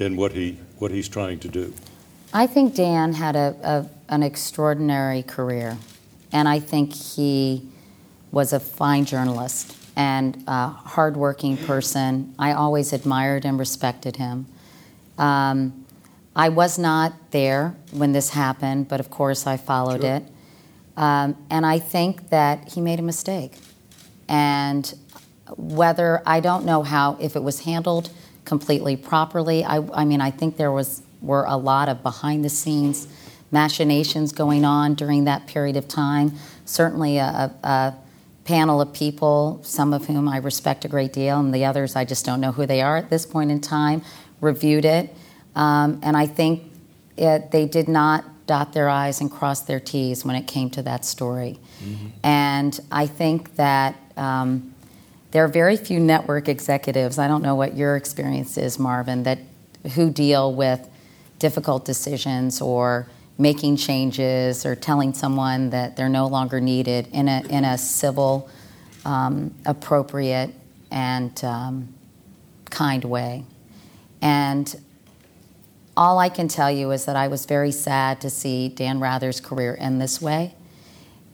in 0.00 0.16
what, 0.16 0.32
he, 0.32 0.58
what 0.78 0.90
he's 0.90 1.08
trying 1.08 1.38
to 1.38 1.48
do? 1.48 1.72
I 2.36 2.46
think 2.46 2.74
Dan 2.74 3.14
had 3.14 3.34
a, 3.34 3.56
a, 3.62 4.12
an 4.12 4.22
extraordinary 4.22 5.22
career, 5.22 5.78
and 6.30 6.46
I 6.46 6.60
think 6.60 6.92
he 6.92 7.66
was 8.30 8.52
a 8.52 8.60
fine 8.60 9.06
journalist 9.06 9.74
and 9.96 10.44
a 10.46 10.68
hardworking 10.68 11.56
person. 11.56 12.34
I 12.38 12.52
always 12.52 12.92
admired 12.92 13.46
and 13.46 13.58
respected 13.58 14.16
him. 14.16 14.44
Um, 15.16 15.86
I 16.36 16.50
was 16.50 16.78
not 16.78 17.14
there 17.30 17.74
when 17.90 18.12
this 18.12 18.28
happened, 18.28 18.88
but 18.88 19.00
of 19.00 19.08
course 19.08 19.46
I 19.46 19.56
followed 19.56 20.02
sure. 20.02 20.16
it. 20.16 20.24
Um, 20.98 21.38
and 21.48 21.64
I 21.64 21.78
think 21.78 22.28
that 22.28 22.74
he 22.74 22.82
made 22.82 22.98
a 22.98 23.02
mistake. 23.02 23.54
And 24.28 24.94
whether, 25.56 26.22
I 26.26 26.40
don't 26.40 26.66
know 26.66 26.82
how, 26.82 27.16
if 27.18 27.34
it 27.34 27.42
was 27.42 27.60
handled 27.60 28.10
completely 28.44 28.94
properly, 28.94 29.64
I, 29.64 29.78
I 29.94 30.04
mean, 30.04 30.20
I 30.20 30.30
think 30.30 30.58
there 30.58 30.70
was 30.70 31.00
were 31.26 31.44
a 31.44 31.56
lot 31.56 31.88
of 31.88 32.02
behind 32.02 32.44
the 32.44 32.48
scenes 32.48 33.08
machinations 33.50 34.32
going 34.32 34.64
on 34.64 34.94
during 34.94 35.24
that 35.24 35.46
period 35.46 35.76
of 35.76 35.86
time. 35.86 36.32
Certainly, 36.64 37.18
a, 37.18 37.54
a, 37.62 37.94
panel 38.44 38.80
of 38.80 38.92
people, 38.92 39.58
some 39.64 39.92
of 39.92 40.06
whom 40.06 40.28
I 40.28 40.36
respect 40.36 40.84
a 40.84 40.88
great 40.88 41.12
deal, 41.12 41.40
and 41.40 41.52
the 41.52 41.64
others 41.64 41.96
I 41.96 42.04
just 42.04 42.24
don't 42.24 42.40
know 42.40 42.52
who 42.52 42.64
they 42.64 42.80
are 42.80 42.96
at 42.96 43.10
this 43.10 43.26
point 43.26 43.50
in 43.50 43.60
time, 43.60 44.02
reviewed 44.40 44.84
it. 44.84 45.12
Um, 45.56 45.98
and 46.04 46.16
I 46.16 46.26
think 46.26 46.62
it, 47.16 47.50
they 47.50 47.66
did 47.66 47.88
not 47.88 48.24
dot 48.46 48.72
their 48.72 48.88
I's 48.88 49.20
and 49.20 49.28
cross 49.30 49.62
their 49.62 49.80
T's 49.80 50.24
when 50.24 50.36
it 50.36 50.46
came 50.46 50.70
to 50.70 50.82
that 50.82 51.04
story. 51.04 51.58
Mm-hmm. 51.82 52.06
And 52.22 52.80
I 52.92 53.08
think 53.08 53.56
that 53.56 53.96
um, 54.16 54.72
there 55.32 55.44
are 55.44 55.48
very 55.48 55.76
few 55.76 55.98
network 55.98 56.48
executives, 56.48 57.18
I 57.18 57.26
don't 57.26 57.42
know 57.42 57.56
what 57.56 57.76
your 57.76 57.96
experience 57.96 58.56
is, 58.56 58.78
Marvin, 58.78 59.24
that 59.24 59.40
who 59.94 60.10
deal 60.10 60.54
with 60.54 60.88
difficult 61.38 61.84
decisions 61.84 62.60
or 62.60 63.08
making 63.38 63.76
changes 63.76 64.64
or 64.64 64.74
telling 64.74 65.12
someone 65.12 65.70
that 65.70 65.96
they're 65.96 66.08
no 66.08 66.26
longer 66.26 66.60
needed 66.60 67.08
in 67.12 67.28
a, 67.28 67.42
in 67.48 67.64
a 67.64 67.76
civil, 67.76 68.48
um, 69.04 69.54
appropriate, 69.66 70.54
and 70.90 71.44
um, 71.44 71.94
kind 72.70 73.04
way. 73.04 73.44
And 74.22 74.74
all 75.96 76.18
I 76.18 76.28
can 76.28 76.48
tell 76.48 76.70
you 76.70 76.90
is 76.90 77.04
that 77.04 77.16
I 77.16 77.28
was 77.28 77.46
very 77.46 77.72
sad 77.72 78.20
to 78.22 78.30
see 78.30 78.68
Dan 78.68 79.00
Rather's 79.00 79.40
career 79.40 79.76
end 79.78 80.00
this 80.00 80.20
way. 80.20 80.54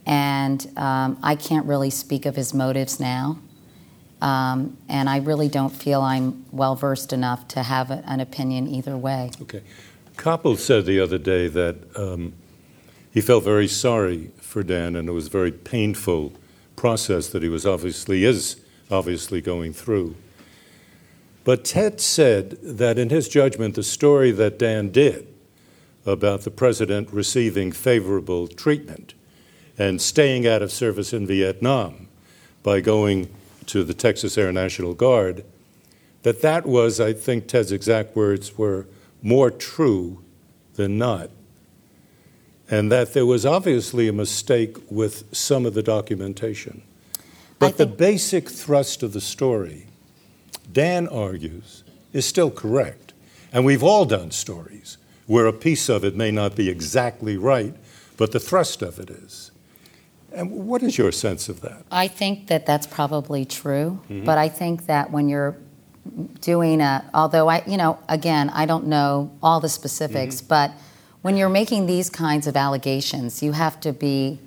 And 0.05 0.65
um, 0.77 1.17
I 1.23 1.35
can't 1.35 1.65
really 1.65 1.89
speak 1.89 2.25
of 2.25 2.35
his 2.35 2.53
motives 2.53 2.99
now. 2.99 3.39
Um, 4.21 4.77
and 4.87 5.09
I 5.09 5.17
really 5.17 5.49
don't 5.49 5.69
feel 5.69 6.01
I'm 6.01 6.45
well 6.51 6.75
versed 6.75 7.11
enough 7.11 7.47
to 7.49 7.63
have 7.63 7.91
a, 7.91 8.03
an 8.07 8.21
opinion 8.21 8.67
either 8.67 8.95
way. 8.95 9.31
Okay. 9.41 9.61
Koppel 10.15 10.57
said 10.57 10.85
the 10.85 10.99
other 10.99 11.17
day 11.17 11.47
that 11.47 11.75
um, 11.97 12.33
he 13.11 13.21
felt 13.21 13.43
very 13.43 13.67
sorry 13.67 14.31
for 14.37 14.63
Dan, 14.63 14.95
and 14.95 15.09
it 15.09 15.11
was 15.11 15.27
a 15.27 15.31
very 15.31 15.51
painful 15.51 16.33
process 16.75 17.27
that 17.29 17.43
he 17.43 17.49
was 17.49 17.65
obviously 17.65 18.23
is 18.23 18.61
obviously 18.91 19.41
going 19.41 19.73
through. 19.73 20.15
But 21.43 21.65
Ted 21.65 21.99
said 21.99 22.57
that 22.61 22.97
in 22.97 23.09
his 23.09 23.27
judgment, 23.27 23.75
the 23.75 23.83
story 23.83 24.31
that 24.31 24.59
Dan 24.59 24.91
did 24.91 25.27
about 26.05 26.41
the 26.41 26.51
president 26.51 27.11
receiving 27.11 27.71
favorable 27.71 28.47
treatment 28.47 29.13
and 29.77 30.01
staying 30.01 30.47
out 30.47 30.61
of 30.61 30.71
service 30.71 31.13
in 31.13 31.27
Vietnam 31.27 32.07
by 32.61 32.79
going 32.79 33.29
to 33.65 33.83
the 33.83 33.93
Texas 33.93 34.37
Air 34.37 34.51
National 34.51 34.93
Guard, 34.93 35.43
that 36.23 36.41
that 36.41 36.65
was, 36.65 36.99
I 36.99 37.13
think 37.13 37.47
Ted's 37.47 37.71
exact 37.71 38.15
words 38.15 38.57
were, 38.57 38.85
more 39.23 39.49
true 39.49 40.23
than 40.75 40.99
not. 40.99 41.31
And 42.69 42.91
that 42.91 43.13
there 43.13 43.25
was 43.25 43.45
obviously 43.45 44.07
a 44.07 44.13
mistake 44.13 44.77
with 44.91 45.23
some 45.35 45.65
of 45.65 45.73
the 45.73 45.83
documentation. 45.83 46.83
But 47.59 47.77
the 47.77 47.85
basic 47.85 48.49
thrust 48.49 49.03
of 49.03 49.13
the 49.13 49.21
story, 49.21 49.87
Dan 50.71 51.07
argues, 51.07 51.83
is 52.11 52.25
still 52.25 52.51
correct. 52.51 53.13
And 53.53 53.65
we've 53.65 53.83
all 53.83 54.05
done 54.05 54.31
stories 54.31 54.97
where 55.27 55.45
a 55.45 55.53
piece 55.53 55.87
of 55.87 56.03
it 56.03 56.15
may 56.15 56.31
not 56.31 56.55
be 56.55 56.69
exactly 56.69 57.37
right, 57.37 57.73
but 58.17 58.31
the 58.31 58.39
thrust 58.39 58.81
of 58.81 58.99
it 58.99 59.09
is. 59.09 59.51
And 60.33 60.51
what 60.51 60.83
is 60.83 60.97
your 60.97 61.11
sense 61.11 61.47
of 61.47 61.61
that? 61.61 61.85
I 61.91 62.07
think 62.07 62.47
that 62.47 62.65
that's 62.65 62.87
probably 62.87 63.45
true, 63.45 64.01
mm-hmm. 64.09 64.25
but 64.25 64.37
I 64.37 64.49
think 64.49 64.87
that 64.87 65.11
when 65.11 65.29
you're 65.29 65.55
doing 66.41 66.81
a, 66.81 67.09
although 67.13 67.47
I, 67.49 67.63
you 67.65 67.77
know, 67.77 67.97
again, 68.09 68.49
I 68.49 68.65
don't 68.65 68.87
know 68.87 69.31
all 69.41 69.59
the 69.59 69.69
specifics, 69.69 70.37
mm-hmm. 70.37 70.47
but 70.47 70.71
when 71.21 71.37
you're 71.37 71.49
making 71.49 71.85
these 71.85 72.09
kinds 72.09 72.47
of 72.47 72.57
allegations, 72.57 73.41
you 73.41 73.53
have 73.53 73.79
to 73.81 73.93
be 73.93 74.39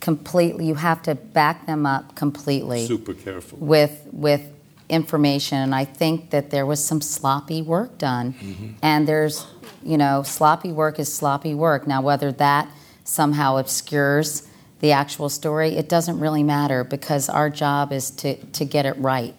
completely, 0.00 0.66
you 0.66 0.74
have 0.74 1.02
to 1.02 1.14
back 1.14 1.66
them 1.66 1.86
up 1.86 2.16
completely. 2.16 2.86
Super 2.86 3.14
careful. 3.14 3.58
With, 3.58 4.06
with 4.10 4.42
information. 4.88 5.58
And 5.58 5.74
I 5.74 5.84
think 5.84 6.30
that 6.30 6.50
there 6.50 6.66
was 6.66 6.84
some 6.84 7.00
sloppy 7.00 7.62
work 7.62 7.96
done. 7.96 8.32
Mm-hmm. 8.32 8.68
And 8.82 9.06
there's, 9.06 9.46
you 9.82 9.96
know, 9.96 10.22
sloppy 10.24 10.72
work 10.72 10.98
is 10.98 11.12
sloppy 11.12 11.54
work. 11.54 11.86
Now, 11.86 12.02
whether 12.02 12.32
that 12.32 12.68
somehow 13.04 13.56
obscures 13.56 14.48
the 14.80 14.92
actual 14.92 15.28
story, 15.28 15.76
it 15.76 15.88
doesn't 15.88 16.18
really 16.18 16.42
matter 16.42 16.84
because 16.84 17.28
our 17.28 17.50
job 17.50 17.92
is 17.92 18.10
to, 18.10 18.34
to 18.34 18.64
get 18.64 18.86
it 18.86 18.96
right. 18.98 19.34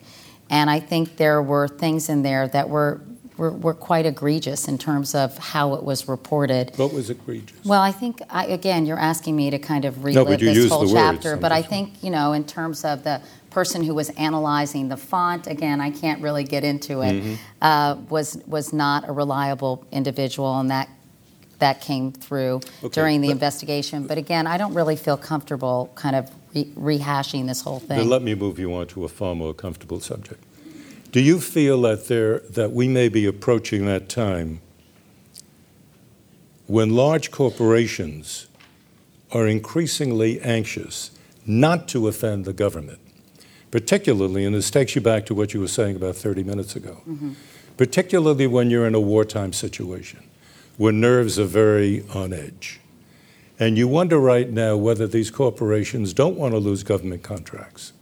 And 0.52 0.70
I 0.70 0.82
think 0.82 1.16
there 1.16 1.42
were 1.42 1.70
things 1.70 2.10
in 2.10 2.24
there 2.24 2.48
that 2.50 2.68
were, 2.70 3.02
were, 3.38 3.52
were 3.52 3.74
quite 3.74 4.06
egregious 4.06 4.68
in 4.68 4.78
terms 4.78 5.16
of 5.16 5.38
how 5.38 5.76
it 5.76 5.84
was 5.84 6.10
reported. 6.10 6.74
What 6.76 6.94
was 6.94 7.10
egregious? 7.10 7.58
Well, 7.66 7.82
I 7.82 7.94
think, 7.94 8.22
I, 8.30 8.48
again, 8.48 8.86
you're 8.86 9.00
asking 9.00 9.38
me 9.38 9.50
to 9.50 9.58
kind 9.58 9.86
of 9.86 10.04
relive 10.04 10.42
no, 10.42 10.54
this 10.54 10.70
whole 10.70 10.92
chapter, 10.92 11.38
but 11.38 11.54
I 11.54 11.62
think, 11.62 12.04
you 12.04 12.12
know, 12.12 12.34
in 12.34 12.44
terms 12.44 12.84
of 12.84 13.04
the 13.04 13.22
person 13.50 13.82
who 13.82 13.96
was 13.96 14.10
analyzing 14.12 14.90
the 14.90 14.98
font, 14.98 15.48
again, 15.48 15.80
I 15.80 15.90
can't 15.90 16.22
really 16.22 16.44
get 16.44 16.66
into 16.66 17.02
it, 17.02 17.14
mm-hmm. 17.14 17.36
uh, 17.62 17.96
was, 18.10 18.38
was 18.46 18.74
not 18.74 19.08
a 19.08 19.14
reliable 19.14 19.86
individual, 19.92 20.60
and 20.60 20.70
that 20.70 20.90
that 21.62 21.80
came 21.80 22.12
through 22.12 22.60
okay, 22.84 22.90
during 22.90 23.22
the 23.22 23.30
but, 23.30 23.34
investigation. 23.34 24.06
But 24.06 24.18
again, 24.18 24.46
I 24.46 24.58
don't 24.58 24.74
really 24.74 24.98
feel 24.98 25.16
comfortable 25.16 25.92
kind 25.96 26.16
of 26.16 26.30
re- 26.54 26.72
rehashing 26.76 27.48
this 27.48 27.62
whole 27.62 27.80
thing. 27.80 27.98
Then 27.98 28.10
let 28.10 28.22
me 28.22 28.36
move 28.36 28.60
you 28.60 28.74
on 28.74 28.88
to 28.88 29.06
a 29.06 29.08
far 29.08 29.34
more 29.34 29.54
comfortable 29.54 30.02
subject. 30.02 30.44
Do 31.12 31.22
you 31.22 31.40
feel 31.40 31.82
that 31.84 32.08
there 32.08 32.40
that 32.40 32.72
we 32.72 32.88
may 32.88 33.10
be 33.10 33.26
approaching 33.26 33.86
that 33.86 34.10
time 34.10 34.62
when 36.68 36.96
large 36.96 37.32
corporations 37.32 38.48
are 39.32 39.48
increasingly 39.48 40.42
anxious 40.42 41.12
not 41.46 41.88
to 41.90 42.08
offend 42.08 42.46
the 42.46 42.54
government, 42.54 43.00
particularly, 43.72 44.46
and 44.46 44.56
this 44.56 44.72
takes 44.72 44.96
you 44.96 45.02
back 45.02 45.26
to 45.26 45.36
what 45.36 45.54
you 45.54 45.60
were 45.60 45.68
saying 45.68 45.96
about 45.96 46.16
30 46.16 46.44
minutes 46.44 46.76
ago, 46.76 47.02
mm-hmm. 47.08 47.34
particularly 47.78 48.48
when 48.48 48.70
you're 48.70 48.88
in 48.88 48.96
a 48.96 49.00
wartime 49.00 49.54
situation 49.54 50.24
where 50.78 50.94
nerves 50.94 51.38
are 51.40 51.46
very 51.46 52.04
on 52.14 52.34
edge. 52.34 52.80
And 53.60 53.78
you 53.78 53.88
wonder 53.88 54.18
right 54.18 54.50
now 54.50 54.76
whether 54.76 55.06
these 55.06 55.30
corporations 55.30 56.14
don't 56.14 56.36
want 56.36 56.54
to 56.54 56.58
lose 56.58 56.84
government 56.84 57.22
contracts. 57.22 57.94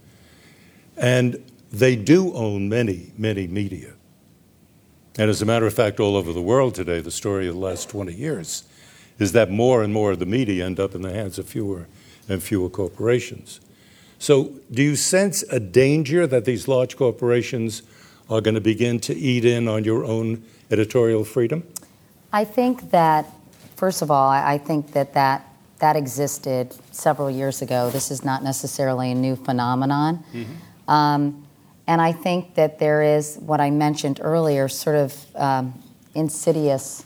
And 0.95 1.43
they 1.72 1.95
do 1.95 2.34
own 2.34 2.70
many, 2.70 3.11
many 3.17 3.47
media. 3.47 3.93
And 5.17 5.30
as 5.30 5.41
a 5.41 5.45
matter 5.45 5.67
of 5.67 5.74
fact, 5.74 5.99
all 5.99 6.15
over 6.15 6.32
the 6.32 6.41
world 6.41 6.76
today, 6.76 7.01
the 7.01 7.11
story 7.11 7.47
of 7.47 7.55
the 7.55 7.59
last 7.59 7.89
20 7.89 8.13
years 8.13 8.63
is 9.20 9.34
that 9.34 9.51
more 9.51 9.84
and 9.84 9.93
more 9.93 10.11
of 10.11 10.20
the 10.20 10.26
media 10.26 10.65
end 10.65 10.80
up 10.80 10.95
in 10.95 11.01
the 11.01 11.11
hands 11.11 11.38
of 11.38 11.47
fewer 11.47 11.88
and 12.30 12.41
fewer 12.41 12.70
corporations. 12.70 13.59
So, 14.17 14.53
do 14.72 14.82
you 14.82 14.95
sense 14.95 15.43
a 15.43 15.59
danger 15.59 16.26
that 16.28 16.45
these 16.45 16.67
large 16.67 16.95
corporations 16.95 17.84
are 18.30 18.41
going 18.41 18.55
to 18.55 18.61
begin 18.61 18.99
to 19.01 19.15
eat 19.15 19.45
in 19.45 19.67
on 19.67 19.84
your 19.84 20.05
own 20.05 20.43
editorial 20.72 21.24
freedom? 21.24 21.63
I 22.32 22.45
think 22.45 22.91
that, 22.91 23.25
first 23.75 24.01
of 24.01 24.11
all, 24.11 24.30
I 24.30 24.57
think 24.57 24.93
that 24.93 25.13
that, 25.13 25.47
that 25.80 25.95
existed 25.95 26.75
several 26.91 27.30
years 27.30 27.61
ago. 27.61 27.89
This 27.89 28.11
is 28.11 28.23
not 28.23 28.43
necessarily 28.43 29.11
a 29.11 29.15
new 29.15 29.36
phenomenon. 29.36 30.23
Mm-hmm. 30.34 30.91
Um, 30.91 31.47
and 31.88 32.01
I 32.01 32.11
think 32.11 32.53
that 32.55 32.77
there 32.77 33.01
is 33.01 33.38
what 33.38 33.59
I 33.59 33.71
mentioned 33.71 34.19
earlier, 34.21 34.67
sort 34.67 34.95
of 34.95 35.25
um, 35.36 35.82
insidious 36.13 37.03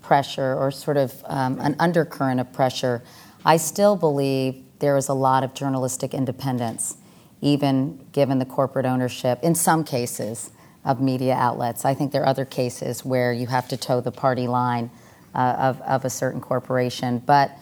pressure 0.00 0.56
or 0.56 0.70
sort 0.70 0.96
of 0.96 1.12
um, 1.26 1.60
an 1.60 1.76
undercurrent 1.78 2.40
of 2.40 2.50
pressure. 2.52 3.02
I 3.44 3.58
still 3.58 3.96
believe 3.96 4.62
there 4.78 4.96
is 4.96 5.08
a 5.08 5.14
lot 5.14 5.44
of 5.44 5.52
journalistic 5.52 6.14
independence, 6.14 6.96
even 7.42 8.06
given 8.12 8.38
the 8.38 8.46
corporate 8.46 8.86
ownership, 8.86 9.38
in 9.42 9.54
some 9.54 9.84
cases 9.84 10.50
of 10.84 11.00
media 11.00 11.34
outlets. 11.34 11.84
I 11.84 11.94
think 11.94 12.12
there 12.12 12.22
are 12.22 12.28
other 12.28 12.44
cases 12.44 13.04
where 13.04 13.32
you 13.32 13.46
have 13.46 13.68
to 13.68 13.76
toe 13.76 14.00
the 14.00 14.12
party 14.12 14.48
line 14.48 14.90
uh, 15.34 15.56
of, 15.58 15.80
of 15.82 16.04
a 16.04 16.10
certain 16.10 16.40
corporation. 16.40 17.18
But 17.18 17.52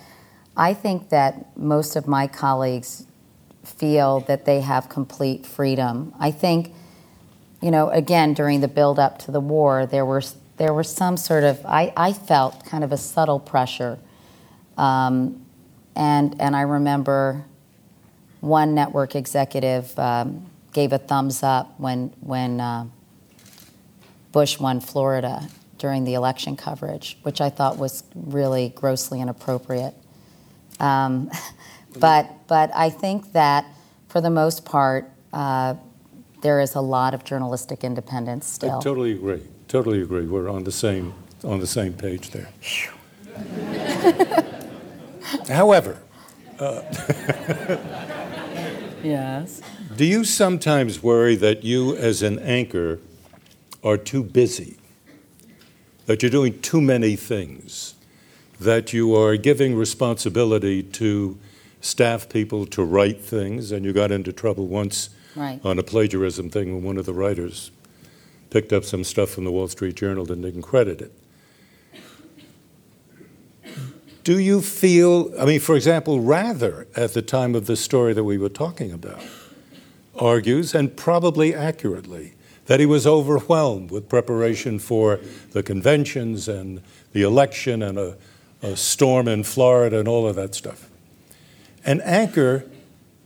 I 0.57 0.75
think 0.75 1.11
that 1.11 1.57
most 1.57 1.97
of 1.97 2.07
my 2.07 2.27
colleagues 2.27 3.05
feel 3.65 4.21
that 4.21 4.45
they 4.47 4.61
have 4.61 4.89
complete 4.89 5.47
freedom. 5.47 6.15
I 6.19 6.31
think, 6.31 6.73
you 7.61 7.71
know, 7.71 7.91
again, 7.91 8.35
during 8.35 8.61
the 8.61 8.69
build 8.69 8.99
up 8.99 9.19
to 9.21 9.31
the 9.31 9.41
war, 9.41 9.87
there 9.87 10.05
were, 10.05 10.23
there 10.57 10.73
was 10.73 10.89
some 10.89 11.17
sort 11.17 11.45
of, 11.45 11.65
I, 11.67 11.93
I 11.97 12.13
felt 12.13 12.65
kind 12.65 12.83
of 12.83 12.93
a 12.93 12.97
subtle 12.97 13.39
pressure. 13.39 13.99
Um, 14.79 15.45
and, 15.95 16.41
and 16.41 16.57
I 16.57 16.63
remember 16.63 17.45
one 18.41 18.75
network 18.75 19.15
executive 19.15 19.97
um, 19.99 20.47
gave 20.73 20.93
a 20.93 20.99
thumbs 20.99 21.43
up 21.43 21.79
when, 21.79 22.15
when 22.21 22.61
uh, 22.61 22.87
Bush 24.33 24.59
won 24.59 24.81
Florida 24.81 25.49
during 25.79 26.05
the 26.05 26.15
election 26.15 26.57
coverage, 26.57 27.19
which 27.23 27.41
I 27.41 27.51
thought 27.51 27.79
was 27.79 28.05
really 28.15 28.69
grossly 28.71 29.21
inappropriate. 29.21 29.95
Um, 30.79 31.31
but, 31.99 32.47
but 32.47 32.71
I 32.75 32.91
think 32.91 33.33
that 33.33 33.67
for 34.09 34.21
the 34.21 34.31
most 34.31 34.65
part, 34.65 35.11
uh, 35.33 35.75
there 36.43 36.61
is 36.61 36.75
a 36.75 36.81
lot 36.81 37.15
of 37.15 37.25
journalistic 37.25 37.85
independence 37.85 38.47
still. 38.47 38.79
I 38.79 38.83
totally 38.83 39.13
agree. 39.13 39.43
Totally 39.69 40.03
agree. 40.03 40.27
We're 40.27 40.49
on 40.51 40.65
the 40.65 40.73
same 40.73 41.15
on 41.45 41.61
the 41.61 41.67
same 41.67 41.95
page 41.95 42.31
there. 42.31 42.49
However, 45.49 46.03
uh, 46.59 46.83
yes. 49.03 49.63
Do 49.97 50.05
you 50.05 50.25
sometimes 50.25 51.03
worry 51.03 51.37
that 51.37 51.65
you, 51.65 51.97
as 51.97 52.23
an 52.23 52.39
anchor, 52.41 52.99
are 53.83 53.97
too 53.97 54.23
busy, 54.23 54.77
that 56.07 56.23
you're 56.23 56.31
doing 56.31 56.61
too 56.61 56.81
many 56.81 57.17
things, 57.17 57.95
that 58.59 58.93
you 58.93 59.15
are 59.17 59.37
giving 59.37 59.75
responsibility 59.75 60.83
to 60.83 61.39
staff 61.81 62.29
people 62.29 62.67
to 62.67 62.85
write 62.85 63.21
things, 63.21 63.73
and 63.73 63.85
you 63.85 63.93
got 63.93 64.11
into 64.11 64.33
trouble 64.33 64.67
once 64.67 65.11
right. 65.35 65.61
on 65.65 65.79
a 65.79 65.83
plagiarism 65.83 66.51
thing 66.51 66.75
when 66.75 66.83
one 66.83 66.99
of 66.99 67.07
the 67.07 67.15
writers 67.15 67.71
picked 68.51 68.73
up 68.73 68.85
some 68.85 69.05
stuff 69.05 69.31
from 69.31 69.45
the 69.45 69.53
Wall 69.53 69.69
Street 69.69 69.95
Journal 69.95 70.31
and 70.31 70.43
didn't 70.43 70.63
credit 70.63 71.01
it. 71.01 71.13
Do 74.23 74.39
you 74.39 74.61
feel, 74.61 75.33
I 75.41 75.47
mean, 75.47 75.61
for 75.61 75.75
example, 75.75 76.21
Rather, 76.21 76.87
at 76.95 77.15
the 77.15 77.23
time 77.23 77.55
of 77.55 77.67
the 77.67 77.77
story 77.77 78.13
that 78.13 78.25
we 78.25 78.37
were 78.37 78.51
talking 78.51 78.93
about, 78.93 79.23
argues, 80.19 80.75
and 80.75 80.95
probably 80.95 81.55
accurately, 81.55 82.35
that 82.71 82.79
he 82.79 82.87
was 82.87 83.05
overwhelmed 83.05 83.91
with 83.91 84.09
preparation 84.09 84.79
for 84.79 85.19
the 85.51 85.61
conventions 85.61 86.47
and 86.47 86.81
the 87.11 87.21
election 87.21 87.83
and 87.83 87.99
a, 87.99 88.17
a 88.63 88.77
storm 88.77 89.27
in 89.27 89.43
Florida 89.43 89.99
and 89.99 90.07
all 90.07 90.25
of 90.25 90.37
that 90.37 90.55
stuff. 90.55 90.89
An 91.85 92.01
anchor 92.03 92.65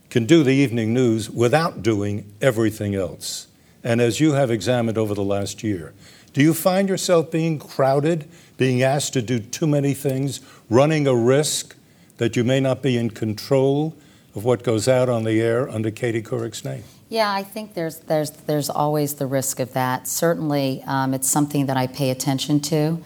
can 0.09 0.25
do 0.25 0.43
the 0.43 0.49
evening 0.49 0.95
news 0.95 1.29
without 1.29 1.83
doing 1.83 2.25
everything 2.41 2.95
else. 2.95 3.45
And 3.83 4.01
as 4.01 4.19
you 4.19 4.33
have 4.33 4.49
examined 4.49 4.97
over 4.97 5.13
the 5.13 5.23
last 5.23 5.61
year, 5.61 5.93
do 6.33 6.41
you 6.41 6.55
find 6.55 6.89
yourself 6.89 7.29
being 7.29 7.59
crowded, 7.59 8.27
being 8.57 8.81
asked 8.81 9.13
to 9.13 9.21
do 9.21 9.37
too 9.37 9.67
many 9.67 9.93
things, 9.93 10.41
running 10.71 11.05
a 11.05 11.13
risk 11.13 11.75
that 12.17 12.35
you 12.35 12.43
may 12.43 12.59
not 12.59 12.81
be 12.81 12.97
in 12.97 13.11
control 13.11 13.95
of 14.33 14.43
what 14.43 14.63
goes 14.63 14.87
out 14.87 15.07
on 15.07 15.23
the 15.23 15.39
air 15.39 15.69
under 15.69 15.91
Katie 15.91 16.23
Couric's 16.23 16.65
name? 16.65 16.83
Yeah, 17.09 17.31
I 17.31 17.43
think 17.43 17.75
there's 17.75 17.99
there's 17.99 18.31
there's 18.31 18.69
always 18.69 19.15
the 19.15 19.27
risk 19.27 19.59
of 19.59 19.73
that. 19.73 20.07
Certainly, 20.07 20.83
um, 20.87 21.13
it's 21.13 21.27
something 21.27 21.67
that 21.67 21.77
I 21.77 21.87
pay 21.87 22.09
attention 22.09 22.59
to 22.61 23.01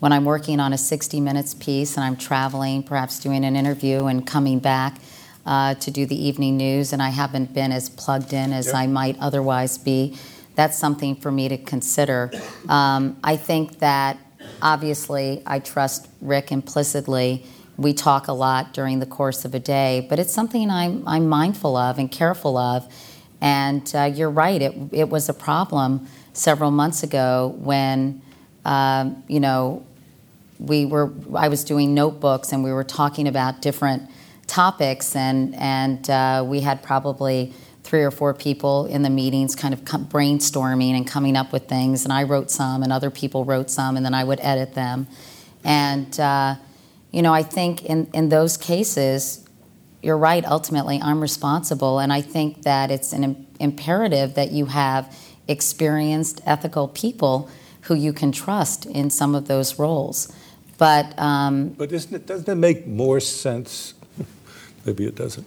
when 0.00 0.12
I'm 0.12 0.24
working 0.24 0.60
on 0.60 0.72
a 0.72 0.78
60 0.78 1.20
minutes 1.20 1.54
piece 1.54 1.96
and 1.96 2.04
I'm 2.04 2.16
traveling, 2.16 2.82
perhaps 2.82 3.20
doing 3.20 3.44
an 3.44 3.56
interview 3.56 4.06
and 4.06 4.26
coming 4.26 4.58
back 4.58 4.98
uh, 5.46 5.74
to 5.74 5.90
do 5.90 6.04
the 6.04 6.26
evening 6.26 6.56
news, 6.56 6.92
and 6.92 7.02
I 7.02 7.10
haven't 7.10 7.54
been 7.54 7.72
as 7.72 7.88
plugged 7.88 8.32
in 8.32 8.52
as 8.52 8.66
yep. 8.66 8.74
I 8.74 8.86
might 8.86 9.16
otherwise 9.20 9.78
be. 9.78 10.18
That's 10.56 10.76
something 10.78 11.16
for 11.16 11.32
me 11.32 11.48
to 11.48 11.58
consider. 11.58 12.30
Um, 12.68 13.16
I 13.24 13.36
think 13.36 13.78
that 13.78 14.18
obviously 14.62 15.42
I 15.46 15.58
trust 15.58 16.08
Rick 16.20 16.52
implicitly. 16.52 17.44
We 17.76 17.92
talk 17.92 18.28
a 18.28 18.32
lot 18.32 18.72
during 18.72 19.00
the 19.00 19.06
course 19.06 19.44
of 19.44 19.54
a 19.54 19.58
day, 19.58 20.06
but 20.08 20.18
it's 20.18 20.32
something 20.32 20.70
I'm, 20.70 21.06
I'm 21.06 21.28
mindful 21.28 21.76
of 21.76 21.98
and 21.98 22.10
careful 22.10 22.56
of. 22.56 22.86
And 23.44 23.94
uh, 23.94 24.04
you're 24.04 24.30
right, 24.30 24.62
it, 24.62 24.74
it 24.90 25.10
was 25.10 25.28
a 25.28 25.34
problem 25.34 26.08
several 26.32 26.70
months 26.70 27.02
ago 27.02 27.54
when, 27.58 28.22
um, 28.64 29.22
you 29.28 29.38
know, 29.38 29.84
we 30.58 30.86
were, 30.86 31.12
I 31.34 31.48
was 31.48 31.62
doing 31.62 31.92
notebooks 31.92 32.52
and 32.52 32.64
we 32.64 32.72
were 32.72 32.84
talking 32.84 33.28
about 33.28 33.60
different 33.60 34.10
topics, 34.46 35.14
and, 35.14 35.54
and 35.56 36.08
uh, 36.08 36.42
we 36.46 36.62
had 36.62 36.82
probably 36.82 37.52
three 37.82 38.02
or 38.02 38.10
four 38.10 38.32
people 38.32 38.86
in 38.86 39.02
the 39.02 39.10
meetings 39.10 39.54
kind 39.54 39.74
of 39.74 39.80
brainstorming 39.84 40.96
and 40.96 41.06
coming 41.06 41.36
up 41.36 41.52
with 41.52 41.68
things. 41.68 42.04
And 42.04 42.14
I 42.14 42.22
wrote 42.22 42.50
some, 42.50 42.82
and 42.82 42.90
other 42.90 43.10
people 43.10 43.44
wrote 43.44 43.70
some, 43.70 43.98
and 43.98 44.06
then 44.06 44.14
I 44.14 44.24
would 44.24 44.40
edit 44.40 44.72
them. 44.72 45.06
And, 45.62 46.18
uh, 46.18 46.54
you 47.10 47.20
know, 47.20 47.34
I 47.34 47.42
think 47.42 47.84
in, 47.84 48.08
in 48.14 48.30
those 48.30 48.56
cases, 48.56 49.43
you're 50.04 50.18
right, 50.18 50.44
ultimately, 50.44 51.00
I'm 51.00 51.20
responsible. 51.20 51.98
And 51.98 52.12
I 52.12 52.20
think 52.20 52.62
that 52.62 52.90
it's 52.90 53.12
an 53.12 53.24
Im- 53.24 53.46
imperative 53.58 54.34
that 54.34 54.52
you 54.52 54.66
have 54.66 55.16
experienced, 55.48 56.40
ethical 56.46 56.88
people 56.88 57.48
who 57.82 57.94
you 57.94 58.12
can 58.12 58.32
trust 58.32 58.86
in 58.86 59.10
some 59.10 59.34
of 59.34 59.48
those 59.48 59.78
roles. 59.78 60.32
But, 60.78 61.18
um, 61.18 61.70
but 61.70 61.92
isn't 61.92 62.14
it, 62.14 62.26
doesn't 62.26 62.48
it 62.48 62.56
make 62.56 62.86
more 62.86 63.20
sense? 63.20 63.94
Maybe 64.84 65.06
it 65.06 65.14
doesn't 65.14 65.46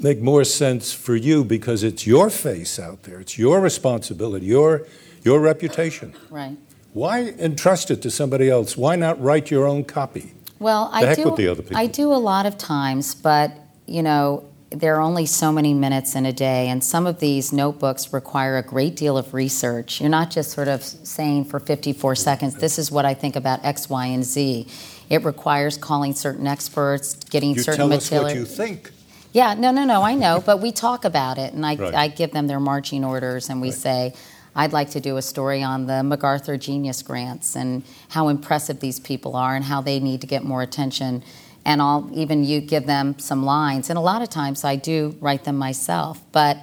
make 0.00 0.20
more 0.20 0.44
sense 0.44 0.92
for 0.92 1.16
you 1.16 1.44
because 1.44 1.82
it's 1.82 2.06
your 2.06 2.30
face 2.30 2.78
out 2.78 3.04
there. 3.04 3.20
It's 3.20 3.38
your 3.38 3.60
responsibility, 3.60 4.46
your, 4.46 4.86
your 5.22 5.40
reputation. 5.40 6.14
Right. 6.30 6.56
Why 6.92 7.34
entrust 7.38 7.90
it 7.90 8.02
to 8.02 8.10
somebody 8.10 8.48
else? 8.48 8.76
Why 8.76 8.96
not 8.96 9.20
write 9.20 9.50
your 9.50 9.66
own 9.66 9.84
copy? 9.84 10.32
Well, 10.58 10.88
the 10.90 10.96
I 10.96 11.14
do. 11.14 11.64
I 11.74 11.86
do 11.86 12.12
a 12.12 12.16
lot 12.16 12.46
of 12.46 12.56
times, 12.56 13.14
but 13.14 13.52
you 13.86 14.02
know, 14.02 14.44
there 14.70 14.96
are 14.96 15.00
only 15.00 15.26
so 15.26 15.52
many 15.52 15.74
minutes 15.74 16.14
in 16.14 16.26
a 16.26 16.32
day, 16.32 16.68
and 16.68 16.82
some 16.82 17.06
of 17.06 17.20
these 17.20 17.52
notebooks 17.52 18.12
require 18.12 18.58
a 18.58 18.62
great 18.62 18.96
deal 18.96 19.16
of 19.16 19.32
research. 19.32 20.00
You're 20.00 20.10
not 20.10 20.30
just 20.30 20.50
sort 20.50 20.68
of 20.68 20.82
saying 20.82 21.44
for 21.44 21.60
54 21.60 22.16
seconds, 22.16 22.56
"This 22.56 22.78
is 22.78 22.90
what 22.90 23.04
I 23.04 23.14
think 23.14 23.36
about 23.36 23.64
X, 23.64 23.88
Y, 23.88 24.06
and 24.06 24.24
Z." 24.24 24.66
It 25.08 25.24
requires 25.24 25.76
calling 25.76 26.14
certain 26.14 26.46
experts, 26.46 27.14
getting 27.30 27.54
you 27.54 27.62
certain 27.62 27.88
material. 27.88 28.00
tell 28.00 28.26
us 28.26 28.32
what 28.32 28.36
you 28.36 28.44
think. 28.44 28.92
Yeah, 29.32 29.54
no, 29.54 29.70
no, 29.70 29.84
no, 29.84 30.02
I 30.02 30.14
know, 30.14 30.42
but 30.44 30.60
we 30.60 30.72
talk 30.72 31.04
about 31.04 31.38
it, 31.38 31.52
and 31.52 31.64
I, 31.64 31.76
right. 31.76 31.94
I 31.94 32.08
give 32.08 32.32
them 32.32 32.46
their 32.46 32.58
marching 32.58 33.04
orders, 33.04 33.48
and 33.48 33.60
we 33.60 33.68
right. 33.68 33.78
say, 33.78 34.14
I'd 34.54 34.72
like 34.72 34.90
to 34.92 35.00
do 35.00 35.18
a 35.18 35.22
story 35.22 35.62
on 35.62 35.86
the 35.86 36.02
MacArthur 36.02 36.56
Genius 36.56 37.02
Grants 37.02 37.54
and 37.54 37.82
how 38.08 38.28
impressive 38.28 38.80
these 38.80 38.98
people 38.98 39.36
are 39.36 39.54
and 39.54 39.66
how 39.66 39.82
they 39.82 40.00
need 40.00 40.22
to 40.22 40.26
get 40.26 40.42
more 40.42 40.62
attention. 40.62 41.22
And 41.66 41.82
I'll 41.82 42.08
even 42.14 42.44
you 42.44 42.60
give 42.60 42.86
them 42.86 43.18
some 43.18 43.44
lines. 43.44 43.90
And 43.90 43.98
a 43.98 44.00
lot 44.00 44.22
of 44.22 44.30
times 44.30 44.64
I 44.64 44.76
do 44.76 45.16
write 45.20 45.42
them 45.44 45.56
myself. 45.56 46.22
But, 46.30 46.58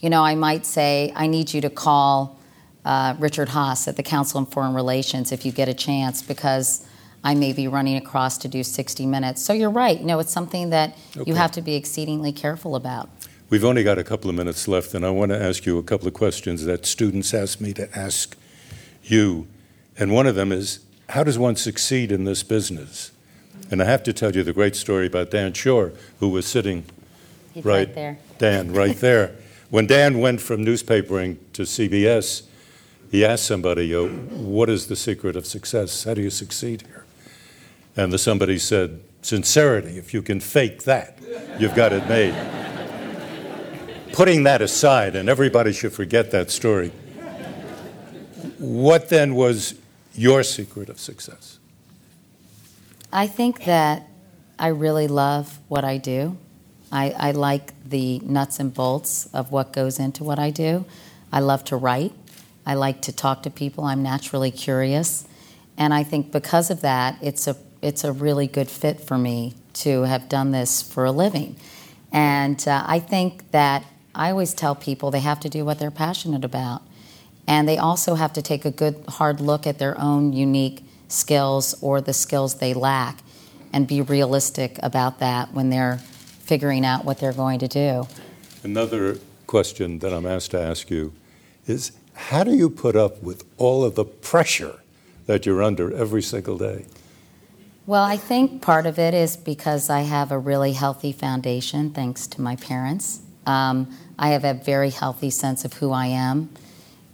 you 0.00 0.10
know, 0.10 0.22
I 0.24 0.34
might 0.34 0.66
say, 0.66 1.12
I 1.14 1.28
need 1.28 1.54
you 1.54 1.60
to 1.60 1.70
call 1.70 2.36
uh, 2.84 3.14
Richard 3.20 3.50
Haass 3.50 3.86
at 3.86 3.96
the 3.96 4.02
Council 4.02 4.38
on 4.38 4.46
Foreign 4.46 4.74
Relations 4.74 5.30
if 5.30 5.46
you 5.46 5.52
get 5.52 5.68
a 5.68 5.74
chance 5.74 6.22
because 6.22 6.84
I 7.22 7.36
may 7.36 7.52
be 7.52 7.68
running 7.68 7.96
across 7.96 8.36
to 8.38 8.48
do 8.48 8.64
60 8.64 9.06
minutes. 9.06 9.42
So 9.42 9.52
you're 9.52 9.70
right. 9.70 9.98
You 9.98 10.06
know, 10.06 10.18
it's 10.18 10.32
something 10.32 10.70
that 10.70 10.96
okay. 11.16 11.30
you 11.30 11.36
have 11.36 11.52
to 11.52 11.62
be 11.62 11.76
exceedingly 11.76 12.32
careful 12.32 12.74
about. 12.74 13.08
We've 13.50 13.64
only 13.64 13.84
got 13.84 13.96
a 13.96 14.04
couple 14.04 14.28
of 14.28 14.34
minutes 14.34 14.66
left, 14.66 14.92
and 14.92 15.06
I 15.06 15.10
want 15.10 15.30
to 15.30 15.40
ask 15.40 15.66
you 15.66 15.78
a 15.78 15.82
couple 15.84 16.08
of 16.08 16.14
questions 16.14 16.64
that 16.64 16.84
students 16.84 17.32
ask 17.32 17.60
me 17.60 17.72
to 17.74 17.88
ask 17.96 18.36
you. 19.04 19.46
And 19.96 20.12
one 20.12 20.26
of 20.26 20.34
them 20.34 20.50
is 20.50 20.80
how 21.10 21.22
does 21.22 21.38
one 21.38 21.54
succeed 21.54 22.10
in 22.10 22.24
this 22.24 22.42
business? 22.42 23.12
And 23.70 23.82
I 23.82 23.84
have 23.84 24.02
to 24.04 24.12
tell 24.12 24.34
you 24.34 24.42
the 24.42 24.52
great 24.52 24.76
story 24.76 25.06
about 25.06 25.30
Dan 25.30 25.52
Schorr, 25.52 25.92
who 26.20 26.28
was 26.28 26.46
sitting 26.46 26.84
right, 27.56 27.64
right 27.64 27.94
there. 27.94 28.18
Dan, 28.38 28.72
right 28.72 28.96
there. 29.00 29.36
when 29.70 29.86
Dan 29.86 30.18
went 30.20 30.40
from 30.40 30.64
newspapering 30.64 31.36
to 31.52 31.62
CBS, 31.62 32.42
he 33.10 33.24
asked 33.24 33.44
somebody, 33.44 33.94
oh, 33.94 34.08
What 34.08 34.68
is 34.68 34.86
the 34.86 34.96
secret 34.96 35.36
of 35.36 35.46
success? 35.46 36.04
How 36.04 36.14
do 36.14 36.22
you 36.22 36.30
succeed 36.30 36.82
here? 36.82 37.04
And 37.96 38.12
the 38.12 38.18
somebody 38.18 38.58
said, 38.58 39.00
sincerity. 39.22 39.98
If 39.98 40.14
you 40.14 40.22
can 40.22 40.40
fake 40.40 40.84
that, 40.84 41.18
you've 41.58 41.74
got 41.74 41.92
it 41.92 42.08
made. 42.08 42.34
Putting 44.12 44.44
that 44.44 44.62
aside, 44.62 45.14
and 45.16 45.28
everybody 45.28 45.72
should 45.72 45.92
forget 45.92 46.30
that 46.30 46.50
story, 46.50 46.92
what 48.58 49.08
then 49.08 49.34
was 49.34 49.74
your 50.14 50.42
secret 50.42 50.88
of 50.88 50.98
success? 50.98 51.57
I 53.12 53.26
think 53.26 53.64
that 53.64 54.08
I 54.58 54.68
really 54.68 55.08
love 55.08 55.58
what 55.68 55.84
I 55.84 55.98
do. 55.98 56.36
I, 56.92 57.10
I, 57.10 57.30
like 57.32 57.72
the 57.84 58.18
nuts 58.20 58.60
and 58.60 58.72
bolts 58.72 59.28
of 59.32 59.52
what 59.52 59.72
goes 59.72 59.98
into 59.98 60.24
what 60.24 60.38
I 60.38 60.50
do. 60.50 60.84
I 61.32 61.40
love 61.40 61.64
to 61.64 61.76
write. 61.76 62.12
I 62.66 62.74
like 62.74 63.02
to 63.02 63.12
talk 63.12 63.42
to 63.44 63.50
people. 63.50 63.84
I'm 63.84 64.02
naturally 64.02 64.50
curious. 64.50 65.26
And 65.76 65.94
I 65.94 66.02
think 66.02 66.32
because 66.32 66.70
of 66.70 66.80
that, 66.82 67.16
it's 67.22 67.46
a 67.46 67.56
it's 67.80 68.02
a 68.02 68.12
really 68.12 68.48
good 68.48 68.68
fit 68.68 69.00
for 69.00 69.16
me 69.16 69.54
to 69.72 70.02
have 70.02 70.28
done 70.28 70.50
this 70.50 70.82
for 70.82 71.04
a 71.04 71.12
living. 71.12 71.54
And 72.10 72.66
uh, 72.66 72.82
I 72.86 72.98
think 72.98 73.52
that 73.52 73.84
I 74.14 74.30
always 74.30 74.52
tell 74.52 74.74
people 74.74 75.10
they 75.12 75.20
have 75.20 75.38
to 75.40 75.48
do 75.48 75.64
what 75.64 75.78
they're 75.78 75.92
passionate 75.92 76.44
about. 76.44 76.82
And 77.46 77.68
they 77.68 77.78
also 77.78 78.16
have 78.16 78.32
to 78.32 78.42
take 78.42 78.64
a 78.64 78.72
good, 78.72 79.04
hard 79.08 79.40
look 79.40 79.66
at 79.66 79.78
their 79.78 79.98
own 80.00 80.32
unique 80.32 80.82
skills 81.08 81.74
or 81.82 82.00
the 82.00 82.12
skills 82.12 82.56
they 82.56 82.74
lack 82.74 83.18
and 83.72 83.86
be 83.86 84.00
realistic 84.00 84.78
about 84.82 85.18
that 85.18 85.52
when 85.52 85.70
they're 85.70 85.98
figuring 85.98 86.84
out 86.84 87.04
what 87.04 87.18
they're 87.18 87.32
going 87.32 87.58
to 87.58 87.68
do. 87.68 88.06
Another 88.62 89.18
question 89.46 89.98
that 89.98 90.12
I'm 90.12 90.26
asked 90.26 90.50
to 90.52 90.60
ask 90.60 90.90
you 90.90 91.12
is 91.66 91.92
how 92.14 92.44
do 92.44 92.54
you 92.54 92.68
put 92.68 92.96
up 92.96 93.22
with 93.22 93.44
all 93.58 93.84
of 93.84 93.94
the 93.94 94.04
pressure 94.04 94.80
that 95.26 95.46
you're 95.46 95.62
under 95.62 95.94
every 95.94 96.22
single 96.22 96.58
day? 96.58 96.86
Well, 97.86 98.02
I 98.02 98.16
think 98.16 98.60
part 98.60 98.86
of 98.86 98.98
it 98.98 99.14
is 99.14 99.36
because 99.36 99.88
I 99.88 100.00
have 100.02 100.30
a 100.30 100.38
really 100.38 100.72
healthy 100.72 101.12
foundation, 101.12 101.90
thanks 101.90 102.26
to 102.28 102.40
my 102.40 102.56
parents. 102.56 103.20
Um, 103.46 103.90
I 104.18 104.30
have 104.30 104.44
a 104.44 104.52
very 104.52 104.90
healthy 104.90 105.30
sense 105.30 105.64
of 105.64 105.72
who 105.74 105.92
I 105.92 106.06
am, 106.06 106.50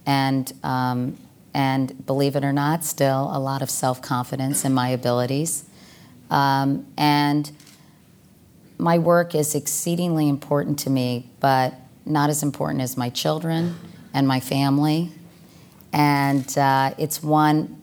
and 0.05 0.53
um, 0.65 1.17
and 1.55 2.05
believe 2.05 2.35
it 2.35 2.45
or 2.45 2.53
not, 2.53 2.85
still 2.85 3.31
a 3.33 3.39
lot 3.39 3.63
of 3.63 3.71
self 3.71 4.03
confidence 4.03 4.65
in 4.65 4.75
my 4.75 4.89
abilities. 4.89 5.65
Um, 6.31 6.87
and 6.99 7.51
my 8.77 8.99
work 8.99 9.35
is 9.35 9.55
exceedingly 9.55 10.29
important 10.29 10.81
to 10.81 10.91
me, 10.91 11.31
but 11.39 11.75
not 12.05 12.29
as 12.29 12.43
important 12.43 12.83
as 12.83 12.97
my 12.97 13.09
children 13.09 13.77
and 14.13 14.27
my 14.27 14.41
family. 14.41 15.13
And 15.93 16.59
uh, 16.59 16.95
it's 16.99 17.23
one 17.23 17.81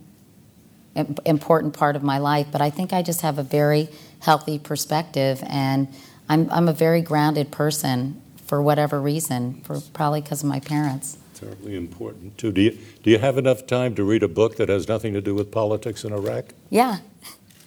important 1.25 1.73
part 1.73 1.95
of 1.95 2.03
my 2.03 2.17
life, 2.17 2.47
but 2.51 2.61
I 2.61 2.69
think 2.69 2.91
I 2.91 3.01
just 3.01 3.21
have 3.21 3.39
a 3.39 3.43
very 3.43 3.87
healthy 4.19 4.59
perspective, 4.59 5.41
and 5.47 5.87
I'm, 6.27 6.49
I'm 6.51 6.67
a 6.67 6.73
very 6.73 7.01
grounded 7.01 7.51
person 7.51 8.21
for 8.45 8.61
whatever 8.61 8.99
reason, 8.99 9.61
for 9.61 9.79
probably 9.93 10.19
because 10.19 10.43
of 10.43 10.49
my 10.49 10.59
parents. 10.59 11.17
Terribly 11.41 11.75
important 11.75 12.37
too. 12.37 12.51
Do 12.51 12.61
you 12.61 12.77
do 13.03 13.09
you 13.09 13.17
have 13.17 13.37
enough 13.37 13.65
time 13.65 13.95
to 13.95 14.03
read 14.03 14.23
a 14.23 14.27
book 14.27 14.57
that 14.57 14.69
has 14.69 14.87
nothing 14.87 15.13
to 15.13 15.21
do 15.21 15.33
with 15.35 15.51
politics 15.51 16.05
in 16.05 16.13
Iraq? 16.13 16.53
Yeah. 16.69 16.99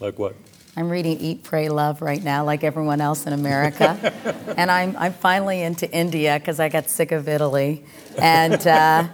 Like 0.00 0.18
what? 0.18 0.34
I'm 0.76 0.88
reading 0.90 1.18
Eat, 1.20 1.42
Pray, 1.44 1.68
Love 1.68 2.02
right 2.02 2.22
now, 2.22 2.44
like 2.44 2.64
everyone 2.64 3.00
else 3.00 3.26
in 3.26 3.32
America. 3.32 4.12
and 4.56 4.70
I'm, 4.70 4.96
I'm 4.96 5.12
finally 5.12 5.62
into 5.62 5.90
India 5.90 6.36
because 6.38 6.58
I 6.58 6.68
got 6.68 6.90
sick 6.90 7.12
of 7.12 7.28
Italy 7.28 7.84
and, 8.18 8.66
uh, 8.66 9.06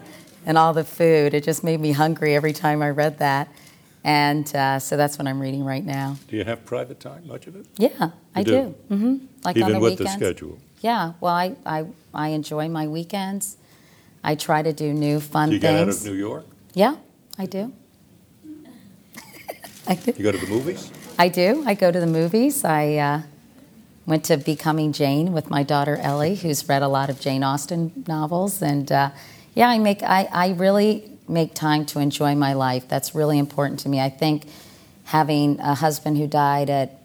and 0.47 0.57
all 0.57 0.73
the 0.73 0.85
food. 0.85 1.35
It 1.35 1.45
just 1.45 1.63
made 1.63 1.79
me 1.79 1.93
hungry 1.93 2.35
every 2.35 2.55
time 2.55 2.81
I 2.81 2.89
read 2.91 3.19
that. 3.19 3.49
And 4.05 4.55
uh, 4.57 4.79
so 4.79 4.97
that's 4.97 5.19
what 5.19 5.29
I'm 5.29 5.39
reading 5.39 5.63
right 5.63 5.85
now. 5.85 6.17
Do 6.29 6.37
you 6.37 6.45
have 6.45 6.65
private 6.65 6.99
time, 6.99 7.27
much 7.27 7.47
of 7.47 7.57
it? 7.57 7.67
Yeah, 7.77 7.91
you 7.99 8.13
I 8.35 8.43
do. 8.43 8.51
do. 8.51 8.95
Mm-hmm. 8.95 9.17
Like 9.45 9.57
Even 9.59 9.67
on 9.67 9.73
the 9.73 9.81
with 9.81 10.01
weekends. 10.01 10.19
the 10.19 10.19
schedule? 10.27 10.59
Yeah, 10.81 11.13
well, 11.21 11.35
I, 11.35 11.57
I, 11.67 11.85
I 12.15 12.29
enjoy 12.29 12.69
my 12.71 12.89
weekends. 12.89 13.59
I 14.23 14.35
try 14.35 14.63
to 14.63 14.73
do 14.73 14.93
new 14.93 15.21
fun 15.21 15.49
do 15.49 15.55
you 15.57 15.61
things. 15.61 15.73
get 15.73 15.81
out 15.81 15.89
of 15.89 16.05
New 16.05 16.13
York? 16.13 16.47
Yeah, 16.75 16.97
I 17.39 17.47
do. 17.47 17.73
I 19.87 19.95
do. 19.95 20.13
You 20.17 20.23
go 20.23 20.33
to 20.33 20.39
the 20.39 20.47
movies? 20.47 20.91
I 21.19 21.29
do. 21.29 21.65
I 21.67 21.75
go 21.75 21.91
to 21.91 22.01
the 22.01 22.07
movies. 22.07 22.65
I, 22.65 22.97
uh, 22.97 23.23
went 24.11 24.25
to 24.25 24.37
Becoming 24.37 24.93
Jane 24.93 25.33
with 25.33 25.51
my 25.51 25.63
daughter 25.63 25.97
Ellie, 25.97 26.35
who's 26.35 26.69
read 26.69 26.83
a 26.83 26.89
lot 26.89 27.11
of 27.11 27.21
Jane 27.21 27.45
Austen 27.45 28.05
novels. 28.09 28.61
And 28.61 28.91
uh, 28.91 29.11
yeah, 29.55 29.69
I 29.69 29.79
make 29.79 30.03
I, 30.03 30.29
I 30.33 30.49
really 30.51 31.11
make 31.29 31.55
time 31.55 31.87
to 31.87 32.01
enjoy 32.01 32.35
my 32.35 32.53
life. 32.55 32.89
That's 32.89 33.15
really 33.15 33.39
important 33.39 33.79
to 33.81 33.89
me. 33.89 34.01
I 34.01 34.09
think 34.09 34.47
having 35.05 35.61
a 35.61 35.77
husband 35.77 36.19
who 36.19 36.27
died 36.27 36.69
at 36.71 37.01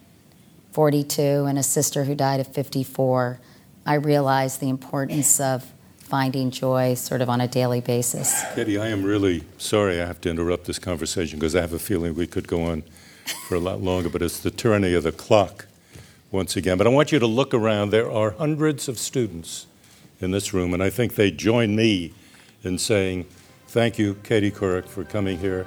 42 0.72 1.22
and 1.22 1.59
a 1.59 1.63
sister 1.63 2.05
who 2.05 2.16
died 2.16 2.39
at 2.39 2.51
54, 2.53 3.39
I 3.86 3.93
realized 3.93 4.59
the 4.59 4.70
importance 4.70 5.39
of 5.39 5.72
finding 6.06 6.51
joy 6.51 6.93
sort 6.93 7.22
of 7.22 7.30
on 7.30 7.41
a 7.41 7.47
daily 7.47 7.82
basis. 7.82 8.43
Katie, 8.53 8.78
I 8.78 8.88
am 8.88 9.03
really 9.03 9.43
sorry 9.58 9.99
I 9.99 10.06
have 10.06 10.22
to 10.22 10.30
interrupt 10.30 10.66
this 10.66 10.78
conversation 10.78 11.39
because 11.39 11.56
I 11.56 11.62
have 11.62 11.74
a 11.74 11.80
feeling 11.80 12.14
we 12.14 12.28
could 12.28 12.47
go 12.47 12.64
on 12.64 12.84
for 13.47 13.56
a 13.56 13.60
lot 13.60 13.82
longer, 13.82 14.10
but 14.10 14.22
it's 14.22 14.39
the 14.39 14.51
tyranny 14.51 14.93
of 14.93 15.03
the 15.03 15.12
clock 15.12 15.66
once 16.32 16.56
again. 16.56 16.78
But 16.78 16.86
I 16.86 16.91
want 16.91 17.12
you 17.12 17.18
to 17.18 17.26
look 17.28 17.53
around. 17.53 17.89
There 17.89 18.10
are 18.12 18.32
hundreds 18.32 18.88
of 18.88 18.99
students 18.99 19.66
in 20.22 20.30
this 20.32 20.53
room, 20.53 20.74
and 20.74 20.84
I 20.84 20.91
think 20.91 21.16
they 21.16 21.32
join 21.32 21.76
me 21.76 22.14
in 22.64 22.78
saying, 22.78 23.26
Thank 23.68 23.97
you, 23.99 24.16
Katie 24.24 24.51
Couric, 24.51 24.88
for 24.88 25.03
coming 25.03 25.38
here, 25.38 25.66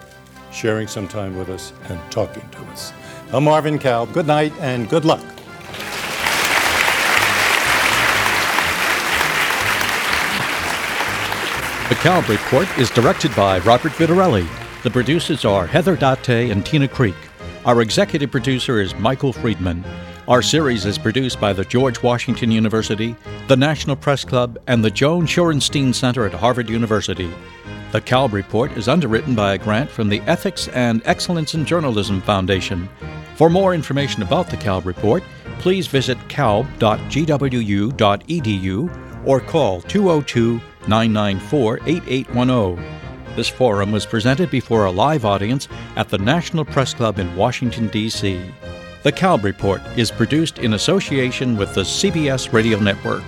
sharing 0.53 0.87
some 0.87 1.09
time 1.09 1.37
with 1.37 1.51
us, 1.51 1.73
and 1.89 2.01
talking 2.11 2.49
to 2.51 2.59
us. 2.67 2.93
I'm 3.33 3.45
Marvin 3.45 3.79
Kalb. 3.79 4.13
Good 4.15 4.27
night 4.27 4.53
and 4.61 4.89
good 4.89 5.05
luck. 5.05 5.38
The 11.89 11.95
Kalb 11.95 12.29
Report 12.29 12.69
is 12.79 12.91
directed 12.91 13.35
by 13.35 13.61
Robert 13.61 13.93
Vitarelli. 13.93 14.47
The 14.83 14.91
producers 14.91 15.47
are 15.47 15.67
Heather 15.67 15.97
Date 15.97 16.51
and 16.51 16.67
Tina 16.67 16.87
Creek. 16.87 17.15
Our 17.65 17.81
executive 17.81 18.31
producer 18.31 18.79
is 18.79 18.95
Michael 18.97 19.33
Friedman. 19.33 19.87
Our 20.29 20.43
series 20.43 20.85
is 20.85 20.99
produced 20.99 21.41
by 21.41 21.55
the 21.55 21.65
George 21.65 22.03
Washington 22.03 22.51
University, 22.51 23.17
the 23.47 23.57
National 23.57 23.97
Press 23.97 24.23
Club, 24.23 24.59
and 24.67 24.85
the 24.85 24.91
Joan 24.91 25.27
Shorenstein 25.27 25.95
Center 25.95 26.27
at 26.27 26.35
Harvard 26.35 26.69
University. 26.69 27.33
The 27.93 28.03
Kalb 28.03 28.35
Report 28.35 28.71
is 28.73 28.87
underwritten 28.87 29.35
by 29.35 29.55
a 29.55 29.59
grant 29.59 29.89
from 29.89 30.11
the 30.11 30.21
Ethics 30.27 30.69
and 30.69 31.01
Excellence 31.07 31.55
in 31.55 31.65
Journalism 31.65 32.21
Foundation. 32.21 32.87
For 33.37 33.49
more 33.49 33.75
information 33.75 34.23
about 34.23 34.51
the 34.51 34.59
Kalb 34.59 34.85
Report, 34.85 35.23
please 35.59 35.87
visit 35.87 36.19
kalb.gwu.edu 36.29 36.69
or 39.27 39.41
call 39.41 39.81
202 39.81 40.61
994 40.89 41.81
8810. 41.87 43.37
This 43.37 43.49
forum 43.49 43.93
was 43.93 44.07
presented 44.07 44.51
before 44.51 44.87
a 44.87 44.91
live 44.91 45.25
audience 45.25 45.69
at 45.95 46.09
the 46.09 46.19
National 46.19 46.65
Press 46.65 46.95
Club 46.95 47.19
in 47.19 47.37
Washington, 47.37 47.87
D.C. 47.89 48.43
The 49.05 49.13
Kalb 49.13 49.45
Report 49.45 49.81
is 49.97 50.11
produced 50.11 50.59
in 50.59 50.75
association 50.75 51.57
with 51.57 51.73
the 51.75 51.83
CBS 51.83 52.53
Radio 52.53 52.81
Network. 52.81 53.23